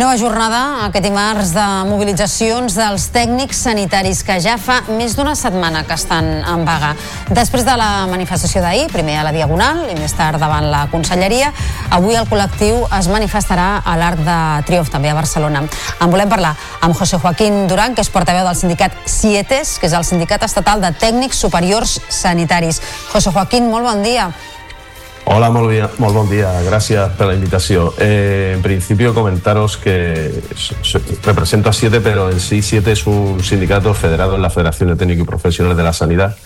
Nova 0.00 0.14
jornada 0.16 0.86
aquest 0.86 1.04
dimarts 1.04 1.50
de 1.52 1.62
mobilitzacions 1.84 2.72
dels 2.72 3.02
tècnics 3.12 3.58
sanitaris 3.66 4.22
que 4.24 4.38
ja 4.40 4.54
fa 4.56 4.78
més 4.88 5.12
d'una 5.12 5.34
setmana 5.36 5.82
que 5.84 5.92
estan 5.92 6.28
en 6.40 6.62
vaga. 6.64 6.94
Després 7.28 7.66
de 7.66 7.74
la 7.76 8.06
manifestació 8.08 8.62
d'ahir, 8.64 8.86
primer 8.94 9.18
a 9.20 9.26
la 9.26 9.32
Diagonal 9.34 9.82
i 9.92 9.96
més 9.98 10.14
tard 10.16 10.40
davant 10.40 10.70
la 10.72 10.86
Conselleria, 10.88 11.50
avui 11.92 12.16
el 12.16 12.24
col·lectiu 12.30 12.86
es 12.96 13.10
manifestarà 13.12 13.82
a 13.84 13.96
l'Arc 14.00 14.22
de 14.24 14.38
Triomf, 14.70 14.88
també 14.94 15.10
a 15.12 15.18
Barcelona. 15.18 15.66
En 16.00 16.14
volem 16.14 16.32
parlar 16.32 16.54
amb 16.80 16.96
José 16.96 17.20
Joaquín 17.20 17.66
Duran, 17.68 17.92
que 17.92 18.00
és 18.00 18.08
portaveu 18.14 18.48
del 18.48 18.56
sindicat 18.56 18.96
CIETES, 19.04 19.74
que 19.82 19.90
és 19.90 19.98
el 19.98 20.08
Sindicat 20.08 20.48
Estatal 20.48 20.80
de 20.80 20.94
Tècnics 20.96 21.44
Superiors 21.44 21.98
Sanitaris. 22.08 22.80
José 23.12 23.34
Joaquín, 23.36 23.68
molt 23.68 23.84
bon 23.84 24.00
dia. 24.06 24.30
Hola, 25.24 25.50
muy, 25.50 25.68
bien, 25.74 25.88
muy 25.98 26.12
buen 26.12 26.28
día. 26.28 26.60
Gracias 26.62 27.10
por 27.10 27.28
la 27.28 27.34
invitación. 27.34 27.90
Eh, 27.98 28.52
en 28.56 28.62
principio, 28.62 29.14
comentaros 29.14 29.76
que 29.76 30.42
represento 31.22 31.70
a 31.70 31.72
Siete, 31.72 32.00
pero 32.00 32.30
en 32.30 32.40
sí 32.40 32.62
Siete 32.62 32.92
es 32.92 33.06
un 33.06 33.42
sindicato 33.42 33.94
federado 33.94 34.34
en 34.34 34.42
la 34.42 34.50
Federación 34.50 34.88
de 34.88 34.96
Técnicos 34.96 35.24
y 35.24 35.26
Profesionales 35.26 35.76
de 35.76 35.82
la 35.84 35.92
Sanidad 35.92 36.36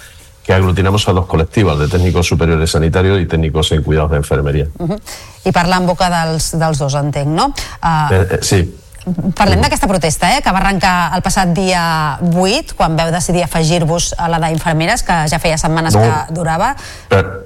que 0.44 0.52
aglutinamos 0.52 1.08
a 1.08 1.12
dos 1.12 1.26
colectivos, 1.26 1.78
de 1.78 1.88
técnicos 1.88 2.28
superiores 2.28 2.70
sanitarios 2.70 3.20
y 3.20 3.26
técnicos 3.26 3.72
en 3.72 3.82
cuidados 3.82 4.10
de 4.10 4.18
enfermería. 4.18 4.66
Uh 4.78 4.88
-huh. 4.88 5.00
I 5.44 5.52
parlar 5.52 5.80
en 5.80 5.86
boca 5.86 6.10
dels, 6.10 6.52
dels 6.58 6.78
dos, 6.78 6.94
entenc, 6.94 7.28
no? 7.28 7.46
Uh, 7.46 8.12
eh, 8.12 8.28
eh, 8.30 8.38
sí. 8.42 8.74
Parlem 9.36 9.60
d'aquesta 9.60 9.86
protesta, 9.86 10.36
eh, 10.36 10.42
que 10.42 10.50
va 10.50 10.58
arrencar 10.58 11.12
el 11.16 11.20
passat 11.20 11.48
dia 11.52 12.18
8, 12.20 12.74
quan 12.76 12.96
veu 12.96 13.10
decidir 13.12 13.42
afegir-vos 13.44 14.14
a 14.16 14.28
la 14.28 14.38
d'infermeres, 14.40 15.02
que 15.02 15.28
ja 15.28 15.38
feia 15.38 15.58
setmanes 15.58 15.94
no, 15.94 16.00
que 16.00 16.32
durava. 16.32 16.74
Per, 17.08 17.43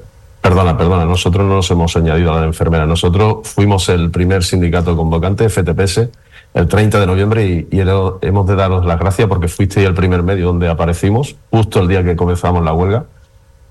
Perdona, 0.48 0.78
perdona, 0.78 1.04
nosotros 1.04 1.44
no 1.46 1.56
nos 1.56 1.70
hemos 1.70 1.94
añadido 1.94 2.32
a 2.32 2.40
la 2.40 2.46
enfermera. 2.46 2.86
Nosotros 2.86 3.46
fuimos 3.46 3.86
el 3.90 4.10
primer 4.10 4.42
sindicato 4.42 4.96
convocante, 4.96 5.46
FTPS, 5.46 6.08
el 6.54 6.66
30 6.66 7.00
de 7.00 7.06
noviembre 7.06 7.44
y, 7.46 7.68
y 7.70 7.80
hemos 7.80 8.46
de 8.46 8.56
daros 8.56 8.86
las 8.86 8.98
gracias 8.98 9.28
porque 9.28 9.48
fuisteis 9.48 9.86
el 9.86 9.92
primer 9.92 10.22
medio 10.22 10.46
donde 10.46 10.70
aparecimos, 10.70 11.36
justo 11.50 11.80
el 11.80 11.88
día 11.88 12.02
que 12.02 12.16
comenzamos 12.16 12.64
la 12.64 12.72
huelga. 12.72 13.04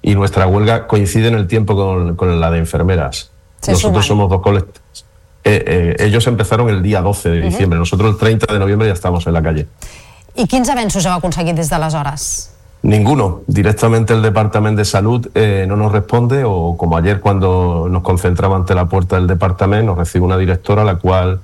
Y 0.04 0.14
nuestra 0.14 0.45
huelga 0.45 0.86
coincide 0.86 1.30
en 1.30 1.34
el 1.34 1.48
tiempo 1.48 1.76
con, 1.76 2.16
con 2.16 2.40
la 2.40 2.52
de 2.52 2.60
enfermeras. 2.60 3.32
Se 3.60 3.72
Nosotros 3.72 4.06
suman. 4.06 4.28
somos 4.28 4.30
dos 4.30 4.41
colectivos. 4.44 5.06
Eh, 5.45 5.64
eh, 5.66 6.06
ellos 6.06 6.28
empezaron 6.28 6.70
el 6.70 6.84
día 6.84 7.02
12 7.02 7.28
de 7.28 7.41
diciembre, 7.41 7.80
nosotros 7.80 8.12
el 8.12 8.20
30 8.20 8.54
de 8.54 8.60
noviembre 8.60 8.88
ya 8.88 8.94
estamos 8.94 9.26
en 9.26 9.34
la 9.34 9.41
calle. 9.41 9.66
I 10.36 10.45
quins 10.45 10.70
avenços 10.70 11.08
heu 11.08 11.16
aconseguit 11.18 11.56
des 11.58 11.72
d'aleshores? 11.72 12.52
Ninguno. 12.84 13.41
Directamente 13.48 14.14
el 14.14 14.22
Departamento 14.22 14.80
de 14.80 14.86
Salud 14.86 15.28
eh, 15.34 15.66
no 15.68 15.76
nos 15.76 15.91
responde 15.91 16.44
o 16.45 16.78
como 16.78 16.95
ayer 16.95 17.20
cuando 17.20 17.88
nos 17.90 18.04
concentraba 18.04 18.56
ante 18.56 18.76
la 18.76 18.86
puerta 18.86 19.16
del 19.16 19.28
departamento 19.28 19.88
nos 19.88 19.98
recibe 19.98 20.26
una 20.26 20.38
directora 20.38 20.84
la 20.84 20.95
cual 20.95 21.41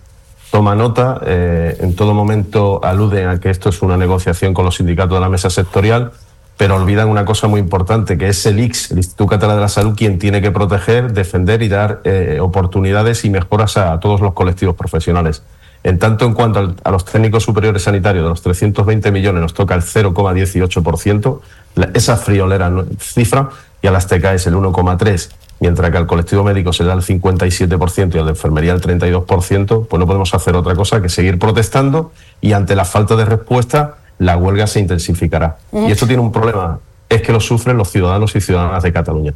toma 0.52 0.76
nota, 0.76 1.20
eh, 1.26 1.78
en 1.80 1.96
todo 1.96 2.14
momento 2.14 2.80
alude 2.84 3.26
a 3.26 3.40
que 3.40 3.50
esto 3.50 3.70
es 3.70 3.82
una 3.82 3.98
negociación 3.98 4.54
con 4.54 4.64
los 4.66 4.76
sindicatos 4.76 5.16
de 5.16 5.20
la 5.20 5.28
mesa 5.28 5.50
sectorial, 5.50 6.12
pero 6.58 6.76
olvidan 6.76 7.10
una 7.10 7.26
cosa 7.26 7.48
muy 7.48 7.60
importante, 7.60 8.20
que 8.20 8.30
es 8.30 8.46
el 8.46 8.60
IX, 8.60 8.92
el 8.92 8.98
Instituto 8.98 9.32
Catalán 9.32 9.56
de 9.58 9.62
la 9.62 9.68
Salud, 9.68 9.96
quien 9.98 10.20
tiene 10.20 10.44
que 10.44 10.52
proteger, 10.52 11.12
defender 11.12 11.64
y 11.64 11.70
dar 11.70 12.02
eh, 12.04 12.38
oportunidades 12.40 13.26
y 13.26 13.32
mejoras 13.32 13.78
a 13.78 14.00
todos 14.00 14.22
los 14.22 14.34
colectivos 14.34 14.76
profesionales. 14.76 15.42
En 15.84 16.00
tanto 16.00 16.26
en 16.26 16.34
cuanto 16.34 16.60
al- 16.60 16.76
a 16.84 16.92
los 16.92 17.04
técnicos 17.06 17.44
superiores 17.44 17.84
sanitarios, 17.84 18.24
de 18.24 18.30
los 18.30 18.42
320 18.42 19.12
millones 19.12 19.42
nos 19.42 19.54
toca 19.54 19.76
el 19.76 19.82
0,18%, 19.82 21.42
la- 21.76 21.90
esa 21.94 22.18
friolera 22.18 22.72
cifra, 23.00 23.50
y 23.82 23.88
a 23.88 23.92
las 23.92 24.08
TKS 24.08 24.48
el 24.48 24.56
1,3%, 24.56 25.30
mientras 25.60 25.92
que 25.92 25.98
al 25.98 26.08
colectivo 26.08 26.44
médico 26.44 26.72
se 26.72 26.84
da 26.86 26.94
el 26.94 27.02
57% 27.02 28.16
y 28.16 28.20
al 28.20 28.26
de 28.26 28.32
enfermería 28.32 28.72
el 28.74 28.80
32%, 28.82 29.86
pues 29.90 30.00
no 30.00 30.06
podemos 30.08 30.34
hacer 30.34 30.56
otra 30.56 30.74
cosa 30.76 31.02
que 31.02 31.10
seguir 31.10 31.38
protestando 31.38 32.12
y 32.42 32.54
ante 32.54 32.76
la 32.76 32.86
falta 32.86 33.16
de 33.18 33.26
respuesta 33.26 33.96
la 34.20 34.38
huelga 34.38 34.68
se 34.68 34.80
intensificará. 34.80 35.58
Y 35.74 35.92
esto 35.92 36.08
tiene 36.08 36.22
un 36.22 36.32
problema, 36.32 36.80
es 37.10 37.22
que 37.22 37.34
lo 37.34 37.40
sufren 37.42 37.76
los 37.78 37.90
ciudadanos 37.92 38.36
y 38.36 38.42
ciudadanas 38.42 38.84
de 38.84 38.94
Cataluña. 38.94 39.34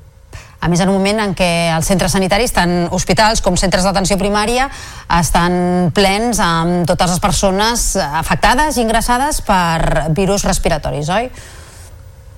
A 0.59 0.69
més, 0.69 0.81
en 0.81 0.89
un 0.89 0.97
moment 0.97 1.19
en 1.21 1.35
què 1.37 1.69
els 1.75 1.85
centres 1.85 2.15
sanitaris, 2.15 2.53
tant 2.55 2.87
hospitals 2.95 3.43
com 3.45 3.57
centres 3.59 3.85
d'atenció 3.85 4.17
primària, 4.17 4.69
estan 5.19 5.91
plens 5.93 6.41
amb 6.43 6.87
totes 6.89 7.13
les 7.13 7.21
persones 7.21 7.91
afectades 7.97 8.77
i 8.77 8.83
ingressades 8.83 9.43
per 9.45 10.09
virus 10.17 10.47
respiratoris, 10.49 11.13
oi? 11.13 11.29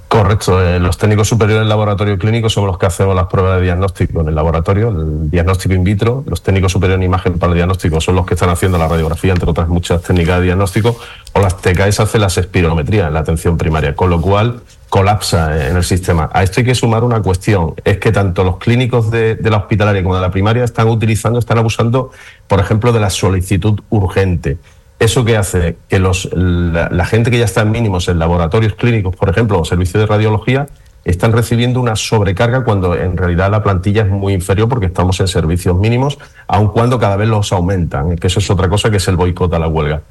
Correcto, 0.09 0.59
eh, 0.59 0.79
los 0.79 0.97
técnicos 0.97 1.27
superiores 1.27 1.61
del 1.61 1.69
laboratorio 1.69 2.17
clínico 2.17 2.49
somos 2.49 2.67
los 2.67 2.79
que 2.79 2.87
hacemos 2.87 3.15
las 3.15 3.27
pruebas 3.27 3.57
de 3.57 3.65
diagnóstico 3.65 4.21
en 4.21 4.29
el 4.29 4.33
laboratorio, 4.33 4.89
el 4.89 5.29
diagnóstico 5.29 5.75
in 5.75 5.83
vitro. 5.83 6.23
Los 6.25 6.41
técnicos 6.41 6.71
superiores 6.71 6.99
en 6.99 7.03
imagen 7.03 7.37
para 7.37 7.51
el 7.51 7.57
diagnóstico 7.57 8.01
son 8.01 8.15
los 8.15 8.25
que 8.25 8.33
están 8.33 8.49
haciendo 8.49 8.79
la 8.79 8.87
radiografía, 8.87 9.33
entre 9.33 9.47
otras 9.47 9.67
muchas 9.67 10.01
técnicas 10.01 10.39
de 10.39 10.45
diagnóstico, 10.45 10.97
o 11.33 11.39
las 11.39 11.57
TKS 11.57 11.99
hacen 11.99 12.21
las 12.21 12.35
espirometrías 12.39 13.07
en 13.07 13.13
la 13.13 13.19
atención 13.19 13.55
primaria, 13.55 13.95
con 13.95 14.09
lo 14.09 14.19
cual 14.19 14.61
colapsa 14.89 15.69
en 15.69 15.77
el 15.77 15.83
sistema. 15.83 16.29
A 16.33 16.43
esto 16.43 16.59
hay 16.59 16.65
que 16.65 16.75
sumar 16.75 17.03
una 17.03 17.21
cuestión, 17.21 17.75
es 17.83 17.97
que 17.97 18.11
tanto 18.11 18.43
los 18.43 18.57
clínicos 18.57 19.11
de, 19.11 19.35
de 19.35 19.49
la 19.49 19.57
hospitalaria 19.57 20.01
como 20.03 20.15
de 20.15 20.21
la 20.21 20.31
primaria 20.31 20.63
están 20.63 20.87
utilizando, 20.87 21.39
están 21.39 21.59
abusando, 21.59 22.11
por 22.47 22.59
ejemplo, 22.59 22.91
de 22.91 22.99
la 22.99 23.09
solicitud 23.09 23.79
urgente. 23.89 24.57
¿Eso 24.99 25.23
que 25.23 25.37
hace? 25.37 25.77
Que 25.87 25.99
los, 25.99 26.29
la, 26.33 26.89
la 26.89 27.05
gente 27.05 27.31
que 27.31 27.37
ya 27.37 27.45
está 27.45 27.61
en 27.61 27.71
mínimos 27.71 28.09
en 28.09 28.19
laboratorios 28.19 28.73
clínicos, 28.73 29.15
por 29.15 29.29
ejemplo, 29.29 29.59
o 29.59 29.65
servicios 29.65 30.01
de 30.01 30.07
radiología, 30.07 30.67
están 31.05 31.31
recibiendo 31.31 31.79
una 31.79 31.95
sobrecarga 31.95 32.63
cuando 32.63 32.95
en 32.95 33.15
realidad 33.15 33.49
la 33.49 33.63
plantilla 33.63 34.01
es 34.01 34.09
muy 34.09 34.33
inferior 34.33 34.67
porque 34.67 34.87
estamos 34.87 35.19
en 35.21 35.27
servicios 35.27 35.77
mínimos, 35.77 36.17
aun 36.47 36.69
cuando 36.69 36.99
cada 36.99 37.15
vez 37.15 37.29
los 37.29 37.53
aumentan, 37.53 38.17
que 38.17 38.27
eso 38.27 38.39
es 38.39 38.49
otra 38.49 38.67
cosa 38.67 38.89
que 38.91 38.97
es 38.97 39.07
el 39.07 39.15
boicot 39.15 39.53
a 39.53 39.59
la 39.59 39.67
huelga. 39.67 40.01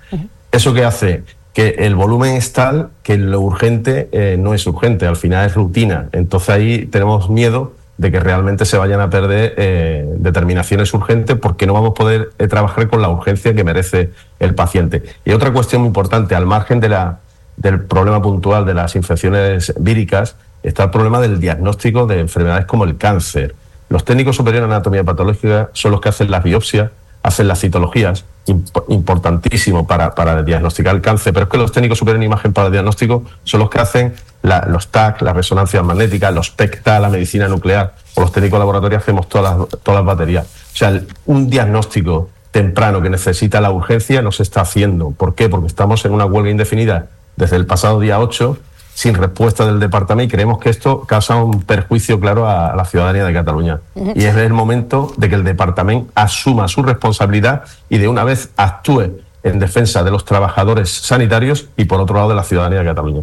¿Eso 0.50 0.72
que 0.72 0.84
hace? 0.84 1.24
Que 1.58 1.70
el 1.80 1.96
volumen 1.96 2.36
es 2.36 2.52
tal 2.52 2.90
que 3.02 3.16
lo 3.18 3.40
urgente 3.40 4.08
eh, 4.12 4.36
no 4.38 4.54
es 4.54 4.64
urgente, 4.68 5.08
al 5.08 5.16
final 5.16 5.44
es 5.44 5.56
rutina. 5.56 6.08
Entonces 6.12 6.50
ahí 6.50 6.86
tenemos 6.86 7.30
miedo 7.30 7.72
de 7.96 8.12
que 8.12 8.20
realmente 8.20 8.64
se 8.64 8.78
vayan 8.78 9.00
a 9.00 9.10
perder 9.10 9.54
eh, 9.56 10.08
determinaciones 10.18 10.94
urgentes 10.94 11.36
porque 11.36 11.66
no 11.66 11.72
vamos 11.72 11.90
a 11.90 11.94
poder 11.94 12.30
eh, 12.38 12.46
trabajar 12.46 12.86
con 12.86 13.02
la 13.02 13.08
urgencia 13.08 13.56
que 13.56 13.64
merece 13.64 14.10
el 14.38 14.54
paciente. 14.54 15.02
Y 15.24 15.32
otra 15.32 15.52
cuestión 15.52 15.82
muy 15.82 15.88
importante, 15.88 16.36
al 16.36 16.46
margen 16.46 16.78
del 16.78 17.80
problema 17.86 18.22
puntual 18.22 18.64
de 18.64 18.74
las 18.74 18.94
infecciones 18.94 19.74
víricas, 19.80 20.36
está 20.62 20.84
el 20.84 20.90
problema 20.90 21.20
del 21.20 21.40
diagnóstico 21.40 22.06
de 22.06 22.20
enfermedades 22.20 22.66
como 22.66 22.84
el 22.84 22.96
cáncer. 22.98 23.56
Los 23.88 24.04
técnicos 24.04 24.36
superiores 24.36 24.64
en 24.64 24.72
anatomía 24.72 25.02
patológica 25.02 25.70
son 25.72 25.90
los 25.90 26.00
que 26.00 26.10
hacen 26.10 26.30
las 26.30 26.44
biopsias, 26.44 26.92
hacen 27.28 27.46
las 27.48 27.60
citologías, 27.60 28.24
imp- 28.46 28.84
importantísimo 28.88 29.86
para, 29.86 30.14
para 30.14 30.42
diagnosticar 30.42 30.94
el 30.94 31.00
cáncer, 31.00 31.32
pero 31.32 31.44
es 31.44 31.50
que 31.50 31.58
los 31.58 31.72
técnicos 31.72 31.98
superiores 31.98 32.24
en 32.24 32.30
imagen 32.32 32.52
para 32.52 32.66
el 32.66 32.72
diagnóstico 32.72 33.24
son 33.44 33.60
los 33.60 33.70
que 33.70 33.78
hacen 33.78 34.14
la- 34.42 34.66
los 34.68 34.88
TAC, 34.88 35.22
las 35.22 35.34
resonancias 35.36 35.84
magnéticas, 35.84 36.32
los 36.34 36.50
PECTA, 36.50 36.98
la 37.00 37.08
medicina 37.08 37.48
nuclear, 37.48 37.94
o 38.14 38.20
los 38.22 38.32
técnicos 38.32 38.56
de 38.56 38.60
laboratorio 38.60 38.98
hacemos 38.98 39.28
todas 39.28 39.56
las, 39.58 39.68
todas 39.82 40.00
las 40.00 40.04
baterías. 40.04 40.46
O 40.72 40.76
sea, 40.76 41.00
un 41.26 41.48
diagnóstico 41.50 42.30
temprano 42.50 43.02
que 43.02 43.10
necesita 43.10 43.60
la 43.60 43.70
urgencia 43.70 44.22
no 44.22 44.32
se 44.32 44.42
está 44.42 44.62
haciendo. 44.62 45.10
¿Por 45.10 45.34
qué? 45.34 45.48
Porque 45.48 45.66
estamos 45.66 46.04
en 46.04 46.12
una 46.12 46.24
huelga 46.24 46.50
indefinida 46.50 47.06
desde 47.36 47.56
el 47.56 47.66
pasado 47.66 48.00
día 48.00 48.18
8 48.18 48.56
sin 48.98 49.14
respuesta 49.14 49.64
del 49.64 49.78
departamento 49.78 50.24
y 50.24 50.36
creemos 50.36 50.58
que 50.58 50.70
esto 50.70 51.02
causa 51.02 51.36
un 51.36 51.62
perjuicio 51.62 52.18
claro 52.18 52.48
a, 52.48 52.74
la 52.74 52.84
ciudadanía 52.84 53.22
de 53.22 53.32
Cataluña. 53.32 53.78
Y 53.94 54.24
es 54.24 54.34
el 54.34 54.52
momento 54.52 55.12
de 55.16 55.28
que 55.28 55.36
el 55.36 55.44
departamento 55.44 56.10
asuma 56.16 56.66
su 56.66 56.82
responsabilidad 56.82 57.62
y 57.88 57.98
de 57.98 58.08
una 58.08 58.24
vez 58.24 58.50
actúe 58.56 59.20
en 59.44 59.60
defensa 59.60 60.02
de 60.02 60.10
los 60.10 60.24
trabajadores 60.24 60.90
sanitarios 60.90 61.66
y 61.76 61.84
por 61.84 62.00
otro 62.00 62.16
lado 62.16 62.30
de 62.30 62.34
la 62.34 62.42
ciudadanía 62.42 62.80
de 62.80 62.86
Cataluña. 62.86 63.22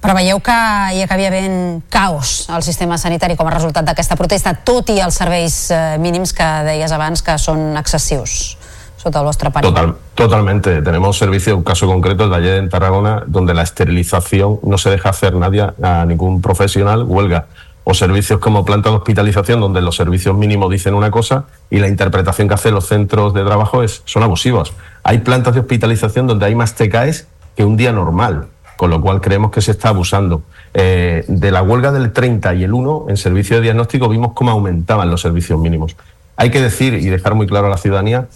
Preveieu 0.00 0.40
que 0.42 0.58
hi 0.98 1.04
acabi 1.06 1.24
havent 1.24 1.84
caos 1.88 2.50
al 2.50 2.66
sistema 2.66 2.98
sanitari 2.98 3.38
com 3.38 3.46
a 3.46 3.54
resultat 3.54 3.86
d'aquesta 3.86 4.18
protesta, 4.18 4.52
tot 4.58 4.90
i 4.90 4.98
els 5.00 5.14
serveis 5.22 5.70
eh, 5.70 5.96
mínims 6.02 6.34
que 6.34 6.46
deies 6.66 6.92
abans 6.92 7.22
que 7.22 7.38
són 7.38 7.78
excessius, 7.78 8.56
sota 8.96 9.20
el 9.20 9.24
vostre 9.24 9.50
parer. 9.50 9.70
Total, 9.70 9.94
totalmente. 10.14 10.82
Tenemos 10.82 11.16
servicio, 11.18 11.56
un 11.56 11.62
caso 11.62 11.86
concreto, 11.86 12.24
el 12.24 12.42
de 12.42 12.56
en 12.56 12.68
Tarragona, 12.68 13.22
donde 13.26 13.54
la 13.54 13.62
esterilización 13.62 14.60
no 14.62 14.78
se 14.78 14.90
deja 14.90 15.10
hacer 15.10 15.34
nadie, 15.34 15.66
a 15.82 16.04
ningún 16.06 16.40
profesional, 16.40 17.04
huelga. 17.04 17.46
O 17.84 17.94
servicios 17.94 18.40
como 18.40 18.64
planta 18.64 18.90
de 18.90 18.96
hospitalización, 18.96 19.60
donde 19.60 19.80
los 19.80 19.94
servicios 19.94 20.36
mínimos 20.36 20.70
dicen 20.70 20.94
una 20.94 21.12
cosa 21.12 21.44
y 21.70 21.78
la 21.78 21.86
interpretación 21.86 22.48
que 22.48 22.54
hacen 22.54 22.74
los 22.74 22.88
centros 22.88 23.32
de 23.32 23.44
trabajo 23.44 23.84
es, 23.84 24.02
son 24.06 24.24
abusivos. 24.24 24.72
Hay 25.04 25.18
plantas 25.18 25.54
de 25.54 25.60
hospitalización 25.60 26.26
donde 26.26 26.46
hay 26.46 26.56
más 26.56 26.74
TKs 26.74 27.28
que 27.54 27.64
un 27.64 27.76
día 27.76 27.92
normal, 27.92 28.48
con 28.76 28.90
lo 28.90 29.00
cual 29.00 29.20
creemos 29.20 29.52
que 29.52 29.60
se 29.60 29.70
está 29.70 29.90
abusando. 29.90 30.42
Eh, 30.74 31.24
de 31.28 31.50
la 31.52 31.62
huelga 31.62 31.92
del 31.92 32.12
30 32.12 32.54
y 32.54 32.64
el 32.64 32.72
1, 32.72 33.06
en 33.08 33.16
servicio 33.16 33.56
de 33.56 33.62
diagnóstico, 33.62 34.08
vimos 34.08 34.32
cómo 34.34 34.50
aumentaban 34.50 35.08
los 35.08 35.20
servicios 35.20 35.58
mínimos. 35.60 35.94
Hay 36.36 36.50
que 36.50 36.60
decir 36.60 36.94
y 36.94 37.06
dejar 37.06 37.34
muy 37.34 37.46
claro 37.46 37.68
a 37.68 37.70
la 37.70 37.78
ciudadanía 37.78 38.26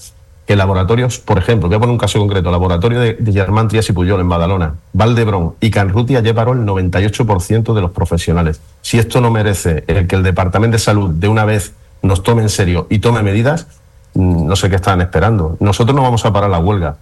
que 0.50 0.56
laboratorios, 0.56 1.20
por 1.20 1.38
ejemplo, 1.38 1.68
voy 1.68 1.76
a 1.76 1.78
poner 1.78 1.92
un 1.92 1.98
caso 1.98 2.18
concreto, 2.18 2.50
laboratorio 2.50 2.98
de, 2.98 3.14
de 3.14 3.32
Germán 3.32 3.68
Trias 3.68 3.88
y 3.88 3.92
Puyol 3.92 4.18
en 4.20 4.28
Badalona, 4.28 4.74
Valdebrón 4.92 5.54
y 5.60 5.70
Canrutia 5.70 6.22
llevaron 6.22 6.58
el 6.58 6.66
98% 6.66 7.72
de 7.72 7.80
los 7.80 7.92
profesionales. 7.92 8.60
Si 8.82 8.98
esto 8.98 9.20
no 9.20 9.30
merece 9.30 9.84
el 9.86 10.08
que 10.08 10.16
el 10.16 10.24
Departamento 10.24 10.74
de 10.74 10.80
Salud 10.80 11.10
de 11.10 11.28
una 11.28 11.44
vez 11.44 11.72
nos 12.02 12.24
tome 12.24 12.42
en 12.42 12.48
serio 12.48 12.88
y 12.90 12.98
tome 12.98 13.22
medidas, 13.22 13.68
mm, 14.14 14.48
no 14.48 14.56
sé 14.56 14.68
qué 14.68 14.74
están 14.74 15.00
esperando. 15.00 15.56
Nosotros 15.60 15.94
no 15.94 16.02
vamos 16.02 16.24
a 16.24 16.32
parar 16.32 16.50
la 16.50 16.58
huelga 16.58 16.96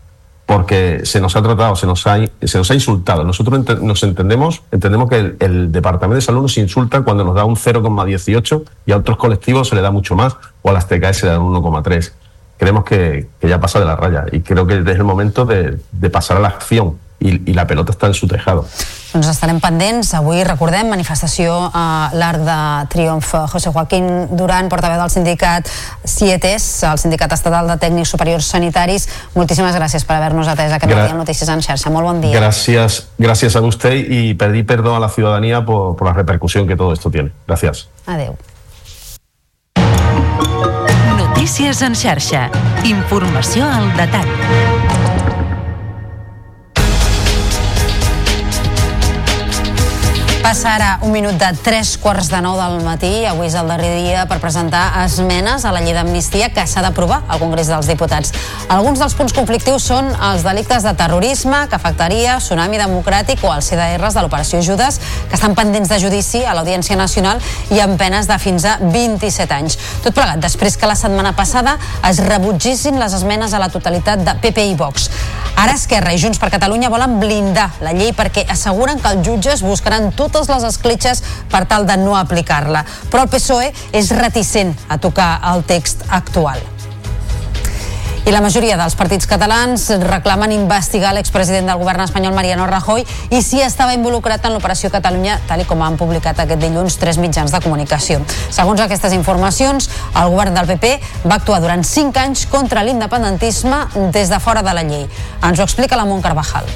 porque 0.45 1.01
se 1.05 1.19
nos 1.19 1.35
ha 1.35 1.41
tratado, 1.41 1.75
se 1.75 1.87
nos 1.87 2.07
ha, 2.07 2.19
insultado. 2.75 3.25
Nosotros 3.25 3.81
nos 3.81 4.03
entendemos, 4.03 4.61
entendemos 4.71 5.09
que 5.09 5.17
el, 5.17 5.37
el 5.41 5.73
Departamento 5.73 6.17
de 6.17 6.21
Salud 6.21 6.43
nos 6.43 6.59
insulta 6.59 7.01
cuando 7.01 7.25
nos 7.25 7.35
da 7.35 7.47
un 7.47 7.57
0,18 7.57 8.65
y 8.85 8.93
a 8.93 8.99
otros 8.99 9.17
colectivos 9.17 9.69
se 9.69 9.75
le 9.75 9.81
da 9.81 9.91
mucho 9.91 10.17
más 10.17 10.37
o 10.61 10.69
a 10.69 10.75
las 10.75 10.87
TKS 10.87 11.17
se 11.17 11.27
le 11.27 11.33
da 11.33 11.41
un 11.41 11.55
1,3. 11.55 12.13
Creemos 12.59 12.85
que, 12.85 13.29
que 13.41 13.49
ya 13.49 13.61
pasa 13.61 13.79
de 13.79 13.85
la 13.87 13.97
raya 13.97 14.25
y 14.33 14.41
creo 14.41 14.67
que 14.67 14.75
es 14.79 14.87
el 14.87 15.05
momento 15.05 15.45
de, 15.47 15.79
de 15.93 16.11
pasar 16.11 16.37
a 16.37 16.41
la 16.41 16.49
acción 16.49 16.99
y, 17.21 17.51
y 17.51 17.55
la 17.55 17.67
pelota 17.67 17.93
está 17.93 18.07
en 18.09 18.15
su 18.15 18.27
tejado. 18.29 18.67
Doncs 19.13 19.27
estarem 19.31 19.57
pendents. 19.59 20.11
Avui, 20.15 20.43
recordem, 20.45 20.91
manifestació 20.91 21.71
a 21.73 22.11
l'Arc 22.13 22.43
de 22.45 22.57
Triomf. 22.93 23.31
José 23.51 23.71
Joaquín 23.73 24.37
Duran, 24.37 24.69
portaveu 24.69 25.01
del 25.01 25.09
sindicat 25.11 25.67
CIETES, 26.05 26.83
el 26.91 26.99
Sindicat 27.01 27.33
Estatal 27.33 27.67
de 27.73 27.77
Tècnics 27.81 28.13
Superiors 28.13 28.45
Sanitaris. 28.53 29.09
Moltíssimes 29.35 29.75
gràcies 29.79 30.05
per 30.05 30.19
haver-nos 30.19 30.51
atès 30.53 30.75
aquest 30.77 30.93
Gra- 30.93 31.07
matí 31.07 31.17
Notícies 31.17 31.49
en 31.49 31.63
xarxa. 31.65 31.91
Molt 31.91 32.07
bon 32.07 32.21
dia. 32.21 32.37
Gracias, 32.37 33.09
gracias 33.17 33.57
a 33.57 33.63
usted 33.63 33.95
y 33.97 34.35
pedir 34.35 34.67
perdón 34.67 34.97
a 34.97 35.01
la 35.01 35.09
ciudadanía 35.09 35.65
por, 35.65 35.97
por 35.97 36.07
la 36.07 36.13
repercusión 36.13 36.69
que 36.69 36.77
todo 36.77 36.93
esto 36.93 37.11
tiene. 37.11 37.33
Gracias. 37.47 37.89
Adéu. 38.07 38.37
Notícies 41.49 41.81
en 41.81 41.95
xarxa. 41.97 42.51
Informació 42.85 43.65
al 43.65 43.89
detall. 43.97 44.78
Passa 50.39 50.71
ara 50.71 50.89
un 51.03 51.11
minut 51.11 51.35
de 51.35 51.49
tres 51.65 51.97
quarts 51.99 52.29
de 52.31 52.39
nou 52.41 52.55
del 52.57 52.79
matí. 52.87 53.11
Avui 53.27 53.49
és 53.49 53.57
el 53.59 53.67
darrer 53.69 53.91
dia 53.99 54.23
per 54.31 54.39
presentar 54.41 55.03
esmenes 55.03 55.65
a 55.67 55.73
la 55.75 55.81
llei 55.83 55.97
d'amnistia 55.97 56.49
que 56.55 56.63
s'ha 56.67 56.83
d'aprovar 56.85 57.25
al 57.27 57.41
Congrés 57.43 57.69
dels 57.69 57.89
Diputats. 57.91 58.33
Alguns 58.71 59.03
dels 59.03 59.17
punts 59.19 59.35
conflictius 59.35 59.89
són 59.91 60.09
els 60.31 60.47
delictes 60.47 60.87
de 60.87 60.95
terrorisme 60.97 61.65
que 61.69 61.77
afectaria 61.77 62.39
Tsunami 62.39 62.79
Democràtic 62.79 63.43
o 63.43 63.51
els 63.53 63.67
CDRs 63.69 64.15
de 64.15 64.25
l'operació 64.25 64.63
Judes 64.63 65.01
que 65.29 65.37
estan 65.37 65.59
pendents 65.59 65.91
de 65.91 65.99
judici 66.01 66.45
a 66.47 66.55
l'Audiència 66.57 66.97
Nacional 66.97 67.43
i 67.75 67.83
amb 67.83 67.99
penes 68.01 68.31
de 68.31 68.39
fins 68.39 68.65
a 68.65 68.79
27 68.81 69.59
anys. 69.59 69.79
Tot 70.07 70.15
plegat 70.15 70.39
després 70.41 70.79
que 70.79 70.89
la 70.89 70.97
setmana 70.97 71.35
passada 71.37 71.77
es 72.09 72.23
rebutgissin 72.23 73.01
les 73.03 73.19
esmenes 73.19 73.53
a 73.53 73.61
la 73.61 73.73
totalitat 73.75 74.23
de 74.23 74.39
PP 74.39 74.71
i 74.71 74.79
Vox. 74.79 75.11
Ara 75.59 75.75
Esquerra 75.75 76.13
i 76.15 76.19
Junts 76.23 76.39
per 76.39 76.53
Catalunya 76.55 76.87
volen 76.87 77.17
blindar 77.19 77.73
la 77.83 77.91
llei 77.91 78.13
perquè 78.15 78.45
asseguren 78.47 79.01
que 79.03 79.11
els 79.11 79.27
jutges 79.27 79.65
buscaran 79.67 80.13
totes 80.15 80.38
les 80.47 80.63
escletxes 80.71 81.25
per 81.51 81.67
tal 81.67 81.91
de 81.91 81.99
no 81.99 82.15
aplicar-la. 82.15 82.87
Però 83.11 83.27
el 83.27 83.35
PSOE 83.35 83.73
és 83.91 84.15
reticent 84.15 84.77
a 84.87 85.03
tocar 85.03 85.41
el 85.51 85.67
text 85.67 86.07
actual. 86.09 86.63
I 88.29 88.33
la 88.35 88.43
majoria 88.45 88.75
dels 88.77 88.93
partits 88.93 89.25
catalans 89.25 89.87
reclamen 90.03 90.53
investigar 90.53 91.15
l'expresident 91.17 91.71
del 91.71 91.79
govern 91.81 92.03
espanyol 92.05 92.35
Mariano 92.37 92.67
Rajoy 92.69 93.07
i 93.33 93.39
si 93.41 93.63
estava 93.65 93.95
involucrat 93.97 94.45
en 94.45 94.53
l'operació 94.53 94.91
Catalunya, 94.93 95.39
tal 95.49 95.63
com 95.65 95.81
han 95.81 95.97
publicat 95.97 96.43
aquest 96.45 96.61
dilluns 96.61 96.99
tres 97.01 97.17
mitjans 97.17 97.55
de 97.55 97.63
comunicació. 97.65 98.21
Segons 98.53 98.83
aquestes 98.85 99.17
informacions, 99.17 99.89
el 100.13 100.35
govern 100.35 100.61
del 100.61 100.69
PP 100.75 100.93
va 101.25 101.39
actuar 101.39 101.63
durant 101.65 101.87
cinc 101.89 102.21
anys 102.21 102.45
contra 102.53 102.85
l'independentisme 102.85 103.81
des 104.13 104.29
de 104.29 104.43
fora 104.45 104.61
de 104.61 104.77
la 104.77 104.85
llei. 104.85 105.09
Ens 105.41 105.57
ho 105.57 105.65
explica 105.65 105.97
la 105.97 106.05
Mont 106.05 106.21
Carvajal. 106.21 106.69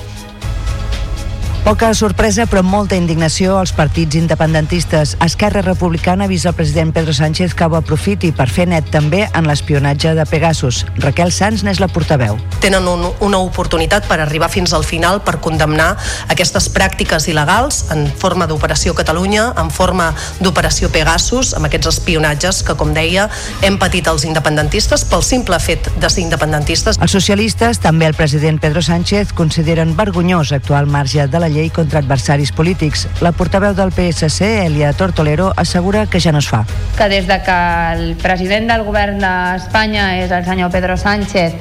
Poca 1.63 1.95
sorpresa, 1.95 2.43
però 2.51 2.65
molta 2.67 2.97
indignació 2.99 3.55
als 3.61 3.71
partits 3.71 4.17
independentistes. 4.19 5.13
Esquerra 5.23 5.61
Republicana 5.63 6.25
avisa 6.27 6.49
el 6.51 6.57
president 6.59 6.91
Pedro 6.93 7.15
Sánchez 7.15 7.55
que 7.55 7.69
ho 7.71 7.77
aprofiti 7.79 8.33
per 8.35 8.49
fer 8.51 8.67
net 8.67 8.89
també 8.91 9.29
en 9.31 9.47
l'espionatge 9.47 10.17
de 10.19 10.25
Pegasus. 10.27 10.81
Raquel 10.99 11.31
Sanz 11.31 11.63
n'és 11.63 11.79
la 11.79 11.87
portaveu. 11.87 12.41
tenen 12.63 12.87
un, 12.87 13.07
una 13.21 13.39
oportunitat 13.39 14.07
per 14.07 14.21
arribar 14.21 14.49
fins 14.51 14.73
al 14.73 14.85
final 14.85 15.21
per 15.23 15.41
condemnar 15.43 15.97
aquestes 16.31 16.69
pràctiques 16.71 17.27
il·legals 17.31 17.85
en 17.95 18.07
forma 18.11 18.47
d'Operació 18.47 18.95
Catalunya, 18.95 19.53
en 19.59 19.71
forma 19.71 20.13
d'Operació 20.41 20.91
Pegasus, 20.91 21.55
amb 21.55 21.67
aquests 21.67 21.93
espionatges 21.95 22.63
que, 22.67 22.75
com 22.75 22.95
deia, 22.95 23.29
hem 23.63 23.79
patit 23.79 24.11
els 24.11 24.27
independentistes 24.27 25.07
pel 25.07 25.23
simple 25.23 25.59
fet 25.63 25.91
de 25.99 26.11
ser 26.11 26.23
independentistes. 26.27 26.99
Els 26.99 27.15
socialistes, 27.15 27.79
també 27.79 28.11
el 28.11 28.19
president 28.19 28.59
Pedro 28.59 28.83
Sánchez, 28.83 29.33
consideren 29.33 29.95
vergonyós 29.97 30.53
actuar 30.53 30.83
al 30.83 30.91
marge 30.91 31.27
de 31.27 31.39
la 31.39 31.52
llei 31.53 31.71
contra 31.71 32.01
adversaris 32.01 32.53
polítics. 32.53 33.07
La 33.21 33.33
portaveu 33.33 33.75
del 33.75 33.93
PSC, 33.93 34.67
Elia 34.67 34.93
Tortolero, 34.93 35.53
assegura 35.57 36.07
que 36.07 36.21
ja 36.21 36.33
no 36.33 36.39
es 36.39 36.49
fa. 36.49 36.65
que 36.97 37.09
des 37.09 37.27
de 37.27 37.39
que 37.43 37.59
el 37.95 38.17
president 38.17 38.69
del 38.71 38.83
govern 38.85 39.19
d'Espanya 39.19 40.19
és 40.25 40.31
el 40.31 40.45
senyor 40.45 40.71
Pedro 40.71 40.97
Sánchez 40.97 41.55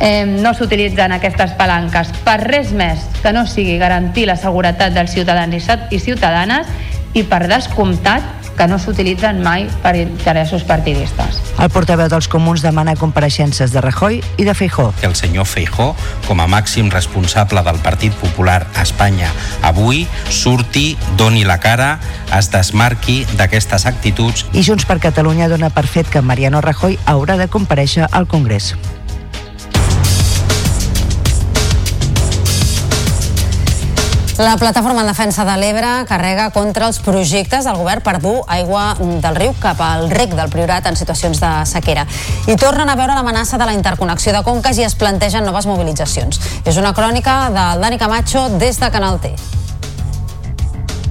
eh, 0.00 0.24
no 0.26 0.54
s'utilitzen 0.54 1.12
aquestes 1.12 1.52
palanques 1.58 2.10
per 2.24 2.40
res 2.42 2.72
més 2.72 2.98
que 3.22 3.32
no 3.32 3.46
sigui 3.46 3.78
garantir 3.78 4.26
la 4.26 4.36
seguretat 4.36 4.92
dels 4.94 5.12
ciutadans 5.12 5.54
i 5.54 5.60
ciut- 5.60 5.90
i 5.92 5.98
ciutadanes 6.00 6.66
i 7.14 7.22
per 7.22 7.46
descomptat 7.48 8.22
que 8.56 8.66
no 8.68 8.78
s'utilitzen 8.78 9.42
mai 9.42 9.68
per 9.82 9.94
interessos 9.96 10.64
partidistes. 10.68 11.40
El 11.62 11.70
portaveu 11.72 12.08
dels 12.12 12.28
comuns 12.28 12.62
demana 12.64 12.96
compareixences 12.98 13.72
de 13.72 13.80
Rajoy 13.80 14.22
i 14.36 14.44
de 14.44 14.54
Feijó. 14.54 14.92
que 15.00 15.06
el 15.06 15.16
senyor 15.16 15.46
Feijó, 15.46 15.94
com 16.26 16.40
a 16.40 16.46
màxim 16.46 16.90
responsable 16.90 17.62
del 17.62 17.78
Partit 17.82 18.12
Popular 18.14 18.66
a 18.74 18.82
Espanya 18.82 19.30
avui, 19.62 20.06
surti, 20.28 20.96
doni 21.16 21.44
la 21.44 21.58
cara, 21.58 21.98
es 22.36 22.50
desmarqui 22.50 23.26
d'aquestes 23.36 23.86
actituds 23.86 24.46
I 24.52 24.62
Junts 24.62 24.86
per 24.86 25.00
Catalunya 25.00 25.48
dona 25.48 25.70
per 25.70 25.86
fet 25.86 26.08
que 26.08 26.22
Mariano 26.22 26.60
Rajoy 26.60 26.98
haurà 27.06 27.36
de 27.36 27.48
compareixer 27.48 28.08
al 28.10 28.26
Congrés. 28.26 28.74
La 34.42 34.56
plataforma 34.56 35.02
en 35.02 35.06
defensa 35.06 35.44
de 35.44 35.52
l'Ebre 35.54 35.90
carrega 36.08 36.48
contra 36.50 36.88
els 36.90 36.98
projectes 36.98 37.62
del 37.62 37.78
govern 37.78 38.02
per 38.02 38.16
dur 38.18 38.40
aigua 38.50 38.88
del 38.98 39.38
riu 39.38 39.54
cap 39.62 39.78
al 39.86 40.10
rec 40.10 40.34
del 40.34 40.50
Priorat 40.50 40.90
en 40.90 40.98
situacions 40.98 41.38
de 41.38 41.52
sequera. 41.70 42.08
I 42.50 42.58
tornen 42.58 42.90
a 42.90 42.98
veure 42.98 43.14
l'amenaça 43.14 43.54
de 43.54 43.70
la 43.70 43.78
interconnexió 43.78 44.34
de 44.34 44.42
conques 44.42 44.82
i 44.82 44.88
es 44.90 44.98
plantegen 44.98 45.46
noves 45.46 45.70
mobilitzacions. 45.70 46.42
És 46.66 46.74
una 46.74 46.90
crònica 46.90 47.38
del 47.54 47.86
Dani 47.86 48.02
Camacho 48.02 48.48
des 48.58 48.82
de 48.82 48.90
Canal 48.90 49.22
T. 49.22 49.36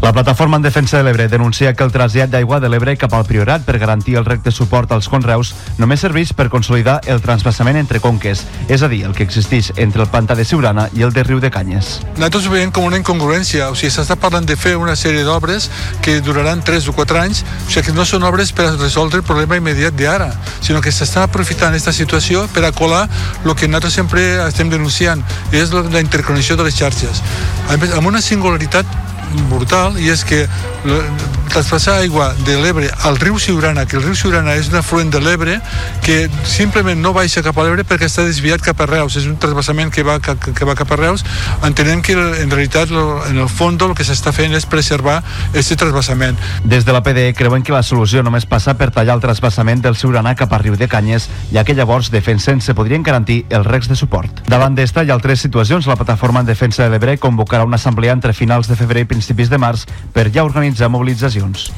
La 0.02 0.12
plataforma 0.12 0.58
en 0.58 0.64
defensa 0.64 0.98
de 0.98 1.04
l'Ebre 1.04 1.28
denuncia 1.30 1.76
que 1.76 1.84
el 1.86 1.92
trasllat 1.94 2.32
d'aigua 2.34 2.58
de 2.60 2.70
l'Ebre 2.74 2.96
cap 2.98 3.14
al 3.14 3.28
Priorat 3.30 3.62
per 3.62 3.78
garantir 3.78 4.16
el 4.18 4.26
rec 4.26 4.40
de 4.42 4.50
suport 4.50 4.90
als 4.96 5.06
conreus 5.06 5.52
només 5.78 6.02
serveix 6.02 6.32
per 6.34 6.48
consolidar 6.50 6.96
el 7.06 7.22
transbassament 7.22 7.78
entre 7.78 8.02
conques, 8.02 8.42
és 8.66 8.82
a 8.82 8.90
dir, 8.90 9.04
el 9.06 9.14
que 9.14 9.22
existeix 9.22 9.70
entre 9.76 10.02
el 10.02 10.10
pantà 10.10 10.34
de 10.34 10.42
Siurana 10.42 10.88
i 10.98 11.06
el 11.06 11.14
de 11.14 11.22
Riu 11.22 11.38
de 11.40 11.52
Canyes. 11.54 12.00
Nosaltres 12.16 12.48
ho 12.50 12.54
veiem 12.56 12.72
com 12.74 12.88
una 12.90 12.98
incongruència, 12.98 13.68
o 13.70 13.78
sigui, 13.78 13.92
s'està 13.94 14.18
parlant 14.18 14.50
de 14.50 14.58
fer 14.58 14.74
una 14.80 14.96
sèrie 14.98 15.22
d'obres 15.28 15.70
que 16.02 16.18
duraran 16.26 16.66
3 16.66 16.90
o 16.90 16.98
4 16.98 17.22
anys, 17.22 17.44
o 17.68 17.70
sigui, 17.70 17.92
que 17.92 17.94
no 17.94 18.08
són 18.10 18.26
obres 18.26 18.56
per 18.58 18.72
resoldre 18.80 19.22
el 19.22 19.28
problema 19.30 19.62
immediat 19.62 19.94
d'ara, 19.94 20.32
sinó 20.66 20.82
que 20.82 20.90
s'està 20.90 21.28
aprofitant 21.30 21.78
aquesta 21.78 21.94
situació 21.94 22.48
per 22.56 22.66
a 22.66 22.74
colar 22.74 23.06
el 23.46 23.54
que 23.54 23.70
nosaltres 23.70 24.02
sempre 24.02 24.26
estem 24.48 24.74
denunciant, 24.74 25.22
és 25.54 25.70
la 25.70 26.02
interconnexió 26.02 26.58
de 26.58 26.66
les 26.66 26.82
xarxes. 26.82 27.22
Amb 27.70 28.10
una 28.10 28.26
singularitat 28.26 29.01
brutal 29.50 30.00
i 30.00 30.10
és 30.12 30.24
que 30.28 30.46
traspassar 31.52 31.98
aigua 32.00 32.32
de 32.46 32.56
l'Ebre 32.62 32.88
al 33.04 33.18
riu 33.20 33.38
Siurana, 33.40 33.86
que 33.86 33.98
el 33.98 34.04
riu 34.06 34.16
Siurana 34.16 34.54
és 34.56 34.70
un 34.72 34.78
afluent 34.80 35.10
de 35.12 35.20
l'Ebre 35.20 35.58
que 36.06 36.30
simplement 36.48 36.96
no 36.96 37.12
baixa 37.12 37.44
cap 37.44 37.58
a 37.60 37.66
l'Ebre 37.66 37.84
perquè 37.88 38.08
està 38.08 38.24
desviat 38.24 38.64
cap 38.64 38.80
a 38.80 38.88
Reus, 38.88 39.18
és 39.20 39.28
un 39.28 39.36
trasbassament 39.42 39.92
que 39.92 40.06
va, 40.08 40.18
que, 40.24 40.38
que 40.40 40.68
va 40.68 40.78
cap 40.80 40.94
a 40.96 41.00
Reus, 41.00 41.26
entenem 41.68 42.02
que 42.02 42.16
en 42.16 42.52
realitat 42.52 42.92
en 42.92 43.38
el 43.38 43.50
fons 43.52 43.84
el 43.84 43.96
que 43.98 44.06
s'està 44.08 44.32
fent 44.36 44.56
és 44.56 44.68
preservar 44.70 45.18
aquest 45.52 45.76
trasbassament. 45.80 46.40
Des 46.64 46.88
de 46.88 46.96
la 46.96 47.04
PDE 47.04 47.34
creuen 47.36 47.64
que 47.68 47.76
la 47.76 47.84
solució 47.84 48.24
només 48.24 48.48
passa 48.48 48.78
per 48.80 48.92
tallar 48.96 49.18
el 49.20 49.24
trasbassament 49.24 49.84
del 49.84 50.00
Siurana 50.00 50.36
cap 50.40 50.54
a 50.54 50.62
Riu 50.62 50.78
de 50.80 50.88
Canyes, 50.88 51.28
ja 51.52 51.66
que 51.68 51.76
llavors 51.76 52.12
defensen 52.16 52.62
se 52.62 52.76
podrien 52.78 53.04
garantir 53.04 53.42
els 53.50 53.68
recs 53.68 53.92
de 53.92 54.00
suport. 54.00 54.44
Davant 54.48 54.76
d'esta 54.78 55.04
i 55.04 55.12
altres 55.12 55.44
situacions, 55.44 55.88
la 55.88 56.00
plataforma 56.00 56.44
en 56.44 56.50
defensa 56.50 56.84
de 56.86 56.94
l'Ebre 56.94 57.18
convocarà 57.20 57.68
una 57.68 57.80
assemblea 57.82 58.16
entre 58.16 58.34
finals 58.38 58.72
de 58.72 58.80
febrer 58.80 59.04
i 59.04 59.10
principis 59.22 59.54
de 59.54 59.62
març 59.62 59.86
per 60.14 60.32
ja 60.34 60.44
organitzar 60.44 60.90
mobilitzacions. 60.90 61.70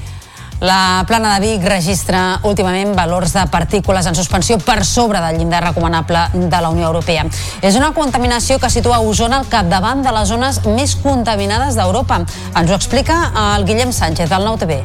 La 0.63 1.03
plana 1.07 1.33
de 1.35 1.43
Vic 1.43 1.65
registra 1.67 2.39
últimament 2.47 2.93
valors 2.95 3.33
de 3.35 3.43
partícules 3.51 4.05
en 4.07 4.15
suspensió 4.15 4.55
per 4.63 4.85
sobre 4.87 5.19
del 5.19 5.41
llindar 5.41 5.63
recomanable 5.65 6.21
de 6.33 6.61
la 6.61 6.69
Unió 6.71 6.87
Europea. 6.87 7.25
És 7.61 7.75
una 7.75 7.91
contaminació 7.91 8.61
que 8.63 8.71
situa 8.71 9.01
Osona 9.03 9.41
al 9.41 9.49
capdavant 9.51 10.05
de 10.05 10.13
les 10.15 10.29
zones 10.31 10.61
més 10.63 10.95
contaminades 10.95 11.75
d'Europa. 11.75 12.23
Ens 12.55 12.71
ho 12.71 12.77
explica 12.79 13.25
el 13.49 13.67
Guillem 13.67 13.91
Sánchez, 13.91 14.31
del 14.31 14.47
Nou 14.47 14.61
TV. 14.61 14.79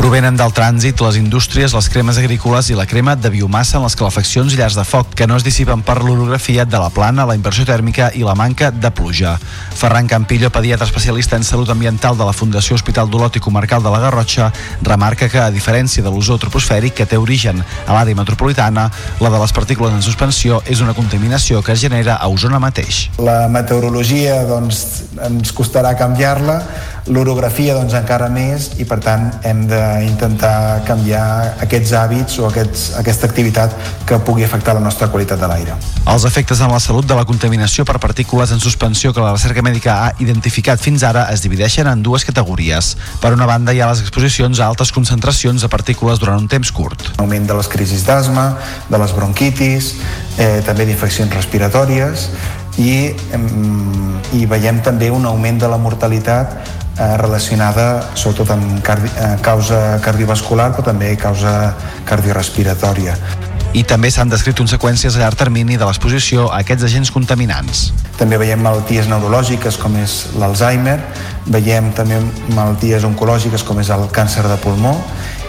Provenen 0.00 0.32
del 0.32 0.54
trànsit, 0.56 0.96
les 1.04 1.18
indústries, 1.20 1.74
les 1.76 1.88
cremes 1.92 2.16
agrícoles 2.16 2.70
i 2.72 2.76
la 2.78 2.86
crema 2.88 3.12
de 3.20 3.28
biomassa 3.28 3.76
en 3.76 3.82
les 3.84 3.92
calefaccions 4.00 4.54
i 4.54 4.56
llars 4.56 4.78
de 4.78 4.84
foc, 4.88 5.10
que 5.12 5.26
no 5.28 5.36
es 5.36 5.44
dissipen 5.44 5.82
per 5.84 5.98
l'orografia 6.00 6.64
de 6.64 6.78
la 6.80 6.88
plana, 6.88 7.26
la 7.28 7.34
inversió 7.36 7.66
tèrmica 7.68 8.06
i 8.16 8.24
la 8.24 8.32
manca 8.32 8.70
de 8.72 8.88
pluja. 8.96 9.34
Ferran 9.76 10.08
Campillo, 10.08 10.48
pediatre 10.48 10.86
especialista 10.88 11.36
en 11.36 11.44
salut 11.44 11.68
ambiental 11.68 12.16
de 12.16 12.24
la 12.24 12.32
Fundació 12.32 12.78
Hospital 12.78 13.10
d'Olot 13.12 13.36
i 13.36 13.42
Comarcal 13.44 13.84
de 13.84 13.92
la 13.92 14.00
Garrotxa, 14.00 14.46
remarca 14.80 15.28
que, 15.28 15.36
a 15.36 15.52
diferència 15.52 16.00
de 16.00 16.08
l'ozó 16.08 16.38
troposfèric 16.40 16.96
que 16.96 17.04
té 17.04 17.20
origen 17.20 17.60
a 17.60 17.92
l'àrea 17.92 18.16
metropolitana, 18.16 18.86
la 19.20 19.28
de 19.28 19.42
les 19.42 19.52
partícules 19.52 19.92
en 19.92 20.00
suspensió 20.00 20.62
és 20.64 20.80
una 20.80 20.96
contaminació 20.96 21.60
que 21.60 21.76
es 21.76 21.84
genera 21.84 22.16
a 22.16 22.32
Osona 22.32 22.56
mateix. 22.56 23.10
La 23.20 23.50
meteorologia 23.52 24.46
doncs, 24.48 24.80
ens 25.28 25.52
costarà 25.52 25.92
canviar-la, 26.00 26.56
l'orografia 27.10 27.74
doncs, 27.74 27.94
encara 27.98 28.28
més 28.32 28.70
i 28.80 28.86
per 28.88 29.00
tant 29.02 29.26
hem 29.46 29.64
d'intentar 29.68 30.82
canviar 30.86 31.24
aquests 31.64 31.92
hàbits 31.98 32.38
o 32.40 32.46
aquests, 32.48 32.84
aquesta 33.00 33.26
activitat 33.30 33.74
que 34.06 34.20
pugui 34.26 34.46
afectar 34.46 34.76
la 34.78 34.82
nostra 34.84 35.10
qualitat 35.10 35.40
de 35.42 35.50
l'aire. 35.50 35.76
Els 36.10 36.24
efectes 36.26 36.62
en 36.62 36.70
la 36.72 36.80
salut 36.80 37.06
de 37.06 37.16
la 37.18 37.26
contaminació 37.28 37.84
per 37.86 37.98
partícules 38.02 38.54
en 38.54 38.62
suspensió 38.62 39.12
que 39.12 39.22
la 39.22 39.34
recerca 39.34 39.62
mèdica 39.66 39.96
ha 40.04 40.12
identificat 40.22 40.80
fins 40.80 41.04
ara 41.06 41.26
es 41.34 41.42
divideixen 41.44 41.90
en 41.90 42.02
dues 42.06 42.24
categories. 42.24 42.94
Per 43.20 43.34
una 43.34 43.48
banda 43.50 43.74
hi 43.74 43.82
ha 43.82 43.90
les 43.90 44.04
exposicions 44.04 44.60
a 44.60 44.70
altes 44.70 44.94
concentracions 44.94 45.66
de 45.66 45.68
partícules 45.72 46.22
durant 46.22 46.38
un 46.38 46.48
temps 46.48 46.72
curt. 46.72 47.10
Augment 47.18 47.50
de 47.50 47.58
les 47.58 47.68
crisis 47.68 48.06
d'asma, 48.06 48.54
de 48.88 49.02
les 49.02 49.14
bronquitis, 49.16 49.94
eh, 50.38 50.62
també 50.66 50.86
d'infeccions 50.86 51.34
respiratòries 51.34 52.30
i, 52.80 53.12
i 54.36 54.46
veiem 54.48 54.80
també 54.84 55.10
un 55.12 55.26
augment 55.28 55.60
de 55.60 55.68
la 55.70 55.78
mortalitat 55.80 56.56
eh, 56.56 57.12
relacionada 57.20 57.90
sobretot 58.14 58.54
amb 58.56 58.80
cardi 58.86 59.12
eh, 59.12 59.36
causa 59.44 60.00
cardiovascular 60.04 60.70
però 60.74 60.90
també 60.92 61.12
causa 61.20 61.74
cardiorespiratòria 62.08 63.16
i 63.70 63.84
també 63.86 64.08
s'han 64.10 64.30
descrit 64.30 64.58
conseqüències 64.58 65.14
a 65.14 65.20
llarg 65.22 65.38
termini 65.38 65.76
de 65.78 65.86
l'exposició 65.86 66.48
a 66.48 66.58
aquests 66.64 66.88
agents 66.88 67.12
contaminants. 67.14 67.84
També 68.18 68.38
veiem 68.40 68.58
malalties 68.64 69.06
neurològiques 69.06 69.78
com 69.78 69.94
és 70.00 70.16
l'Alzheimer, 70.42 70.96
veiem 71.54 71.92
també 71.94 72.18
malalties 72.50 73.06
oncològiques 73.06 73.62
com 73.66 73.78
és 73.78 73.92
el 73.94 74.08
càncer 74.10 74.42
de 74.48 74.58
pulmó 74.64 74.96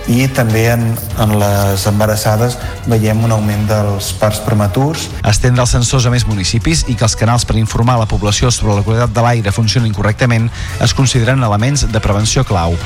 i 0.09 0.25
també 0.33 0.65
en, 0.71 0.87
en 1.21 1.35
les 1.41 1.85
embarassades 1.89 2.57
veiem 2.89 3.21
un 3.25 3.35
augment 3.35 3.67
dels 3.69 4.11
parts 4.21 4.41
prematurs. 4.45 5.07
Estendre 5.27 5.65
els 5.65 5.75
sensors 5.75 6.07
a 6.07 6.13
més 6.13 6.25
municipis 6.29 6.85
i 6.87 6.97
que 6.97 7.05
els 7.07 7.17
canals 7.19 7.45
per 7.45 7.59
informar 7.59 7.99
la 8.01 8.09
població 8.09 8.51
sobre 8.51 8.79
la 8.79 8.85
qualitat 8.87 9.13
de 9.13 9.25
l'aire 9.25 9.53
funcionin 9.55 9.93
correctament 9.93 10.49
es 10.81 10.95
consideren 10.97 11.43
elements 11.43 11.87
de 11.91 12.03
prevenció 12.03 12.45
clau. 12.47 12.77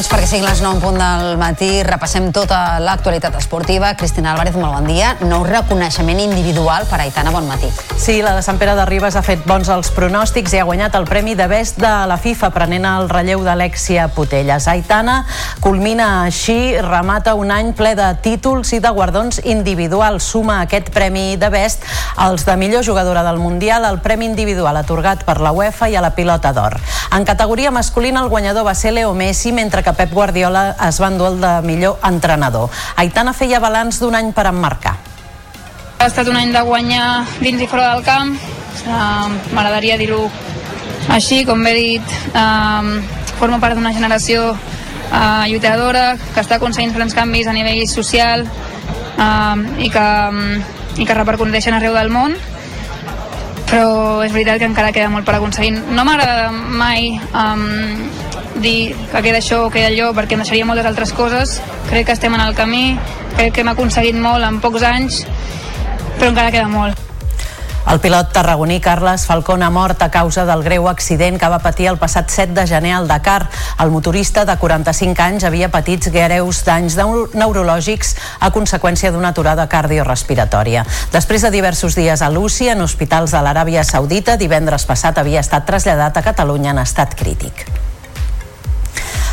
Minuts 0.00 0.14
perquè 0.14 0.28
siguin 0.30 0.46
les 0.48 0.60
9 0.64 0.78
en 0.78 0.80
punt 0.80 0.96
del 0.96 1.36
matí. 1.36 1.82
Repassem 1.84 2.30
tota 2.32 2.78
l'actualitat 2.80 3.34
esportiva. 3.36 3.90
Cristina 4.00 4.30
Álvarez, 4.32 4.54
molt 4.56 4.72
bon 4.72 4.86
dia. 4.88 5.10
Nou 5.28 5.42
reconeixement 5.44 6.16
individual 6.22 6.86
per 6.88 7.02
Aitana, 7.02 7.32
bon 7.34 7.44
matí. 7.44 7.68
Sí, 8.00 8.22
la 8.24 8.32
de 8.32 8.40
Sant 8.40 8.56
Pere 8.56 8.72
de 8.78 8.86
Ribes 8.88 9.18
ha 9.18 9.22
fet 9.22 9.42
bons 9.44 9.68
els 9.68 9.90
pronòstics 9.92 10.54
i 10.54 10.60
ha 10.60 10.64
guanyat 10.64 10.96
el 10.96 11.04
Premi 11.04 11.34
de 11.36 11.44
Best 11.50 11.82
de 11.82 11.90
la 12.08 12.16
FIFA, 12.16 12.48
prenent 12.54 12.86
el 12.88 13.10
relleu 13.12 13.44
d'Alexia 13.44 14.06
Putelles. 14.14 14.68
Aitana 14.72 15.26
culmina 15.60 16.22
així, 16.22 16.78
remata 16.80 17.34
un 17.36 17.52
any 17.52 17.74
ple 17.76 17.92
de 17.98 18.08
títols 18.24 18.72
i 18.72 18.80
de 18.80 18.94
guardons 18.96 19.42
individuals. 19.44 20.24
Suma 20.24 20.62
aquest 20.62 20.88
Premi 20.96 21.36
de 21.36 21.52
Best 21.52 21.84
als 22.16 22.46
de 22.48 22.56
millor 22.56 22.86
jugadora 22.86 23.26
del 23.26 23.42
Mundial, 23.42 23.84
el 23.84 24.00
Premi 24.00 24.30
individual 24.30 24.80
atorgat 24.80 25.26
per 25.28 25.40
la 25.44 25.52
UEFA 25.52 25.90
i 25.92 26.00
a 26.00 26.00
la 26.00 26.14
pilota 26.16 26.54
d'or. 26.56 26.80
En 27.12 27.24
categoria 27.26 27.70
masculina, 27.70 28.22
el 28.22 28.32
guanyador 28.32 28.64
va 28.64 28.74
ser 28.74 28.94
Leo 28.94 29.12
Messi, 29.12 29.52
mentre 29.52 29.82
que 29.82 29.89
Pep 29.96 30.12
Guardiola 30.12 30.74
es 30.88 31.00
va 31.02 31.10
endur 31.12 31.28
el 31.32 31.40
de 31.40 31.52
millor 31.66 31.98
entrenador. 32.06 32.70
Aitana 32.96 33.34
feia 33.36 33.60
balanç 33.62 34.00
d'un 34.00 34.16
any 34.18 34.32
per 34.36 34.46
emmarcar. 34.50 34.96
Ha 36.00 36.08
estat 36.08 36.28
un 36.32 36.36
any 36.40 36.52
de 36.52 36.62
guanyar 36.64 37.24
dins 37.40 37.60
i 37.60 37.68
fora 37.68 37.94
del 37.94 38.04
camp. 38.04 38.34
Uh, 38.86 39.28
M'agradaria 39.52 39.98
dir-ho 40.00 40.22
així, 41.12 41.42
com 41.44 41.64
he 41.66 41.74
dit, 41.76 42.14
uh, 42.32 43.00
forma 43.40 43.58
part 43.60 43.76
d'una 43.76 43.92
generació 43.92 44.52
uh, 44.52 45.44
lluitadora 45.48 46.14
que 46.34 46.40
està 46.42 46.60
aconseguint 46.60 46.94
grans 46.94 47.16
canvis 47.16 47.48
a 47.50 47.56
nivell 47.56 47.82
social 47.90 48.46
uh, 48.46 49.56
i, 49.78 49.90
que, 49.92 50.06
um, 50.30 50.40
i 51.00 51.06
que 51.08 51.18
repercuteixen 51.18 51.76
arreu 51.76 51.96
del 51.96 52.12
món 52.14 52.36
però 53.70 54.22
és 54.24 54.32
veritat 54.34 54.58
que 54.58 54.66
encara 54.66 54.90
queda 54.90 55.10
molt 55.12 55.26
per 55.26 55.36
aconseguir. 55.36 55.76
No 55.94 56.02
m'agrada 56.02 56.50
mai 56.50 57.12
um, 57.30 57.62
dir 58.62 58.94
que 59.10 59.22
queda 59.24 59.40
això 59.40 59.64
o 59.66 59.70
queda 59.74 59.90
allò 59.90 60.12
perquè 60.16 60.36
em 60.36 60.44
deixaria 60.44 60.68
moltes 60.68 60.88
altres 60.88 61.12
coses 61.16 61.58
crec 61.90 62.06
que 62.06 62.16
estem 62.16 62.34
en 62.34 62.46
el 62.46 62.56
camí 62.56 62.96
crec 63.36 63.54
que 63.54 63.64
hem 63.64 63.74
aconseguit 63.74 64.16
molt 64.16 64.44
en 64.46 64.60
pocs 64.64 64.86
anys 64.86 65.22
però 66.18 66.32
encara 66.32 66.52
queda 66.54 66.68
molt 66.68 67.10
el 67.90 67.98
pilot 67.98 68.28
tarragoní 68.30 68.78
Carles 68.80 69.24
Falcón 69.26 69.64
ha 69.64 69.70
mort 69.70 70.02
a 70.02 70.10
causa 70.12 70.44
del 70.46 70.62
greu 70.62 70.86
accident 70.88 71.40
que 71.40 71.48
va 71.48 71.58
patir 71.64 71.88
el 71.90 71.98
passat 71.98 72.30
7 72.30 72.52
de 72.54 72.66
gener 72.68 72.92
al 72.94 73.08
Dakar. 73.08 73.48
El 73.80 73.90
motorista 73.90 74.44
de 74.44 74.56
45 74.60 75.24
anys 75.24 75.48
havia 75.48 75.72
patit 75.72 76.06
greus 76.12 76.62
danys 76.68 76.94
neurològics 77.34 78.14
a 78.38 78.52
conseqüència 78.54 79.10
d'una 79.10 79.32
aturada 79.34 79.66
cardiorrespiratòria. 79.66 80.84
Després 81.10 81.42
de 81.42 81.50
diversos 81.50 81.96
dies 81.96 82.22
a 82.22 82.30
l'UCI, 82.30 82.68
en 82.76 82.86
hospitals 82.86 83.32
de 83.32 83.42
l'Aràbia 83.42 83.82
Saudita, 83.82 84.36
divendres 84.36 84.86
passat 84.86 85.18
havia 85.18 85.40
estat 85.40 85.66
traslladat 85.66 86.20
a 86.20 86.28
Catalunya 86.30 86.76
en 86.76 86.84
estat 86.84 87.16
crític. 87.16 87.66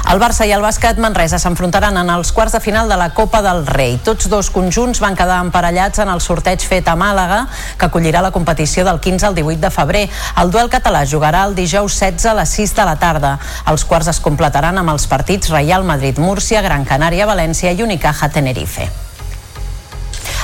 El 0.08 0.22
Barça 0.24 0.46
i 0.48 0.54
el 0.56 0.62
bàsquet 0.64 1.02
Manresa 1.04 1.36
s'enfrontaran 1.36 1.98
en 2.00 2.08
els 2.14 2.30
quarts 2.32 2.54
de 2.56 2.62
final 2.64 2.88
de 2.88 2.96
la 2.96 3.10
Copa 3.12 3.42
del 3.44 3.66
Rei. 3.68 3.98
Tots 4.06 4.30
dos 4.32 4.48
conjunts 4.56 5.02
van 5.04 5.18
quedar 5.20 5.42
emparellats 5.44 6.00
en 6.00 6.08
el 6.08 6.22
sorteig 6.24 6.64
fet 6.64 6.88
a 6.88 6.94
Màlaga, 6.96 7.42
que 7.76 7.90
acollirà 7.90 8.22
la 8.24 8.32
competició 8.32 8.86
del 8.88 9.02
15 9.04 9.28
al 9.28 9.36
18 9.36 9.60
de 9.66 9.72
febrer. 9.76 10.06
El 10.40 10.54
duel 10.54 10.72
català 10.72 11.02
jugarà 11.04 11.42
el 11.50 11.58
dijous 11.60 11.98
16 12.00 12.30
a 12.32 12.38
les 12.40 12.54
6 12.56 12.76
de 12.78 12.86
la 12.88 12.96
tarda. 13.02 13.34
Els 13.68 13.84
quarts 13.84 14.08
es 14.14 14.22
completaran 14.24 14.80
amb 14.80 14.96
els 14.96 15.10
partits 15.12 15.52
Real 15.52 15.84
Madrid-Múrcia, 15.84 16.64
Gran 16.64 16.88
Canària-València 16.88 17.76
i 17.76 17.84
Unicaja-Tenerife. 17.84 19.07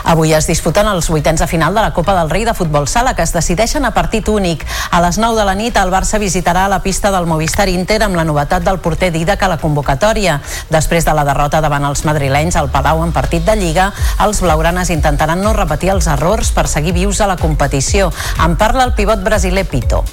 Avui 0.03 0.33
es 0.35 0.47
disputen 0.49 0.87
els 0.91 1.07
vuitens 1.09 1.39
de 1.39 1.47
final 1.47 1.73
de 1.73 1.81
la 1.81 1.93
Copa 1.93 2.13
del 2.17 2.29
Rei 2.29 2.43
de 2.43 2.53
Futbol 2.53 2.87
Sala, 2.87 3.15
que 3.15 3.23
es 3.23 3.31
decideixen 3.31 3.85
a 3.85 3.93
partit 3.95 4.27
únic. 4.27 4.65
A 4.91 4.99
les 5.01 5.17
9 5.17 5.39
de 5.39 5.45
la 5.47 5.55
nit, 5.55 5.77
el 5.79 5.93
Barça 5.93 6.19
visitarà 6.19 6.67
la 6.67 6.81
pista 6.83 7.11
del 7.11 7.25
Movistar 7.25 7.69
Inter 7.71 8.01
amb 8.03 8.19
la 8.19 8.25
novetat 8.27 8.65
del 8.67 8.81
porter 8.83 9.13
Didac 9.15 9.43
a 9.43 9.51
la 9.53 9.59
convocatòria. 9.61 10.41
Després 10.69 11.07
de 11.07 11.15
la 11.15 11.23
derrota 11.23 11.61
davant 11.63 11.87
els 11.87 12.03
madrilenys 12.03 12.59
al 12.59 12.69
Palau 12.69 13.03
en 13.05 13.15
partit 13.15 13.45
de 13.47 13.55
Lliga, 13.55 13.91
els 14.19 14.43
blaugranes 14.43 14.91
intentaran 14.91 15.41
no 15.41 15.55
repetir 15.55 15.93
els 15.95 16.11
errors 16.11 16.51
per 16.51 16.67
seguir 16.67 16.93
vius 16.93 17.21
a 17.21 17.27
la 17.31 17.39
competició. 17.39 18.11
En 18.43 18.57
parla 18.57 18.83
el 18.83 18.93
pivot 18.93 19.23
brasiler 19.23 19.65
Pito. 19.65 20.03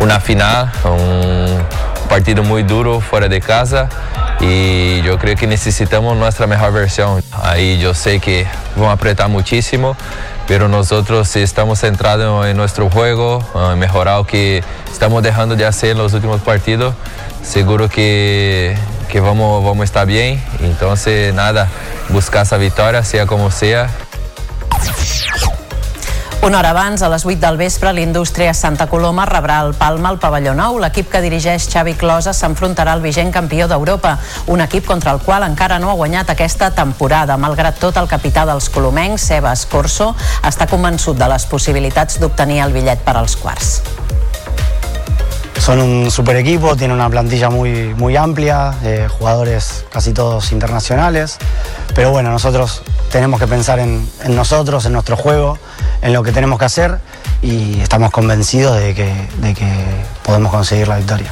Una 0.00 0.18
final, 0.20 0.68
un 0.84 1.93
partido 2.08 2.42
muy 2.42 2.62
duro 2.62 3.00
fuera 3.00 3.28
de 3.28 3.40
casa 3.40 3.88
y 4.40 5.02
yo 5.02 5.18
creo 5.18 5.36
que 5.36 5.46
necesitamos 5.46 6.16
nuestra 6.16 6.46
mejor 6.46 6.72
versión. 6.72 7.22
Ahí 7.42 7.78
yo 7.78 7.94
sé 7.94 8.20
que 8.20 8.46
vamos 8.76 8.90
a 8.90 8.92
apretar 8.92 9.28
muchísimo, 9.28 9.96
pero 10.46 10.68
nosotros 10.68 11.28
si 11.28 11.40
estamos 11.40 11.80
centrados 11.80 12.46
en 12.46 12.56
nuestro 12.56 12.90
juego, 12.90 13.44
en 13.72 13.78
mejorar 13.78 14.18
lo 14.18 14.26
que 14.26 14.62
estamos 14.92 15.22
dejando 15.22 15.56
de 15.56 15.66
hacer 15.66 15.90
en 15.90 15.98
los 15.98 16.12
últimos 16.12 16.40
partidos, 16.40 16.94
seguro 17.42 17.88
que, 17.88 18.76
que 19.08 19.20
vamos, 19.20 19.64
vamos 19.64 19.82
a 19.82 19.84
estar 19.84 20.06
bien. 20.06 20.42
Entonces, 20.60 21.32
nada, 21.34 21.68
buscar 22.10 22.42
esa 22.42 22.56
victoria, 22.56 23.02
sea 23.02 23.26
como 23.26 23.50
sea. 23.50 23.88
Una 26.44 26.58
hora 26.58 26.70
abans, 26.72 27.00
a 27.00 27.08
les 27.08 27.24
8 27.24 27.40
del 27.40 27.56
vespre, 27.56 27.90
l'Indústria 27.96 28.52
Santa 28.52 28.84
Coloma 28.86 29.24
rebrà 29.24 29.62
el 29.64 29.72
Palma 29.72 30.10
al 30.12 30.18
pavelló 30.20 30.52
nou. 30.52 30.76
L'equip 30.76 31.08
que 31.08 31.22
dirigeix 31.24 31.70
Xavi 31.72 31.94
Closa 31.96 32.34
s'enfrontarà 32.36 32.92
al 32.92 33.00
vigent 33.00 33.32
campió 33.32 33.64
d'Europa, 33.64 34.18
un 34.52 34.60
equip 34.60 34.84
contra 34.84 35.14
el 35.16 35.22
qual 35.24 35.48
encara 35.48 35.78
no 35.80 35.88
ha 35.88 35.96
guanyat 35.96 36.34
aquesta 36.34 36.68
temporada. 36.76 37.38
Malgrat 37.40 37.80
tot, 37.80 37.96
el 37.96 38.10
capità 38.12 38.44
dels 38.44 38.68
colomencs, 38.68 39.24
Seba 39.32 39.56
Escorso, 39.56 40.10
està 40.44 40.68
convençut 40.68 41.16
de 41.16 41.32
les 41.32 41.48
possibilitats 41.48 42.20
d'obtenir 42.20 42.60
el 42.66 42.76
bitllet 42.76 43.00
per 43.08 43.16
als 43.16 43.40
quarts. 43.40 43.78
Son 45.58 45.80
un 45.80 46.10
super 46.10 46.36
equipo, 46.36 46.76
tiene 46.76 46.92
una 46.92 47.08
plantilla 47.08 47.48
muy, 47.48 47.94
muy 47.94 48.16
amplia, 48.16 48.74
eh, 48.82 49.08
jugadores 49.08 49.84
casi 49.90 50.12
todos 50.12 50.52
internacionales, 50.52 51.38
pero 51.94 52.10
bueno, 52.10 52.30
nosotros 52.30 52.82
tenemos 53.10 53.40
que 53.40 53.46
pensar 53.46 53.78
en, 53.78 54.06
en 54.24 54.36
nosotros, 54.36 54.84
en 54.84 54.92
nuestro 54.92 55.16
juego, 55.16 55.58
en 56.02 56.12
lo 56.12 56.22
que 56.22 56.32
tenemos 56.32 56.58
que 56.58 56.64
hacer 56.66 56.98
y 57.40 57.80
estamos 57.80 58.10
convencidos 58.10 58.78
de 58.78 58.94
que, 58.94 59.12
de 59.38 59.54
que 59.54 59.72
podemos 60.22 60.50
conseguir 60.50 60.88
la 60.88 60.96
victoria. 60.96 61.30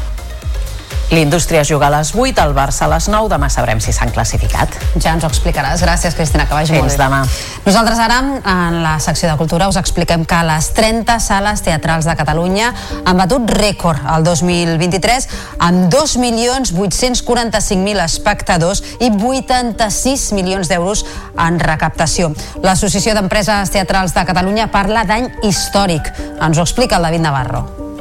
L'Indústria 1.10 1.64
juga 1.64 1.86
a 1.88 1.90
les 1.90 2.14
8, 2.14 2.40
el 2.40 2.54
Barça 2.54 2.84
a 2.86 2.88
les 2.88 3.08
9. 3.08 3.28
Demà 3.28 3.48
sabrem 3.52 3.80
si 3.80 3.92
s'han 3.92 4.10
classificat. 4.14 4.68
Ja 5.02 5.12
ens 5.12 5.24
ho 5.24 5.26
explicaràs. 5.28 5.82
Gràcies, 5.84 6.14
Cristina, 6.16 6.46
que 6.46 6.54
vagi 6.54 6.72
Fins 6.72 6.80
molt 6.80 6.92
bé. 6.96 7.04
demà. 7.04 7.26
Nosaltres 7.66 7.98
ara, 7.98 8.20
en 8.46 8.82
la 8.82 8.98
secció 9.00 9.28
de 9.28 9.36
Cultura, 9.36 9.68
us 9.68 9.76
expliquem 9.76 10.24
que 10.24 10.42
les 10.48 10.72
30 10.72 11.20
sales 11.20 11.60
teatrals 11.62 12.04
de 12.08 12.16
Catalunya 12.16 12.72
han 13.04 13.16
batut 13.16 13.50
rècord 13.50 13.98
el 14.16 14.24
2023 14.24 15.28
amb 15.58 15.92
2.845.000 15.92 18.00
espectadors 18.04 18.82
i 19.00 19.10
86 19.10 20.32
milions 20.32 20.68
d'euros 20.68 21.04
en 21.38 21.60
recaptació. 21.60 22.32
L'Associació 22.62 23.14
d'Empreses 23.14 23.70
Teatrals 23.70 24.14
de 24.14 24.24
Catalunya 24.24 24.70
parla 24.72 25.04
d'any 25.04 25.28
històric. 25.42 26.12
Ens 26.40 26.58
ho 26.58 26.62
explica 26.62 26.96
el 26.96 27.02
David 27.02 27.20
Navarro. 27.20 27.91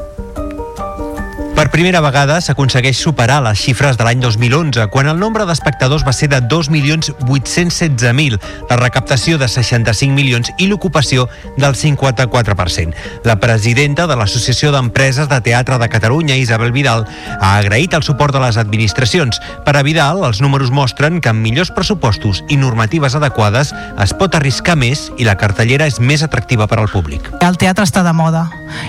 Per 1.61 1.69
primera 1.69 1.99
vegada 2.01 2.39
s'aconsegueix 2.41 2.97
superar 2.97 3.35
les 3.45 3.59
xifres 3.61 3.93
de 3.93 4.01
l'any 4.01 4.17
2011, 4.23 4.88
quan 4.89 5.05
el 5.11 5.19
nombre 5.21 5.45
d'espectadors 5.45 6.01
va 6.01 6.09
ser 6.09 6.31
de 6.31 6.39
2.816.000, 6.41 8.39
la 8.65 8.77
recaptació 8.79 9.38
de 9.38 9.45
65 9.45 10.15
milions 10.17 10.49
i 10.57 10.65
l'ocupació 10.71 11.27
del 11.61 11.77
54%. 11.77 12.95
La 13.29 13.35
presidenta 13.38 14.07
de 14.09 14.17
l'Associació 14.17 14.71
d'Empreses 14.73 15.29
de 15.29 15.38
Teatre 15.45 15.77
de 15.77 15.89
Catalunya, 15.93 16.39
Isabel 16.41 16.73
Vidal, 16.73 17.05
ha 17.38 17.51
agraït 17.59 17.93
el 17.93 18.01
suport 18.01 18.33
de 18.33 18.41
les 18.41 18.57
administracions. 18.57 19.38
Per 19.61 19.77
a 19.77 19.85
Vidal, 19.85 20.25
els 20.25 20.41
números 20.41 20.73
mostren 20.73 21.21
que 21.21 21.29
amb 21.29 21.45
millors 21.45 21.69
pressupostos 21.77 22.41
i 22.49 22.57
normatives 22.57 23.13
adequades 23.21 23.75
es 24.01 24.15
pot 24.17 24.33
arriscar 24.33 24.79
més 24.81 25.11
i 25.21 25.29
la 25.29 25.38
cartellera 25.38 25.85
és 25.85 26.01
més 26.01 26.25
atractiva 26.25 26.65
per 26.65 26.81
al 26.81 26.89
públic. 26.89 27.29
El 27.38 27.61
teatre 27.61 27.85
està 27.85 28.01
de 28.01 28.17
moda 28.17 28.47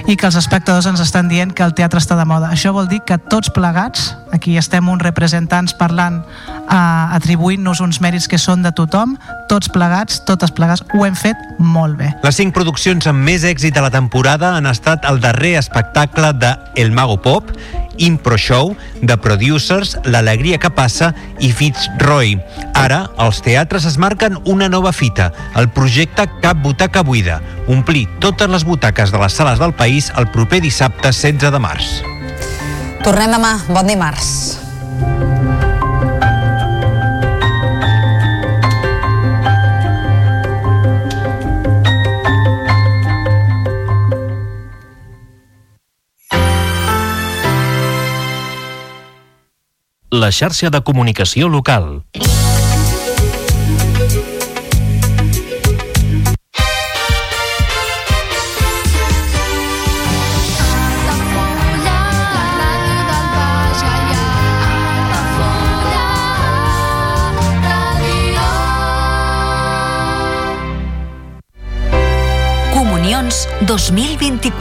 i 0.08 0.16
que 0.16 0.28
els 0.30 0.40
espectadors 0.40 0.88
ens 0.88 1.04
estan 1.04 1.28
dient 1.28 1.52
que 1.52 1.64
el 1.66 1.76
teatre 1.76 2.00
està 2.00 2.16
de 2.16 2.24
moda. 2.24 2.52
Això 2.62 2.70
vol 2.70 2.86
dir 2.86 3.00
que 3.02 3.16
tots 3.18 3.50
plegats, 3.50 4.12
aquí 4.30 4.52
estem 4.54 4.86
uns 4.86 5.02
representants 5.02 5.72
parlant, 5.74 6.20
eh, 6.22 7.16
atribuint-nos 7.16 7.80
uns 7.82 7.98
mèrits 7.98 8.28
que 8.30 8.38
són 8.38 8.62
de 8.62 8.70
tothom, 8.70 9.16
tots 9.50 9.66
plegats, 9.66 10.20
totes 10.28 10.52
plegats, 10.54 10.84
ho 10.94 11.02
hem 11.02 11.16
fet 11.18 11.34
molt 11.58 11.98
bé. 11.98 12.12
Les 12.22 12.38
cinc 12.38 12.54
produccions 12.54 13.08
amb 13.10 13.18
més 13.18 13.42
èxit 13.42 13.74
de 13.74 13.82
la 13.82 13.90
temporada 13.90 14.52
han 14.54 14.70
estat 14.70 15.02
el 15.10 15.18
darrer 15.18 15.56
espectacle 15.58 16.30
de 16.38 16.52
El 16.76 16.92
Mago 16.92 17.18
Pop, 17.20 17.50
Impro 17.98 18.38
Show, 18.38 18.76
The 19.04 19.16
Producers, 19.16 19.96
L'Alegria 20.04 20.58
que 20.62 20.70
passa 20.70 21.16
i 21.40 21.50
Fitzroy. 21.50 22.38
Ara, 22.78 23.08
els 23.18 23.42
teatres 23.42 23.90
es 23.90 23.98
marquen 23.98 24.38
una 24.44 24.68
nova 24.68 24.92
fita, 24.92 25.32
el 25.56 25.66
projecte 25.68 26.30
Cap 26.40 26.62
Butaca 26.62 27.02
Buida, 27.02 27.42
omplir 27.66 28.06
totes 28.20 28.48
les 28.48 28.62
butaques 28.62 29.10
de 29.10 29.18
les 29.18 29.32
sales 29.32 29.58
del 29.58 29.74
país 29.74 30.12
el 30.16 30.30
proper 30.30 30.62
dissabte 30.62 31.10
16 31.10 31.50
de 31.50 31.58
març. 31.58 32.11
Tornem 33.02 33.32
demà. 33.34 33.56
Bon 33.66 33.88
dimarts. 33.88 34.28
La 50.12 50.30
xarxa 50.30 50.70
de 50.70 50.82
comunicació 50.86 51.48
local. 51.48 52.04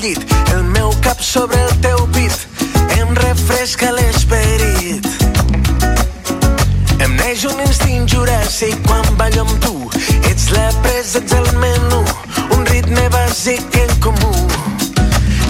Llit, 0.00 0.32
el 0.54 0.62
meu 0.64 0.90
cap 1.02 1.20
sobre 1.20 1.58
el 1.60 1.72
teu 1.80 1.98
pit, 2.14 2.32
em 2.96 3.10
refresca 3.14 3.90
l'esperit. 3.92 5.06
Em 7.04 7.16
neix 7.18 7.44
un 7.48 7.60
instint 7.64 8.06
juràssic 8.08 8.80
quan 8.86 9.04
ballo 9.18 9.44
amb 9.44 9.58
tu, 9.64 9.74
ets 10.30 10.48
la 10.54 10.70
presa, 10.84 11.20
ets 11.20 11.36
el 11.36 11.50
menú, 11.60 12.00
un 12.56 12.64
ritme 12.70 13.08
bàsic 13.12 13.76
en 13.82 13.92
comú. 14.06 14.32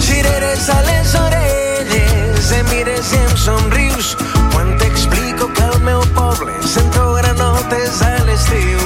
Cireres 0.01 0.67
a 0.73 0.79
les 0.89 1.15
orelles, 1.21 2.51
em 2.59 2.69
mires 2.73 3.13
i 3.15 3.23
em 3.23 3.33
somrius, 3.45 4.15
quan 4.51 4.75
t'explico 4.81 5.47
que 5.55 5.63
al 5.69 5.79
meu 5.87 6.03
poble 6.17 6.57
sento 6.67 7.07
granotes 7.21 8.03
a 8.03 8.13
l'estiu. 8.27 8.83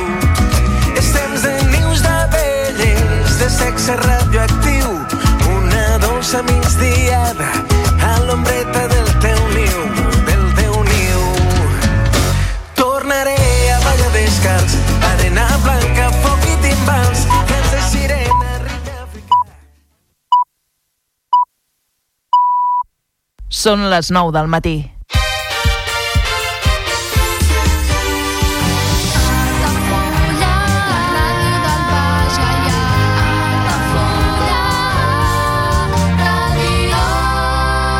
És 0.93 1.13
temps 1.15 1.49
de 1.49 1.57
nius 1.73 2.05
d'abelles, 2.05 3.39
de 3.41 3.49
sexe 3.49 3.97
radioactiu, 4.05 4.74
una 6.25 6.41
dolça 6.41 6.41
migdiada 6.43 7.51
a 8.01 8.19
l'ombreta 8.25 8.87
del 8.87 9.19
teu 9.19 9.47
niu, 9.53 9.79
del 10.25 10.53
teu 10.55 10.83
niu. 10.83 11.21
Tornaré 12.73 13.37
a 13.71 13.79
ballar 13.83 14.11
descalç, 14.11 14.73
arena 15.11 15.45
blanca, 15.63 16.09
foc 16.23 16.47
i 16.49 16.57
timbals, 16.63 17.27
cants 17.49 17.71
de 17.71 17.81
sirena, 17.91 18.51
Són 23.49 23.89
les 23.89 24.11
9 24.11 24.31
del 24.31 24.47
matí. 24.47 24.94